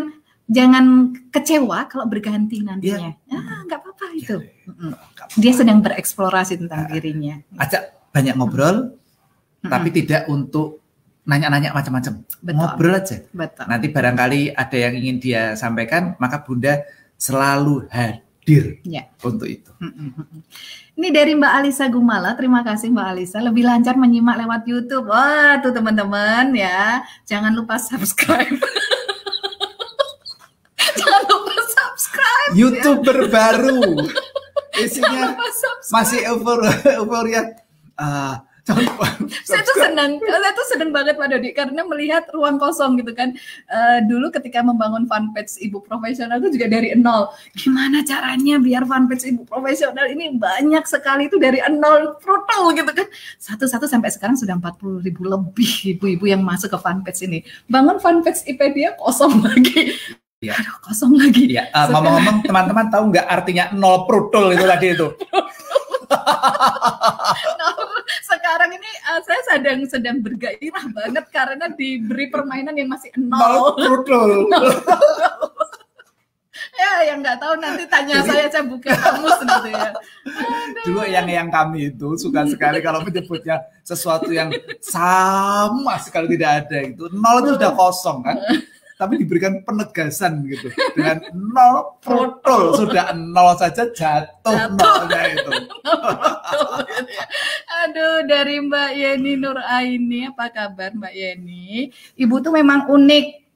jangan 0.49 0.85
kecewa 1.31 1.79
kalau 1.87 2.05
berganti 2.11 2.59
nantinya. 2.59 3.15
Ya, 3.15 3.39
ah, 3.39 3.63
nggak 3.63 3.79
apa-apa 3.79 4.05
iya, 4.11 4.19
itu. 4.19 4.37
Ya, 4.43 4.93
Dia 5.39 5.51
sedang 5.55 5.79
bereksplorasi 5.79 6.59
tentang 6.59 6.85
nah, 6.85 6.89
dirinya. 6.91 7.35
Ajak 7.55 7.95
banyak 8.11 8.35
ngobrol, 8.35 8.99
hmm. 9.63 9.71
tapi 9.71 9.89
tidak 9.95 10.27
untuk 10.27 10.83
nanya-nanya 11.23 11.71
macam-macam. 11.71 12.25
Ngobrol 12.43 12.93
aja. 12.99 13.17
Betul. 13.31 13.65
Nanti 13.69 13.87
barangkali 13.87 14.41
ada 14.53 14.77
yang 14.77 14.93
ingin 14.99 15.17
dia 15.23 15.41
sampaikan, 15.55 16.19
maka 16.19 16.43
Bunda 16.43 16.83
selalu 17.15 17.87
hadir 17.93 18.28
ya. 18.83 19.05
untuk 19.21 19.45
itu. 19.45 19.69
Ini 20.99 21.15
dari 21.15 21.31
Mbak 21.37 21.53
Alisa 21.61 21.87
Gumala. 21.87 22.35
Terima 22.35 22.65
kasih 22.65 22.91
Mbak 22.91 23.07
Alisa. 23.13 23.37
Lebih 23.39 23.63
lancar 23.63 23.95
menyimak 23.95 24.35
lewat 24.41 24.67
YouTube. 24.67 25.07
Wah, 25.07 25.61
tuh 25.63 25.71
teman-teman 25.71 26.51
ya. 26.51 27.05
Jangan 27.23 27.55
lupa 27.55 27.79
subscribe. 27.79 28.57
Jangan 30.99 31.23
lupa 31.29 31.55
subscribe. 31.71 32.51
YouTube 32.57 33.05
ya. 33.05 33.31
baru. 33.31 33.79
Isinya 34.83 35.35
masih 35.91 36.19
euforia. 36.27 37.43
Uh, 37.99 38.39
saya 39.49 39.61
tuh 39.65 39.75
senang, 39.81 40.11
saya 40.21 40.53
tuh 40.53 40.67
senang 40.69 40.89
banget 40.93 41.15
Pak 41.17 41.27
Dodi 41.31 41.49
karena 41.53 41.81
melihat 41.85 42.29
ruang 42.31 42.61
kosong 42.61 42.99
gitu 43.01 43.11
kan. 43.17 43.33
Uh, 43.69 43.99
dulu 44.05 44.29
ketika 44.29 44.61
membangun 44.61 45.09
fanpage 45.09 45.57
ibu 45.61 45.81
profesional 45.81 46.37
itu 46.39 46.59
juga 46.59 46.67
dari 46.69 46.93
nol. 46.93 47.33
Gimana 47.57 48.05
caranya 48.05 48.61
biar 48.61 48.85
fanpage 48.85 49.29
ibu 49.29 49.43
profesional 49.45 50.05
ini 50.09 50.37
banyak 50.37 50.85
sekali 50.85 51.27
itu 51.27 51.41
dari 51.41 51.61
nol 51.73 52.17
brutal 52.21 52.71
gitu 52.73 52.91
kan. 52.93 53.07
Satu-satu 53.41 53.85
sampai 53.89 54.13
sekarang 54.13 54.37
sudah 54.37 54.57
40 54.57 55.05
ribu 55.05 55.25
lebih 55.25 55.97
ibu-ibu 55.97 56.25
yang 56.29 56.41
masuk 56.45 56.73
ke 56.73 56.77
fanpage 56.79 57.25
ini. 57.25 57.41
Bangun 57.67 57.97
fanpage 57.97 58.45
IPedia 58.45 58.95
kosong 58.97 59.41
lagi. 59.47 59.93
Ya. 60.39 60.55
Aduh, 60.55 60.77
kosong 60.87 61.19
lagi. 61.19 61.51
Ya, 61.51 61.67
uh, 61.75 61.91
ngomong-ngomong 61.91 62.47
teman-teman 62.47 62.87
tahu 62.87 63.11
nggak 63.11 63.27
artinya 63.27 63.75
nol 63.75 64.07
brutal 64.07 64.55
itu 64.55 64.63
tadi 64.63 64.87
itu? 64.95 65.07
nah, 67.59 67.73
sekarang 68.25 68.71
ini 68.73 68.89
uh, 69.09 69.21
saya 69.21 69.41
sedang 69.55 69.79
sedang 69.85 70.17
bergairah 70.21 70.85
banget 70.91 71.25
karena 71.29 71.65
diberi 71.69 72.27
permainan 72.33 72.73
yang 72.73 72.89
masih 72.89 73.13
nol. 73.17 73.77
Betul. 73.77 74.49
ya 76.79 77.11
yang 77.11 77.19
nggak 77.19 77.39
tahu 77.39 77.53
nanti 77.59 77.83
tanya 77.91 78.23
saya 78.23 78.47
saya 78.47 78.63
buka 78.63 78.91
kamus 78.95 79.39
gitu 79.43 79.69
ya. 79.69 79.91
Dulu 80.87 81.03
yang 81.05 81.27
yang 81.27 81.49
kami 81.51 81.91
itu 81.91 82.15
suka 82.15 82.47
sekali 82.47 82.79
kalau 82.79 83.03
menyebutnya 83.03 83.59
sesuatu 83.83 84.31
yang 84.31 84.49
sama 84.79 85.99
sekali 85.99 86.35
tidak 86.39 86.65
ada 86.65 86.79
itu 86.87 87.05
nol 87.11 87.43
itu 87.43 87.59
sudah 87.59 87.71
kosong 87.75 88.23
kan 88.23 88.37
tapi 88.99 89.15
diberikan 89.15 89.63
penegasan 89.63 90.43
gitu 90.43 90.67
dengan 90.91 91.23
nol 91.31 91.95
protol 92.03 92.75
sudah 92.75 93.15
nol 93.15 93.55
saja 93.55 93.87
jatuh, 93.95 93.95
jatuh. 94.43 94.75
nolnya 94.75 95.21
itu. 95.39 95.51
Aduh 97.79 98.27
dari 98.27 98.59
Mbak 98.59 98.91
Yeni 98.99 99.39
Nur 99.39 99.55
Aini 99.55 100.27
apa 100.27 100.51
kabar 100.51 100.91
Mbak 100.91 101.15
Yeni? 101.15 101.95
Ibu 102.19 102.43
tuh 102.43 102.51
memang 102.51 102.91
unik. 102.91 103.47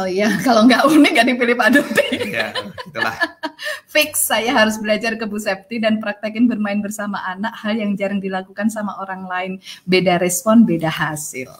Oh 0.00 0.08
iya, 0.08 0.32
kalau 0.46 0.64
nggak 0.64 0.86
unik 0.88 1.12
gak 1.12 1.28
dipilih 1.28 1.56
Pak 1.60 1.70
Duti. 1.76 2.08
Ya, 2.32 2.54
itulah. 2.88 3.18
Fix, 3.92 4.22
saya 4.32 4.54
harus 4.54 4.78
belajar 4.78 5.18
ke 5.18 5.26
Bu 5.26 5.36
Septi 5.36 5.82
dan 5.82 5.98
praktekin 5.98 6.46
bermain 6.46 6.78
bersama 6.78 7.20
anak, 7.26 7.52
hal 7.58 7.74
yang 7.74 7.98
jarang 7.98 8.22
dilakukan 8.22 8.70
sama 8.70 8.94
orang 9.02 9.26
lain. 9.26 9.52
Beda 9.82 10.16
respon, 10.16 10.62
beda 10.62 10.88
hasil 10.88 11.50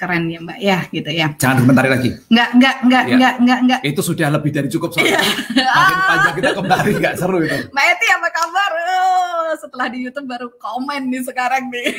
keren 0.00 0.24
ya 0.32 0.40
Mbak 0.40 0.58
ya 0.64 0.78
gitu 0.88 1.10
ya. 1.12 1.26
Jangan 1.36 1.56
komentari 1.60 1.88
lagi. 1.92 2.10
Enggak, 2.32 2.48
enggak, 2.56 2.76
enggak, 2.80 3.02
ya. 3.04 3.12
enggak, 3.12 3.34
enggak, 3.36 3.58
enggak. 3.60 3.80
Itu 3.84 4.00
sudah 4.00 4.28
lebih 4.32 4.50
dari 4.56 4.68
cukup 4.72 4.96
soalnya. 4.96 5.20
Ya. 5.52 5.72
Makin 5.76 5.96
panjang 6.08 6.34
kita 6.40 6.50
kembali 6.56 6.90
enggak 6.96 7.14
seru 7.20 7.38
itu. 7.44 7.58
Mbak 7.68 7.84
Eti 7.84 8.06
apa 8.08 8.28
kabar? 8.32 8.70
Oh, 8.80 9.52
setelah 9.60 9.86
di 9.92 9.98
YouTube 10.08 10.24
baru 10.24 10.48
komen 10.56 11.12
nih 11.12 11.22
sekarang 11.28 11.68
nih. 11.68 11.92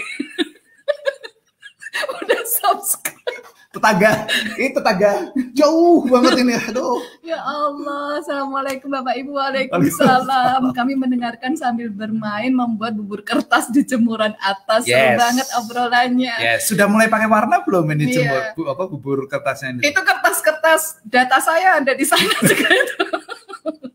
Udah 2.24 2.42
subscribe. 2.48 3.46
Tetangga. 3.72 4.28
Ini 4.60 4.76
tetangga. 4.76 5.32
Jauh 5.56 6.04
banget 6.04 6.44
ini. 6.44 6.60
Aduh. 6.60 7.00
Ya 7.24 7.40
Allah. 7.40 8.20
Assalamualaikum 8.20 8.92
bapak 8.92 9.16
ibu. 9.16 9.32
Waalaikumsalam. 9.40 10.76
Kami 10.76 10.94
mendengarkan 11.00 11.56
sambil 11.56 11.88
bermain 11.88 12.52
membuat 12.52 13.00
bubur 13.00 13.24
kertas 13.24 13.72
di 13.72 13.88
jemuran 13.88 14.36
atas. 14.44 14.84
Yes. 14.84 15.00
seru 15.00 15.10
banget 15.16 15.48
obrolannya. 15.56 16.36
Yes. 16.44 16.68
sudah 16.68 16.92
mulai 16.92 17.08
pakai 17.08 17.32
warna 17.32 17.64
belum 17.64 17.96
ini 17.96 18.12
yeah. 18.12 18.52
bu, 18.52 18.68
apa 18.68 18.92
bubur 18.92 19.24
kertasnya 19.32 19.80
ini? 19.80 19.88
Itu 19.88 20.04
kertas-kertas 20.04 21.00
data 21.08 21.40
saya 21.40 21.80
ada 21.80 21.96
di 21.96 22.04
sana 22.04 22.28
juga 22.52 22.68
itu. 22.76 23.04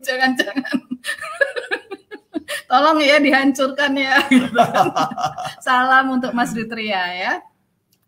Jangan-jangan. 0.01 0.77
Tolong 2.65 2.97
ya 2.99 3.21
dihancurkan 3.21 3.93
ya. 3.93 4.25
Salam 5.65 6.17
untuk 6.17 6.33
Mas 6.33 6.49
Dutria 6.51 7.05
ya. 7.13 7.33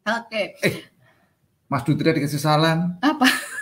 Oke. 0.08 0.56
Okay. 0.60 0.68
Eh, 0.68 0.76
Mas 1.70 1.86
Dutria 1.86 2.16
dikasih 2.16 2.42
salam. 2.42 2.98
Apa? 3.04 3.28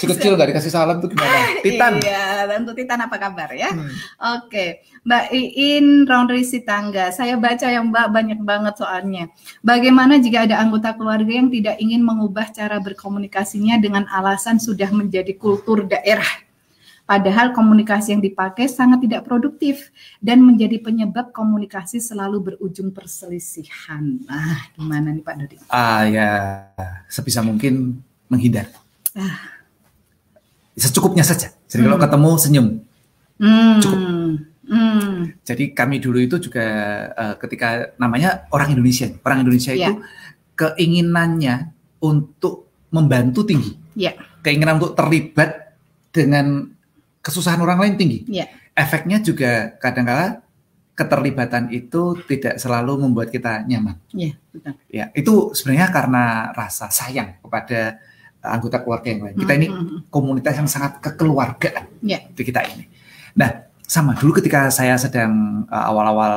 Si 0.00 0.08
kecil 0.08 0.32
nggak 0.32 0.56
dikasih 0.56 0.72
salam 0.72 0.96
tuh 0.96 1.12
gimana? 1.12 1.60
Titan. 1.60 2.00
Iya, 2.00 2.48
tentu 2.48 2.72
Titan 2.72 3.04
apa 3.04 3.20
kabar 3.20 3.52
ya? 3.52 3.68
Hmm. 3.68 3.92
Oke, 4.40 4.80
Mbak 5.04 5.24
Iin 5.28 6.08
Roundrisi 6.08 6.64
Tangga. 6.64 7.12
Saya 7.12 7.36
baca 7.36 7.68
yang 7.68 7.92
Mbak 7.92 8.08
banyak 8.08 8.40
banget 8.40 8.80
soalnya. 8.80 9.28
Bagaimana 9.60 10.16
jika 10.16 10.48
ada 10.48 10.56
anggota 10.56 10.96
keluarga 10.96 11.28
yang 11.28 11.52
tidak 11.52 11.76
ingin 11.84 12.00
mengubah 12.00 12.48
cara 12.48 12.80
berkomunikasinya 12.80 13.76
dengan 13.76 14.08
alasan 14.08 14.56
sudah 14.56 14.88
menjadi 14.88 15.36
kultur 15.36 15.84
daerah? 15.84 16.48
Padahal 17.10 17.50
komunikasi 17.50 18.14
yang 18.14 18.22
dipakai 18.22 18.70
sangat 18.70 19.02
tidak 19.02 19.26
produktif 19.26 19.90
dan 20.22 20.46
menjadi 20.46 20.78
penyebab 20.78 21.34
komunikasi 21.34 21.98
selalu 21.98 22.54
berujung 22.54 22.94
perselisihan. 22.94 24.22
Nah, 24.30 24.70
gimana 24.78 25.10
nih 25.10 25.26
Pak 25.26 25.34
Dodi? 25.34 25.56
Ah 25.66 26.06
ya, 26.06 26.30
sebisa 27.10 27.42
mungkin 27.42 27.98
menghindar. 28.30 28.70
Ah 29.18 29.58
secukupnya 30.80 31.24
saja. 31.26 31.52
Jadi 31.68 31.84
hmm. 31.84 31.88
kalau 31.92 31.98
ketemu 32.00 32.30
senyum, 32.40 32.66
hmm. 33.36 33.78
cukup. 33.84 34.00
Hmm. 34.70 35.34
Jadi 35.42 35.64
kami 35.74 35.98
dulu 35.98 36.18
itu 36.22 36.36
juga 36.38 36.66
uh, 37.12 37.34
ketika 37.36 37.92
namanya 38.00 38.46
orang 38.54 38.72
Indonesia, 38.72 39.10
orang 39.26 39.42
Indonesia 39.42 39.74
yeah. 39.76 39.92
itu 39.92 39.92
keinginannya 40.54 41.74
untuk 42.00 42.70
membantu 42.94 43.44
tinggi, 43.44 43.74
yeah. 43.98 44.14
keinginan 44.46 44.78
untuk 44.78 44.94
terlibat 44.94 45.74
dengan 46.14 46.70
kesusahan 47.20 47.60
orang 47.60 47.78
lain 47.80 47.94
tinggi. 47.96 48.18
Yeah. 48.28 48.48
Efeknya 48.76 49.20
juga 49.20 49.76
kadang-kala 49.76 50.44
keterlibatan 50.96 51.72
itu 51.72 52.12
tidak 52.28 52.60
selalu 52.60 53.08
membuat 53.08 53.32
kita 53.32 53.64
nyaman. 53.64 53.96
Iya, 54.12 54.36
betul. 54.52 54.72
Ya, 54.92 55.04
itu 55.16 55.56
sebenarnya 55.56 55.88
karena 55.88 56.52
rasa 56.52 56.92
sayang 56.92 57.40
kepada 57.40 57.96
anggota 58.44 58.84
keluarga 58.84 59.08
yang 59.08 59.22
lain. 59.24 59.36
Kita 59.36 59.52
ini 59.56 59.68
hmm, 59.68 59.76
hmm, 59.76 59.88
hmm. 59.88 60.00
komunitas 60.12 60.54
yang 60.60 60.68
sangat 60.68 61.00
kekeluargaan 61.00 62.04
yeah. 62.04 62.20
di 62.32 62.42
kita 62.44 62.64
ini. 62.68 62.84
Nah, 63.36 63.68
sama 63.84 64.12
dulu 64.16 64.40
ketika 64.40 64.68
saya 64.68 64.96
sedang 65.00 65.64
uh, 65.68 65.84
awal-awal 65.88 66.34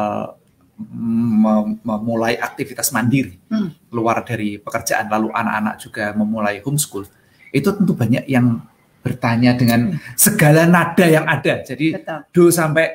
memulai 1.83 2.35
aktivitas 2.39 2.91
mandiri 2.91 3.39
hmm. 3.51 3.91
keluar 3.91 4.23
dari 4.23 4.59
pekerjaan, 4.59 5.11
lalu 5.11 5.31
anak-anak 5.31 5.75
juga 5.79 6.11
memulai 6.15 6.59
homeschool, 6.63 7.07
itu 7.51 7.69
tentu 7.71 7.93
banyak 7.95 8.25
yang 8.27 8.63
bertanya 9.03 9.53
dengan 9.59 9.99
segala 10.15 10.63
nada 10.63 11.05
yang 11.05 11.27
ada. 11.27 11.61
Jadi 11.61 11.99
Betul. 11.99 12.19
do 12.31 12.43
sampai 12.49 12.85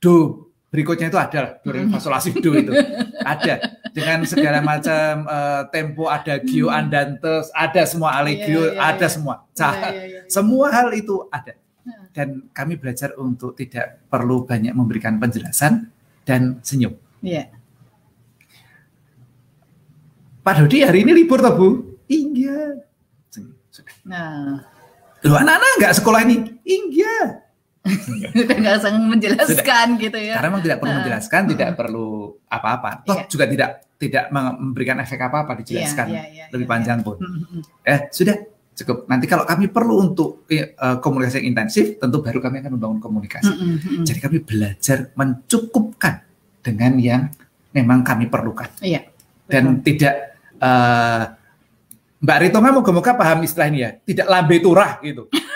do 0.00 0.14
berikutnya 0.72 1.12
itu 1.12 1.18
ada 1.20 1.60
do 1.60 1.68
re 1.70 1.84
do 2.40 2.50
itu 2.56 2.72
ada 3.26 3.54
dengan 3.90 4.22
segala 4.24 4.62
macam 4.62 5.26
uh, 5.26 5.62
tempo 5.68 6.06
ada 6.06 6.38
gio 6.40 6.70
andantes 6.70 7.50
ada 7.50 7.82
semua 7.82 8.14
allegio 8.22 8.70
yeah, 8.70 8.78
yeah, 8.78 8.88
ada 8.94 9.02
yeah. 9.02 9.10
semua 9.10 9.34
yeah, 9.50 9.58
yeah, 9.58 9.90
yeah, 9.90 10.06
yeah. 10.06 10.24
semua 10.30 10.70
hal 10.70 10.94
itu 10.94 11.26
ada 11.34 11.58
dan 12.10 12.50
kami 12.50 12.74
belajar 12.76 13.14
untuk 13.18 13.54
tidak 13.54 14.02
perlu 14.10 14.42
banyak 14.46 14.74
memberikan 14.74 15.16
penjelasan 15.18 15.90
dan 16.26 16.58
senyum. 16.62 16.98
Iya. 17.22 17.50
Pak 20.40 20.54
Dodi 20.56 20.82
hari 20.82 21.04
ini 21.04 21.12
libur 21.14 21.38
toh 21.38 21.54
Bu? 21.54 21.68
Iya. 22.10 22.80
Nah. 24.08 24.69
Loh 25.26 25.36
anak-anak 25.36 25.72
nggak 25.80 25.94
sekolah 26.00 26.20
ini? 26.24 26.36
Iya. 26.64 27.16
Sudah 28.36 28.56
nggak 28.60 28.74
usah 28.80 28.90
menjelaskan 28.96 29.86
Sudah. 29.96 30.02
gitu 30.04 30.18
ya. 30.20 30.34
Karena 30.36 30.48
memang 30.52 30.64
tidak 30.64 30.78
perlu 30.84 30.94
menjelaskan, 31.00 31.40
hmm. 31.40 31.50
tidak 31.56 31.68
perlu 31.76 32.08
apa-apa. 32.48 32.90
Toh 33.08 33.16
yeah. 33.16 33.28
juga 33.28 33.44
tidak 33.48 33.70
tidak 34.00 34.24
memberikan 34.32 34.96
efek 35.04 35.20
apa-apa 35.20 35.60
dijelaskan 35.60 36.08
yeah, 36.08 36.24
yeah, 36.24 36.36
yeah, 36.44 36.48
lebih 36.52 36.64
yeah, 36.64 36.72
panjang 36.72 36.98
yeah. 37.00 37.06
pun. 37.06 37.16
Eh 37.84 38.00
sudah 38.08 38.36
cukup. 38.80 39.04
Nanti 39.12 39.28
kalau 39.28 39.44
kami 39.44 39.68
perlu 39.68 40.08
untuk 40.08 40.48
uh, 40.48 40.96
komunikasi 41.04 41.44
yang 41.44 41.52
intensif, 41.52 42.00
tentu 42.00 42.24
baru 42.24 42.40
kami 42.40 42.64
akan 42.64 42.72
membangun 42.80 43.00
komunikasi. 43.00 43.52
Mm-hmm. 43.52 44.04
Jadi 44.08 44.18
kami 44.24 44.38
belajar 44.40 44.98
mencukupkan 45.12 46.14
dengan 46.64 46.92
yang 46.96 47.22
memang 47.76 48.00
kami 48.00 48.32
perlukan. 48.32 48.72
Iya. 48.80 49.04
Dan 49.50 49.84
tidak 49.84 50.38
uh, 50.62 51.39
Mbak 52.20 52.38
Rito 52.44 52.58
mau 52.60 52.84
moga 52.84 53.12
paham 53.16 53.40
istilah 53.48 53.68
ini 53.72 53.80
ya, 53.80 53.90
tidak 54.04 54.26
lambe 54.28 54.56
turah 54.60 55.00
gitu. 55.00 55.24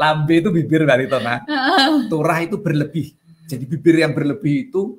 Lambe 0.00 0.34
itu 0.42 0.50
bibir 0.50 0.82
Mbak 0.84 0.98
Ritona. 1.06 1.34
Turah 2.12 2.38
itu 2.42 2.58
berlebih. 2.58 3.14
Jadi 3.46 3.64
bibir 3.68 4.00
yang 4.02 4.10
berlebih 4.16 4.68
itu 4.70 4.98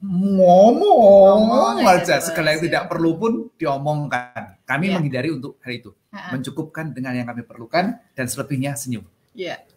ngomong, 0.00 0.80
ngomong 0.80 1.76
aja 1.84 2.20
segala 2.20 2.56
yang 2.56 2.62
tidak 2.64 2.88
perlu 2.88 3.16
pun 3.20 3.32
diomongkan. 3.56 4.60
Kami 4.64 4.88
yeah. 4.88 4.94
menghindari 4.96 5.28
untuk 5.32 5.60
hal 5.60 5.72
itu. 5.76 5.90
Mencukupkan 6.14 6.94
dengan 6.94 7.12
yang 7.18 7.26
kami 7.26 7.42
perlukan 7.42 7.98
dan 8.14 8.26
selebihnya 8.30 8.78
senyum. 8.78 9.04
Iya. 9.34 9.60
Yeah. 9.60 9.73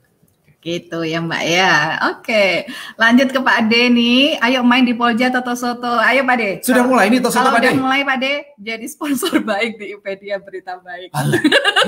Gitu 0.68 1.00
ya 1.08 1.24
Mbak 1.24 1.44
ya. 1.48 1.96
Oke, 2.12 2.68
lanjut 3.00 3.32
ke 3.32 3.40
Pak 3.40 3.56
Ade 3.64 3.88
nih. 3.88 4.36
Ayo 4.44 4.68
main 4.68 4.84
di 4.84 4.92
Polja 4.92 5.32
Toto 5.32 5.56
Soto. 5.56 5.96
Ayo 6.04 6.28
Pak 6.28 6.36
Ade. 6.36 6.50
Sudah 6.60 6.84
mulai 6.84 7.08
ini 7.08 7.24
Toto 7.24 7.40
Soto 7.40 7.56
Pak 7.56 7.64
Ade. 7.64 7.72
Sudah 7.72 7.88
mulai 7.88 8.04
Pak 8.04 8.16
Ade 8.20 8.34
jadi 8.60 8.86
sponsor 8.92 9.40
baik 9.48 9.80
di 9.80 9.96
Wikipedia 9.96 10.44
Berita 10.44 10.76
Baik. 10.84 11.16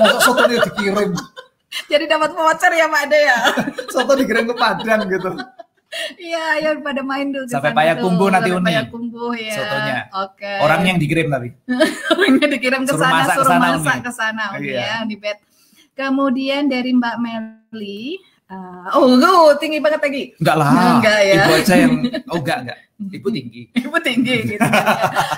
Masa 0.00 0.16
soto 0.24 0.48
ini 0.48 0.56
dikirim 0.64 1.12
jadi 1.92 2.04
dapat 2.08 2.30
voucher 2.32 2.72
ya 2.72 2.86
Pak 2.88 3.02
Ade 3.04 3.18
ya. 3.20 3.38
Soto 3.94 4.12
dikirim 4.16 4.48
ke 4.48 4.54
Padang 4.56 5.04
gitu. 5.12 5.30
Iya, 6.16 6.42
ayo 6.62 6.68
pada 6.86 7.02
main 7.02 7.34
dulu. 7.34 7.50
Sampai 7.50 7.74
Payakumbuh 7.74 8.30
nanti 8.30 8.54
Uni. 8.54 8.64
Payakumbuh 8.64 9.34
ya. 9.34 9.54
Sotonya. 9.58 9.96
Oke. 10.24 10.40
Okay. 10.40 10.58
Orang 10.62 10.80
yang 10.86 10.96
dikirim 11.02 11.26
tapi. 11.28 11.50
Orangnya 12.14 12.48
dikirim 12.48 12.82
ke 12.86 12.94
sana, 12.94 13.26
suruh 13.34 13.58
masak 13.58 13.98
ke 14.06 14.12
sana 14.14 14.44
Uni 14.54 14.70
iya. 14.72 14.80
ya, 14.80 14.96
di 15.04 15.18
bed. 15.18 15.36
Kemudian 15.98 16.70
dari 16.70 16.94
Mbak 16.94 17.16
Meli, 17.18 18.22
Uh, 18.50 18.82
oh, 18.98 19.06
lu 19.14 19.54
tinggi 19.62 19.78
banget 19.78 20.02
lagi. 20.02 20.34
Enggak 20.42 20.56
lah. 20.58 20.98
Enggak 20.98 21.20
ya. 21.22 21.34
Ibu 21.46 21.52
aja 21.54 21.74
yang 21.78 21.94
oh 22.34 22.38
enggak 22.42 22.58
enggak. 22.66 22.78
Ibu 22.98 23.28
tinggi. 23.30 23.62
Ibu 23.78 23.96
tinggi 24.02 24.34
gitu. 24.42 24.66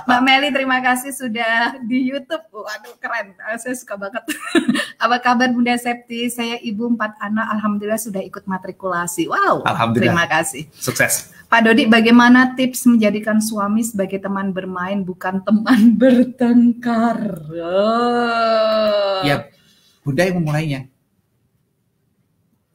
Mbak 0.08 0.20
Meli 0.24 0.48
terima 0.48 0.80
kasih 0.80 1.12
sudah 1.12 1.76
di 1.84 2.08
YouTube. 2.08 2.40
Waduh 2.48 2.96
keren. 2.96 3.36
Ah, 3.44 3.60
saya 3.60 3.76
suka 3.76 4.00
banget. 4.00 4.24
Apa 5.04 5.20
kabar 5.20 5.52
Bunda 5.52 5.76
Septi? 5.76 6.24
Saya 6.32 6.56
ibu 6.64 6.88
empat 6.88 7.20
anak. 7.20 7.52
Alhamdulillah 7.52 8.00
sudah 8.00 8.24
ikut 8.24 8.48
matrikulasi. 8.48 9.28
Wow. 9.28 9.60
Alhamdulillah. 9.68 10.08
Terima 10.08 10.24
kasih. 10.24 10.72
Sukses. 10.72 11.36
Pak 11.52 11.68
Dodi, 11.68 11.84
bagaimana 11.84 12.56
tips 12.56 12.88
menjadikan 12.88 13.36
suami 13.44 13.84
sebagai 13.84 14.24
teman 14.24 14.56
bermain 14.56 15.04
bukan 15.04 15.44
teman 15.44 16.00
bertengkar? 16.00 17.44
Oh. 17.60 19.20
Ya, 19.20 19.52
Bunda 20.00 20.24
yang 20.24 20.40
memulainya 20.40 20.88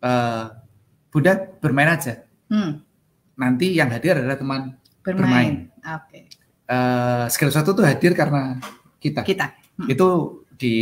uh, 0.03 0.53
Buddha 1.09 1.33
bermain 1.61 1.89
aja. 1.89 2.23
Hmm. 2.51 2.83
Nanti 3.37 3.77
yang 3.77 3.89
hadir 3.93 4.17
adalah 4.17 4.37
teman 4.37 4.61
bermain. 5.01 5.17
bermain. 5.17 5.53
Oke. 5.81 6.09
Okay. 6.09 6.23
Uh, 6.67 7.25
skill 7.31 7.53
satu 7.53 7.71
tuh 7.71 7.85
hadir 7.87 8.11
karena 8.11 8.59
kita. 8.99 9.23
Kita. 9.23 9.55
Hmm. 9.79 9.87
Itu 9.87 10.07
di 10.57 10.75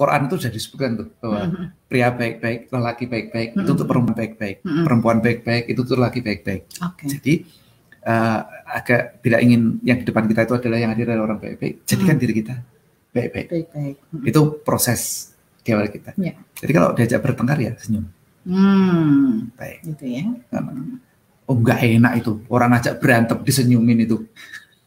Quran 0.00 0.32
itu 0.32 0.34
sudah 0.40 0.52
disebutkan 0.52 0.90
tuh 0.96 1.08
bahwa 1.20 1.40
hmm. 1.44 1.66
pria 1.84 2.08
baik-baik, 2.08 2.72
lelaki 2.72 3.04
baik-baik 3.04 3.48
hmm. 3.52 3.60
itu 3.60 3.70
untuk 3.76 3.88
perempuan 3.88 4.16
baik-baik, 4.16 4.56
hmm. 4.64 4.84
perempuan 4.88 5.18
baik-baik 5.20 5.64
itu 5.68 5.80
untuk 5.84 5.96
lelaki 6.00 6.20
baik-baik. 6.24 6.62
Okay. 6.72 7.06
Jadi 7.12 7.34
uh, 8.08 8.40
agak 8.64 9.20
tidak 9.20 9.40
ingin 9.44 9.76
yang 9.84 10.00
di 10.00 10.08
depan 10.08 10.24
kita 10.24 10.48
itu 10.48 10.54
adalah 10.56 10.78
yang 10.80 10.90
hadir 10.96 11.04
adalah 11.12 11.28
orang 11.28 11.40
baik-baik. 11.44 11.84
Jadikan 11.84 12.16
hmm. 12.16 12.22
diri 12.24 12.32
kita 12.32 12.54
baik-baik. 13.12 13.46
Hmm. 13.52 14.22
Itu 14.24 14.40
proses 14.64 15.29
di 15.60 15.70
awal 15.76 15.88
kita. 15.92 16.10
Ya. 16.16 16.34
Jadi 16.58 16.72
kalau 16.72 16.88
diajak 16.96 17.20
bertengkar 17.20 17.58
ya 17.60 17.72
senyum. 17.76 18.04
Hmm. 18.44 19.52
Baik. 19.54 19.78
Gitu 19.84 20.04
ya. 20.08 20.24
Oh 21.44 21.56
enggak 21.58 21.82
enak 21.82 22.12
itu. 22.22 22.40
Orang 22.48 22.70
ajak 22.76 22.98
berantem 23.02 23.38
disenyumin 23.44 24.06
itu. 24.06 24.24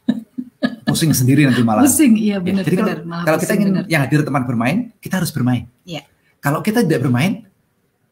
Pusing 0.88 1.11
sendiri 1.11 1.43
nanti 1.43 1.61
malah. 1.61 1.84
Pusing, 1.86 2.15
iya 2.15 2.38
benar. 2.39 2.63
Ya, 2.63 2.71
jadi 2.71 2.76
kalau, 2.80 2.93
kalau 3.26 3.38
kita 3.41 3.53
ingin 3.57 3.69
bener. 3.74 3.84
yang 3.89 4.01
hadir 4.05 4.19
teman 4.24 4.43
bermain, 4.47 4.78
kita 5.03 5.19
harus 5.19 5.32
bermain. 5.34 5.67
Iya. 5.84 6.07
Kalau 6.43 6.59
kita 6.59 6.84
tidak 6.84 7.07
bermain, 7.07 7.47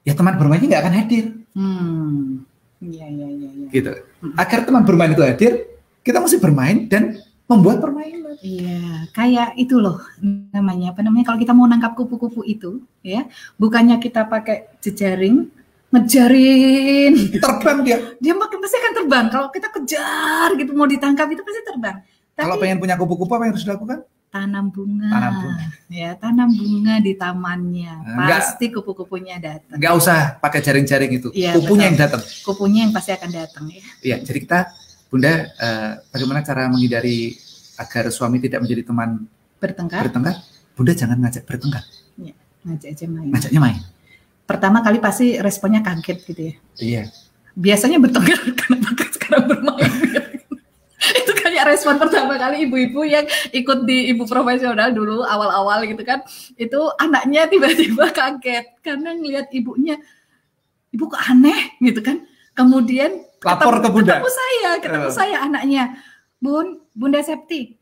ya 0.04 0.14
teman 0.16 0.36
bermainnya 0.36 0.68
nggak 0.68 0.84
akan 0.84 0.96
hadir. 0.96 1.26
Hmm. 1.56 2.48
Iya, 2.82 3.06
iya, 3.08 3.28
iya. 3.30 3.50
Ya. 3.54 3.68
Gitu. 3.70 3.92
Agar 4.34 4.60
teman 4.66 4.84
bermain 4.84 5.12
itu 5.14 5.24
hadir, 5.24 5.54
kita 6.02 6.18
mesti 6.18 6.38
bermain 6.42 6.90
dan 6.90 7.22
membuat 7.46 7.80
permainan. 7.84 8.21
Iya, 8.42 9.06
kayak 9.14 9.54
itu 9.54 9.78
loh 9.78 10.02
namanya 10.50 10.98
apa 10.98 11.06
namanya 11.06 11.30
kalau 11.30 11.40
kita 11.40 11.54
mau 11.54 11.70
nangkap 11.70 11.94
kupu-kupu 11.94 12.42
itu 12.42 12.82
ya, 13.06 13.30
bukannya 13.62 14.02
kita 14.02 14.26
pakai 14.26 14.82
jejaring 14.82 15.46
ngejarin 15.94 17.38
terbang 17.38 17.78
dia. 17.86 17.98
Dia 18.18 18.34
pasti 18.34 18.78
akan 18.82 18.94
terbang. 18.98 19.26
Kalau 19.30 19.48
kita 19.54 19.68
kejar 19.70 20.50
gitu 20.58 20.72
mau 20.74 20.90
ditangkap 20.90 21.28
itu 21.30 21.46
pasti 21.46 21.62
terbang. 21.62 22.02
Tapi, 22.34 22.46
kalau 22.48 22.58
pengen 22.58 22.82
punya 22.82 22.98
kupu-kupu 22.98 23.32
apa 23.38 23.44
yang 23.46 23.54
harus 23.54 23.66
dilakukan? 23.68 24.00
tanam 24.32 24.72
bunga. 24.72 25.12
Tanam 25.12 25.34
bunga. 25.44 25.66
Ya, 25.92 26.12
tanam 26.16 26.50
bunga 26.56 26.96
di 27.04 27.14
tamannya. 27.20 27.94
Enggak, 28.16 28.40
pasti 28.40 28.66
kupu-kupunya 28.72 29.36
datang. 29.44 29.76
Enggak 29.76 29.94
usah 30.00 30.20
pakai 30.40 30.64
jaring-jaring 30.64 31.12
itu. 31.20 31.30
Ya, 31.36 31.52
Kupunya 31.52 31.68
betul. 31.68 31.88
yang 31.92 31.98
datang. 32.00 32.22
Kupunya 32.48 32.80
yang 32.88 32.94
pasti 32.96 33.12
akan 33.12 33.30
datang 33.30 33.66
ya. 33.68 33.84
Iya, 34.02 34.18
jadi 34.24 34.40
kita 34.40 34.60
Bunda 35.12 35.52
uh, 35.60 35.92
bagaimana 36.08 36.40
cara 36.40 36.72
menghindari 36.72 37.36
agar 37.82 38.14
suami 38.14 38.38
tidak 38.38 38.62
menjadi 38.62 38.86
teman 38.86 39.26
bertengkar? 39.58 40.06
Bertengkar. 40.10 40.36
Bunda 40.78 40.94
jangan 40.94 41.18
ngajak 41.18 41.44
bertengkar. 41.50 41.84
Ya, 42.22 42.34
ngajak 42.66 42.90
aja 42.94 43.06
main. 43.10 43.32
Ngajaknya 43.34 43.60
main. 43.60 43.80
Pertama 44.46 44.78
kali 44.86 44.98
pasti 45.02 45.40
responnya 45.42 45.82
kaget 45.82 46.18
gitu 46.30 46.42
ya. 46.42 46.54
Iya. 46.78 47.04
Biasanya 47.58 47.98
bertengkar 47.98 48.40
kenapa 48.62 49.04
sekarang 49.32 49.44
bermain 49.48 49.92
itu 51.22 51.32
kayak 51.34 51.66
respon 51.66 51.98
pertama 51.98 52.38
kali 52.38 52.70
ibu-ibu 52.70 53.02
yang 53.08 53.26
ikut 53.52 53.80
di 53.90 54.14
ibu 54.14 54.24
profesional 54.30 54.94
dulu 54.94 55.26
awal-awal 55.26 55.82
gitu 55.90 56.04
kan 56.06 56.22
itu 56.60 56.80
anaknya 57.02 57.50
tiba-tiba 57.50 58.12
kaget 58.18 58.66
karena 58.86 59.18
ngelihat 59.18 59.48
ibunya 59.56 59.98
ibu 60.92 61.08
kok 61.10 61.22
aneh 61.26 61.80
gitu 61.82 62.04
kan 62.04 62.22
kemudian 62.54 63.24
lapor 63.42 63.80
ketemu, 63.80 63.84
ke 63.84 63.90
bunda 63.90 64.16
ketemu 64.20 64.32
saya 64.32 64.70
ketemu 64.78 65.08
uh. 65.08 65.14
saya 65.14 65.38
anaknya 65.42 65.84
bun 66.42 66.82
bunda 66.98 67.22
Septi 67.22 67.78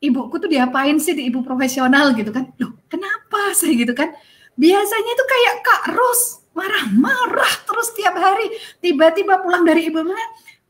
ibuku 0.00 0.38
tuh 0.38 0.46
diapain 0.46 0.96
sih 1.02 1.16
di 1.16 1.26
ibu 1.28 1.42
profesional 1.42 2.14
gitu 2.14 2.30
kan? 2.30 2.54
Loh 2.62 2.78
kenapa 2.86 3.52
sih 3.52 3.74
gitu 3.74 3.92
kan? 3.92 4.14
Biasanya 4.56 5.12
tuh 5.18 5.26
kayak 5.28 5.54
kak 5.60 5.82
Ros 5.92 6.22
marah-marah 6.56 7.54
terus 7.68 7.92
tiap 7.92 8.16
hari. 8.16 8.48
Tiba-tiba 8.80 9.42
pulang 9.44 9.66
dari 9.66 9.90
ibu 9.90 10.00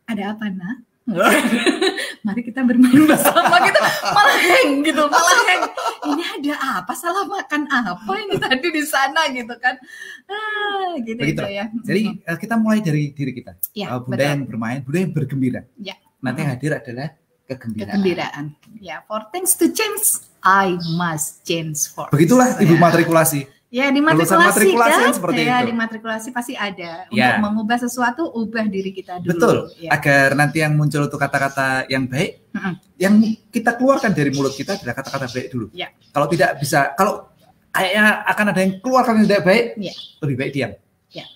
ada 0.06 0.38
apa 0.38 0.46
nak 0.50 0.86
mari 2.26 2.42
kita 2.42 2.66
bermain 2.66 3.06
bersama 3.06 3.62
gitu. 3.62 3.78
Malah 4.10 4.38
heng 4.42 4.70
gitu 4.82 5.02
malah 5.06 5.38
heng. 5.46 5.62
Ini 6.02 6.24
ada 6.42 6.54
apa? 6.82 6.92
Salah 6.98 7.30
makan 7.30 7.62
apa 7.70 8.12
ini 8.26 8.34
tadi 8.42 8.68
di 8.74 8.82
sana? 8.82 9.30
gitu 9.30 9.54
kan. 9.62 9.78
Ah, 10.26 10.98
gitu, 10.98 11.22
Begitu. 11.22 11.46
ya. 11.46 11.70
Jadi 11.86 12.02
uh, 12.26 12.34
kita 12.34 12.58
mulai 12.58 12.82
dari 12.82 13.14
diri 13.14 13.30
kita. 13.30 13.54
Ya, 13.70 13.94
uh, 13.94 14.02
bunda 14.02 14.18
betul. 14.18 14.30
yang 14.34 14.42
bermain 14.50 14.78
bunda 14.82 14.98
yang 14.98 15.12
bergembira. 15.14 15.62
Ya. 15.78 15.94
nanti 16.18 16.42
yang 16.42 16.50
hadir 16.58 16.72
adalah 16.74 17.14
kegembiraan 17.46 17.96
kegembiraan 17.96 18.44
ya 18.82 19.02
for 19.06 19.22
things 19.30 19.54
to 19.54 19.70
change 19.70 20.26
I 20.42 20.78
must 20.98 21.46
change 21.46 21.90
for 21.90 22.10
begitulah 22.10 22.58
ibu 22.58 22.74
matrikulasi 22.78 23.56
Ya 23.66 23.90
di 23.90 23.98
matrikulasi, 23.98 24.78
kan, 24.78 25.10
seperti 25.10 25.42
ya 25.42 25.58
itu. 25.60 25.68
di 25.68 25.74
matrikulasi 25.74 26.28
pasti 26.30 26.54
ada 26.54 27.10
ya. 27.10 27.34
untuk 27.34 27.50
mengubah 27.50 27.82
sesuatu, 27.82 28.30
ubah 28.30 28.62
diri 28.70 28.94
kita 28.94 29.18
dulu. 29.18 29.30
Betul. 29.34 29.56
Ya. 29.82 29.90
Agar 29.90 30.38
nanti 30.38 30.62
yang 30.62 30.78
muncul 30.78 31.10
itu 31.10 31.18
kata-kata 31.18 31.84
yang 31.90 32.06
baik, 32.06 32.46
mm 32.54 32.60
-hmm. 32.62 32.72
yang 32.94 33.14
kita 33.50 33.74
keluarkan 33.74 34.14
dari 34.14 34.30
mulut 34.30 34.54
kita 34.54 34.78
adalah 34.78 34.94
kata-kata 34.94 35.26
baik 35.28 35.48
dulu. 35.50 35.66
Ya. 35.74 35.90
Kalau 36.14 36.30
tidak 36.30 36.62
bisa, 36.62 36.94
kalau 36.94 37.26
kayaknya 37.74 38.22
akan 38.30 38.46
ada 38.54 38.60
yang 38.62 38.72
keluarkan 38.78 39.12
yang 39.18 39.26
tidak 39.26 39.42
baik, 39.44 39.64
ya. 39.82 39.94
lebih 40.22 40.36
baik 40.38 40.50
diam. 40.54 40.72
Ya. 41.10 41.26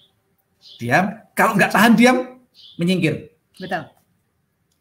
Diam. 0.79 1.05
Kalau 1.35 1.53
nggak 1.59 1.71
tahan 1.75 1.93
diam, 1.99 2.17
menyingkir. 2.79 3.37
Betul. 3.59 3.91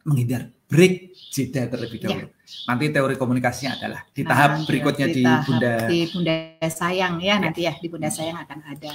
Menghindar, 0.05 0.53
break 0.69 1.08
jeda 1.29 1.69
terlebih 1.69 2.01
dahulu. 2.01 2.25
Ya 2.25 2.39
nanti 2.65 2.85
teori 2.89 3.15
komunikasinya 3.17 3.77
adalah 3.77 4.01
di 4.09 4.21
nah, 4.25 4.29
tahap 4.33 4.49
nah, 4.49 4.65
berikutnya 4.65 5.07
di, 5.09 5.13
di 5.13 5.23
tahap 5.25 5.45
bunda 5.45 5.73
di 5.85 5.99
bunda 6.09 6.35
sayang 6.65 7.13
ya, 7.21 7.27
ya 7.29 7.35
nanti 7.37 7.61
ya 7.65 7.73
di 7.77 7.87
bunda 7.89 8.09
sayang 8.09 8.37
akan 8.41 8.59
ada 8.65 8.93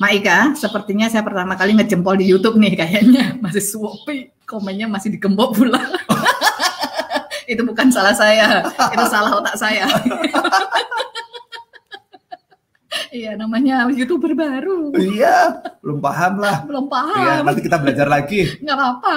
Maika, 0.00 0.56
sepertinya 0.56 1.12
saya 1.12 1.20
pertama 1.20 1.60
kali 1.60 1.76
ngejempol 1.76 2.16
di 2.16 2.24
YouTube 2.24 2.56
nih 2.56 2.72
kayaknya 2.72 3.36
masih 3.36 3.60
suopi, 3.60 4.32
komennya 4.48 4.88
masih 4.88 5.12
digembok 5.12 5.60
pula. 5.60 5.76
itu 7.52 7.60
bukan 7.60 7.92
salah 7.92 8.16
saya, 8.16 8.64
itu 8.64 9.04
salah 9.12 9.36
otak 9.36 9.60
saya. 9.60 9.84
Iya, 13.14 13.38
namanya 13.38 13.86
youtuber 13.94 14.34
baru. 14.34 14.90
Iya, 14.98 15.62
belum 15.78 16.02
paham 16.02 16.42
lah. 16.42 16.66
Belum 16.66 16.90
paham. 16.90 17.22
Iya, 17.22 17.34
nanti 17.46 17.62
kita 17.62 17.78
belajar 17.78 18.10
lagi. 18.10 18.58
Nggak 18.58 18.74
apa-apa. 18.74 19.16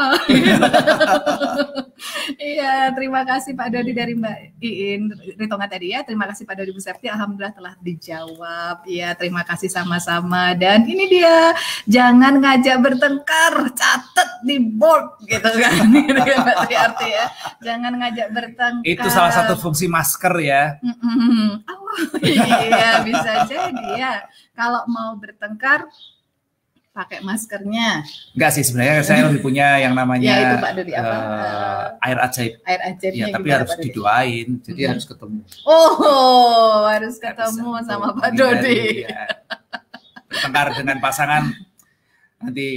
iya, 2.54 2.94
terima 2.94 3.26
kasih 3.26 3.58
Pak 3.58 3.74
Dodi 3.74 3.98
dari 3.98 4.14
Mbak 4.14 4.62
Iin 4.62 5.02
Ritonga 5.42 5.66
tadi 5.66 5.98
ya. 5.98 6.06
Terima 6.06 6.30
kasih 6.30 6.46
Pak 6.46 6.62
Dodi 6.62 6.78
Bu 6.78 6.78
Septi. 6.78 7.10
Alhamdulillah 7.10 7.58
telah 7.58 7.74
dijawab. 7.82 8.86
Iya, 8.86 9.18
terima 9.18 9.42
kasih 9.42 9.74
sama-sama. 9.74 10.54
Dan 10.54 10.86
ini 10.86 11.10
dia, 11.10 11.58
jangan 11.90 12.38
ngajak 12.38 12.78
bertengkar, 12.78 13.74
catat 13.74 14.46
di 14.46 14.62
board 14.62 15.26
gitu 15.26 15.50
kan. 15.58 15.90
gitu 16.06 16.22
ya, 16.22 16.38
Mbak 16.46 16.58
Triarti 16.70 17.08
ya. 17.10 17.26
Jangan 17.66 17.98
ngajak 17.98 18.28
bertengkar. 18.30 18.94
Itu 18.94 19.08
salah 19.10 19.34
satu 19.34 19.58
fungsi 19.58 19.90
masker 19.90 20.38
ya. 20.46 20.78
Mm 20.86 20.94
-mm. 21.02 21.50
Oh, 21.66 21.98
iya, 22.22 23.02
bisa 23.02 23.48
jadi 23.50 23.87
ya 23.96 24.28
kalau 24.58 24.84
mau 24.92 25.16
bertengkar 25.16 25.88
pakai 26.98 27.22
maskernya. 27.22 28.02
Enggak 28.34 28.52
sih 28.58 28.66
sebenarnya 28.66 29.06
saya 29.06 29.30
lebih 29.30 29.46
punya 29.46 29.78
yang 29.78 29.94
namanya 29.94 30.34
ya, 30.34 30.42
itu 30.50 30.56
Pak 30.58 30.72
Dodi, 30.74 30.94
apa? 30.98 31.14
Uh, 31.14 31.86
air 32.10 32.18
ajaib. 32.26 32.54
Air 32.66 32.82
ajaib. 32.90 33.14
Ya, 33.14 33.26
tapi 33.30 33.48
harus 33.54 33.72
didoain, 33.78 34.50
jadi 34.66 34.82
hmm. 34.82 34.90
harus 34.98 35.06
ketemu. 35.06 35.40
Oh, 35.70 36.90
harus 36.90 37.16
ketemu 37.22 37.70
bisa, 37.78 37.86
sama 37.86 38.08
Pak 38.18 38.30
Dodi. 38.34 39.06
Ya. 39.06 39.26
Bertengkar 40.26 40.68
dengan 40.74 40.98
pasangan 40.98 41.44
nanti 42.42 42.70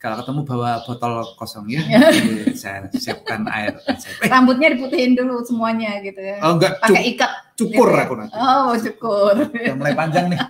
kalau 0.00 0.16
ketemu 0.24 0.40
bawa 0.48 0.80
botol 0.88 1.12
kosong 1.36 1.68
ya, 1.68 1.84
saya 2.60 2.88
siapkan 2.96 3.44
air. 3.52 3.76
Eh. 3.84 4.32
Rambutnya 4.32 4.72
diputihin 4.72 5.12
dulu 5.12 5.44
semuanya 5.44 6.00
gitu 6.00 6.16
ya. 6.16 6.40
Oh 6.40 6.56
enggak, 6.56 6.80
pakai 6.80 7.04
ikat. 7.12 7.28
Cukur 7.60 7.92
gitu. 7.92 8.00
aku 8.08 8.14
nanti. 8.16 8.32
Oh, 8.32 8.72
cukur. 8.80 9.34
Udah 9.52 9.76
mulai 9.76 9.92
panjang 9.92 10.32
nih. 10.32 10.40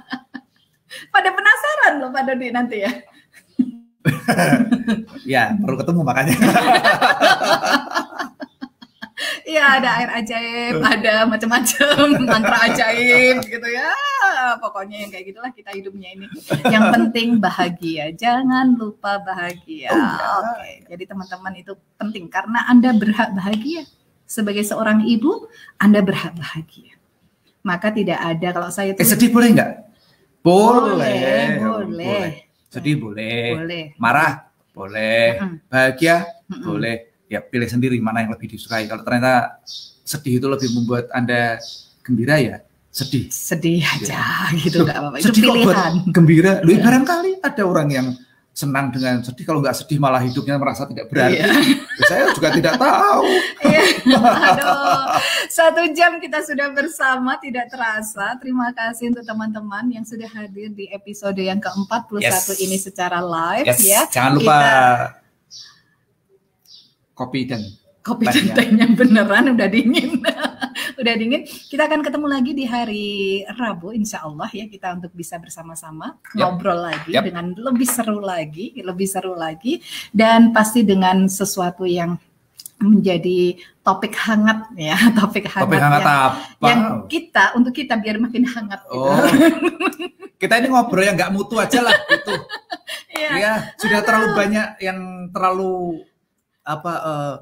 Pada 1.14 1.30
penasaran 1.34 1.92
loh 1.98 2.10
Pak 2.14 2.22
Dodi 2.30 2.48
nanti 2.54 2.76
ya. 2.86 2.92
ya, 5.34 5.42
perlu 5.58 5.76
ketemu 5.82 6.00
makanya. 6.06 6.36
Iya 9.50 9.82
ada 9.82 9.88
air 9.98 10.10
ajaib, 10.22 10.78
ada 10.78 11.14
macam-macam 11.26 11.94
mantra 12.30 12.58
ajaib 12.70 13.42
gitu 13.42 13.66
ya. 13.66 13.90
Pokoknya 14.62 15.02
yang 15.02 15.10
kayak 15.10 15.26
gitulah 15.34 15.50
kita 15.50 15.74
hidupnya 15.74 16.14
ini. 16.14 16.26
Yang 16.70 16.84
penting 16.94 17.28
bahagia, 17.42 18.14
jangan 18.14 18.78
lupa 18.78 19.18
bahagia. 19.18 19.90
Oh, 19.90 19.98
Oke, 19.98 20.54
okay. 20.54 20.74
jadi 20.86 21.02
teman-teman 21.10 21.52
itu 21.58 21.74
penting 21.98 22.30
karena 22.30 22.62
Anda 22.70 22.94
berhak 22.94 23.34
bahagia. 23.34 23.90
Sebagai 24.30 24.62
seorang 24.62 25.02
ibu, 25.02 25.50
Anda 25.82 25.98
berhak 25.98 26.38
bahagia. 26.38 26.94
Maka 27.66 27.90
tidak 27.90 28.22
ada 28.22 28.54
kalau 28.54 28.70
saya 28.70 28.94
tuh... 28.94 29.02
Eh, 29.02 29.10
sedih 29.10 29.34
boleh 29.34 29.50
nggak? 29.50 29.70
Boleh, 30.46 31.58
boleh, 31.58 31.90
boleh. 31.90 32.30
Sedih 32.70 32.96
boleh. 33.02 33.58
Boleh. 33.58 33.84
Marah 33.98 34.46
boleh. 34.70 35.42
Bahagia 35.66 36.22
boleh 36.46 37.09
ya 37.30 37.38
pilih 37.38 37.70
sendiri 37.70 37.96
mana 38.02 38.26
yang 38.26 38.34
lebih 38.34 38.50
disukai. 38.50 38.90
Kalau 38.90 39.06
ternyata 39.06 39.62
sedih 40.02 40.42
itu 40.42 40.46
lebih 40.50 40.74
membuat 40.74 41.06
Anda 41.14 41.62
gembira 42.02 42.42
ya 42.42 42.58
sedih. 42.90 43.30
Sedih 43.30 43.86
aja 43.86 44.50
ya. 44.50 44.58
gitu 44.58 44.82
nggak 44.82 44.98
apa-apa. 44.98 45.16
Itu 45.22 45.30
sedih 45.30 45.42
pilihan. 45.46 45.92
gembira. 46.10 46.52
Lu 46.66 46.74
ya. 46.74 46.82
barangkali 46.82 47.38
ada 47.38 47.62
orang 47.62 47.88
yang 47.94 48.08
senang 48.50 48.90
dengan 48.90 49.22
sedih 49.22 49.46
kalau 49.46 49.62
nggak 49.62 49.78
sedih 49.78 50.02
malah 50.02 50.18
hidupnya 50.20 50.58
merasa 50.58 50.84
tidak 50.90 51.06
berarti. 51.06 51.38
Iya. 51.38 51.46
Ya, 51.46 52.02
saya 52.10 52.22
juga 52.34 52.50
tidak 52.50 52.74
tahu. 52.82 53.24
Iya. 53.62 53.82
Aduh, 54.18 55.06
satu 55.46 55.82
jam 55.94 56.18
kita 56.18 56.42
sudah 56.42 56.74
bersama 56.74 57.38
tidak 57.38 57.70
terasa. 57.70 58.34
Terima 58.42 58.74
kasih 58.74 59.14
untuk 59.14 59.22
teman-teman 59.22 59.86
yang 59.94 60.02
sudah 60.02 60.26
hadir 60.26 60.74
di 60.74 60.90
episode 60.90 61.38
yang 61.38 61.62
ke-41 61.62 62.26
yes. 62.26 62.58
ini 62.58 62.76
secara 62.76 63.22
live 63.22 63.70
yes. 63.70 63.80
ya. 63.86 64.02
Jangan 64.10 64.32
lupa 64.34 64.58
kita 64.58 64.74
kopi 67.20 67.44
dan 67.44 67.60
kopi 68.00 68.24
dan 68.32 68.56
tehnya 68.56 68.86
beneran 68.96 69.52
udah 69.52 69.68
dingin 69.68 70.24
udah 71.00 71.14
dingin 71.20 71.44
kita 71.44 71.84
akan 71.84 72.00
ketemu 72.00 72.26
lagi 72.32 72.52
di 72.56 72.64
hari 72.64 73.08
Rabu 73.44 73.92
insya 73.92 74.24
Allah 74.24 74.48
ya 74.48 74.64
kita 74.64 74.96
untuk 74.96 75.12
bisa 75.12 75.36
bersama-sama 75.36 76.16
yep. 76.32 76.40
ngobrol 76.40 76.80
lagi 76.80 77.12
yep. 77.12 77.28
dengan 77.28 77.52
lebih 77.52 77.84
seru 77.84 78.24
lagi 78.24 78.72
lebih 78.80 79.04
seru 79.04 79.36
lagi 79.36 79.84
dan 80.16 80.56
pasti 80.56 80.80
dengan 80.80 81.28
sesuatu 81.28 81.84
yang 81.84 82.16
menjadi 82.80 83.60
topik 83.84 84.16
hangat 84.16 84.72
ya 84.80 84.96
topik 85.20 85.44
hangat, 85.44 85.68
topik 85.68 85.80
hangat 85.84 86.00
yang, 86.00 86.16
apa? 86.24 86.64
yang 86.64 86.80
kita 87.04 87.44
untuk 87.52 87.76
kita 87.76 88.00
biar 88.00 88.16
makin 88.16 88.48
hangat 88.48 88.80
gitu. 88.88 88.96
oh. 88.96 89.28
kita 90.40 90.56
ini 90.56 90.72
ngobrol 90.72 91.04
yang 91.04 91.20
nggak 91.20 91.36
mutu 91.36 91.60
aja 91.60 91.84
lah 91.84 91.92
itu 91.92 92.32
ya, 93.12 93.30
ya 93.36 93.52
sudah 93.76 94.00
terlalu 94.00 94.28
banyak 94.32 94.68
yang 94.80 95.28
terlalu 95.28 96.00
apa 96.70 96.92
uh, 97.02 97.34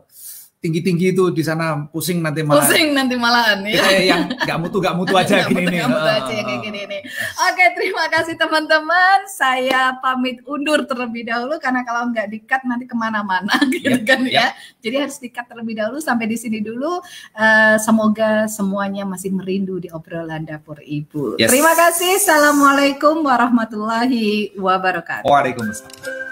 tinggi-tinggi 0.59 1.15
itu 1.15 1.31
di 1.31 1.43
sana 1.47 1.87
pusing 1.87 2.19
nanti 2.19 2.43
malah. 2.43 2.67
Pusing 2.67 2.91
nanti 2.91 3.15
malahan 3.15 3.63
ya. 3.63 3.79
Yang 4.03 4.23
nggak 4.43 4.59
mutu 4.59 4.77
nggak 4.83 4.97
mutu 4.99 5.15
aja 5.15 5.43
gini 5.51 5.65
nih. 5.71 5.87
mutu 5.87 6.11
aja 6.11 6.27
kayak 6.27 6.61
gini 6.67 6.81
nih. 6.91 7.01
Oke 7.47 7.65
terima 7.79 8.05
kasih 8.11 8.35
teman-teman. 8.35 9.19
Saya 9.31 9.95
pamit 10.03 10.43
undur 10.51 10.83
terlebih 10.83 11.31
dahulu 11.31 11.63
karena 11.63 11.87
kalau 11.87 12.11
nggak 12.11 12.27
dikat 12.27 12.67
nanti 12.67 12.91
ke 12.91 12.97
mana-mana 12.99 13.55
gitu 13.75 14.03
yep, 14.03 14.03
kan 14.03 14.21
yep. 14.27 14.35
ya 14.35 14.47
jadi 14.83 15.07
harus 15.07 15.23
dikat 15.23 15.47
terlebih 15.47 15.79
dahulu 15.79 16.03
sampai 16.03 16.27
di 16.27 16.35
sini 16.35 16.59
dulu. 16.59 16.99
Uh, 17.39 17.79
semoga 17.79 18.51
semuanya 18.51 19.07
masih 19.07 19.31
merindu 19.31 19.79
di 19.79 19.87
obrolan 19.95 20.43
dapur 20.43 20.83
ibu. 20.83 21.39
Yes. 21.39 21.55
terima 21.55 21.71
kasih. 21.79 22.19
Assalamualaikum 22.19 23.23
warahmatullahi 23.23 24.59
wabarakatuh. 24.59 25.23
Waalaikumsalam 25.23 26.28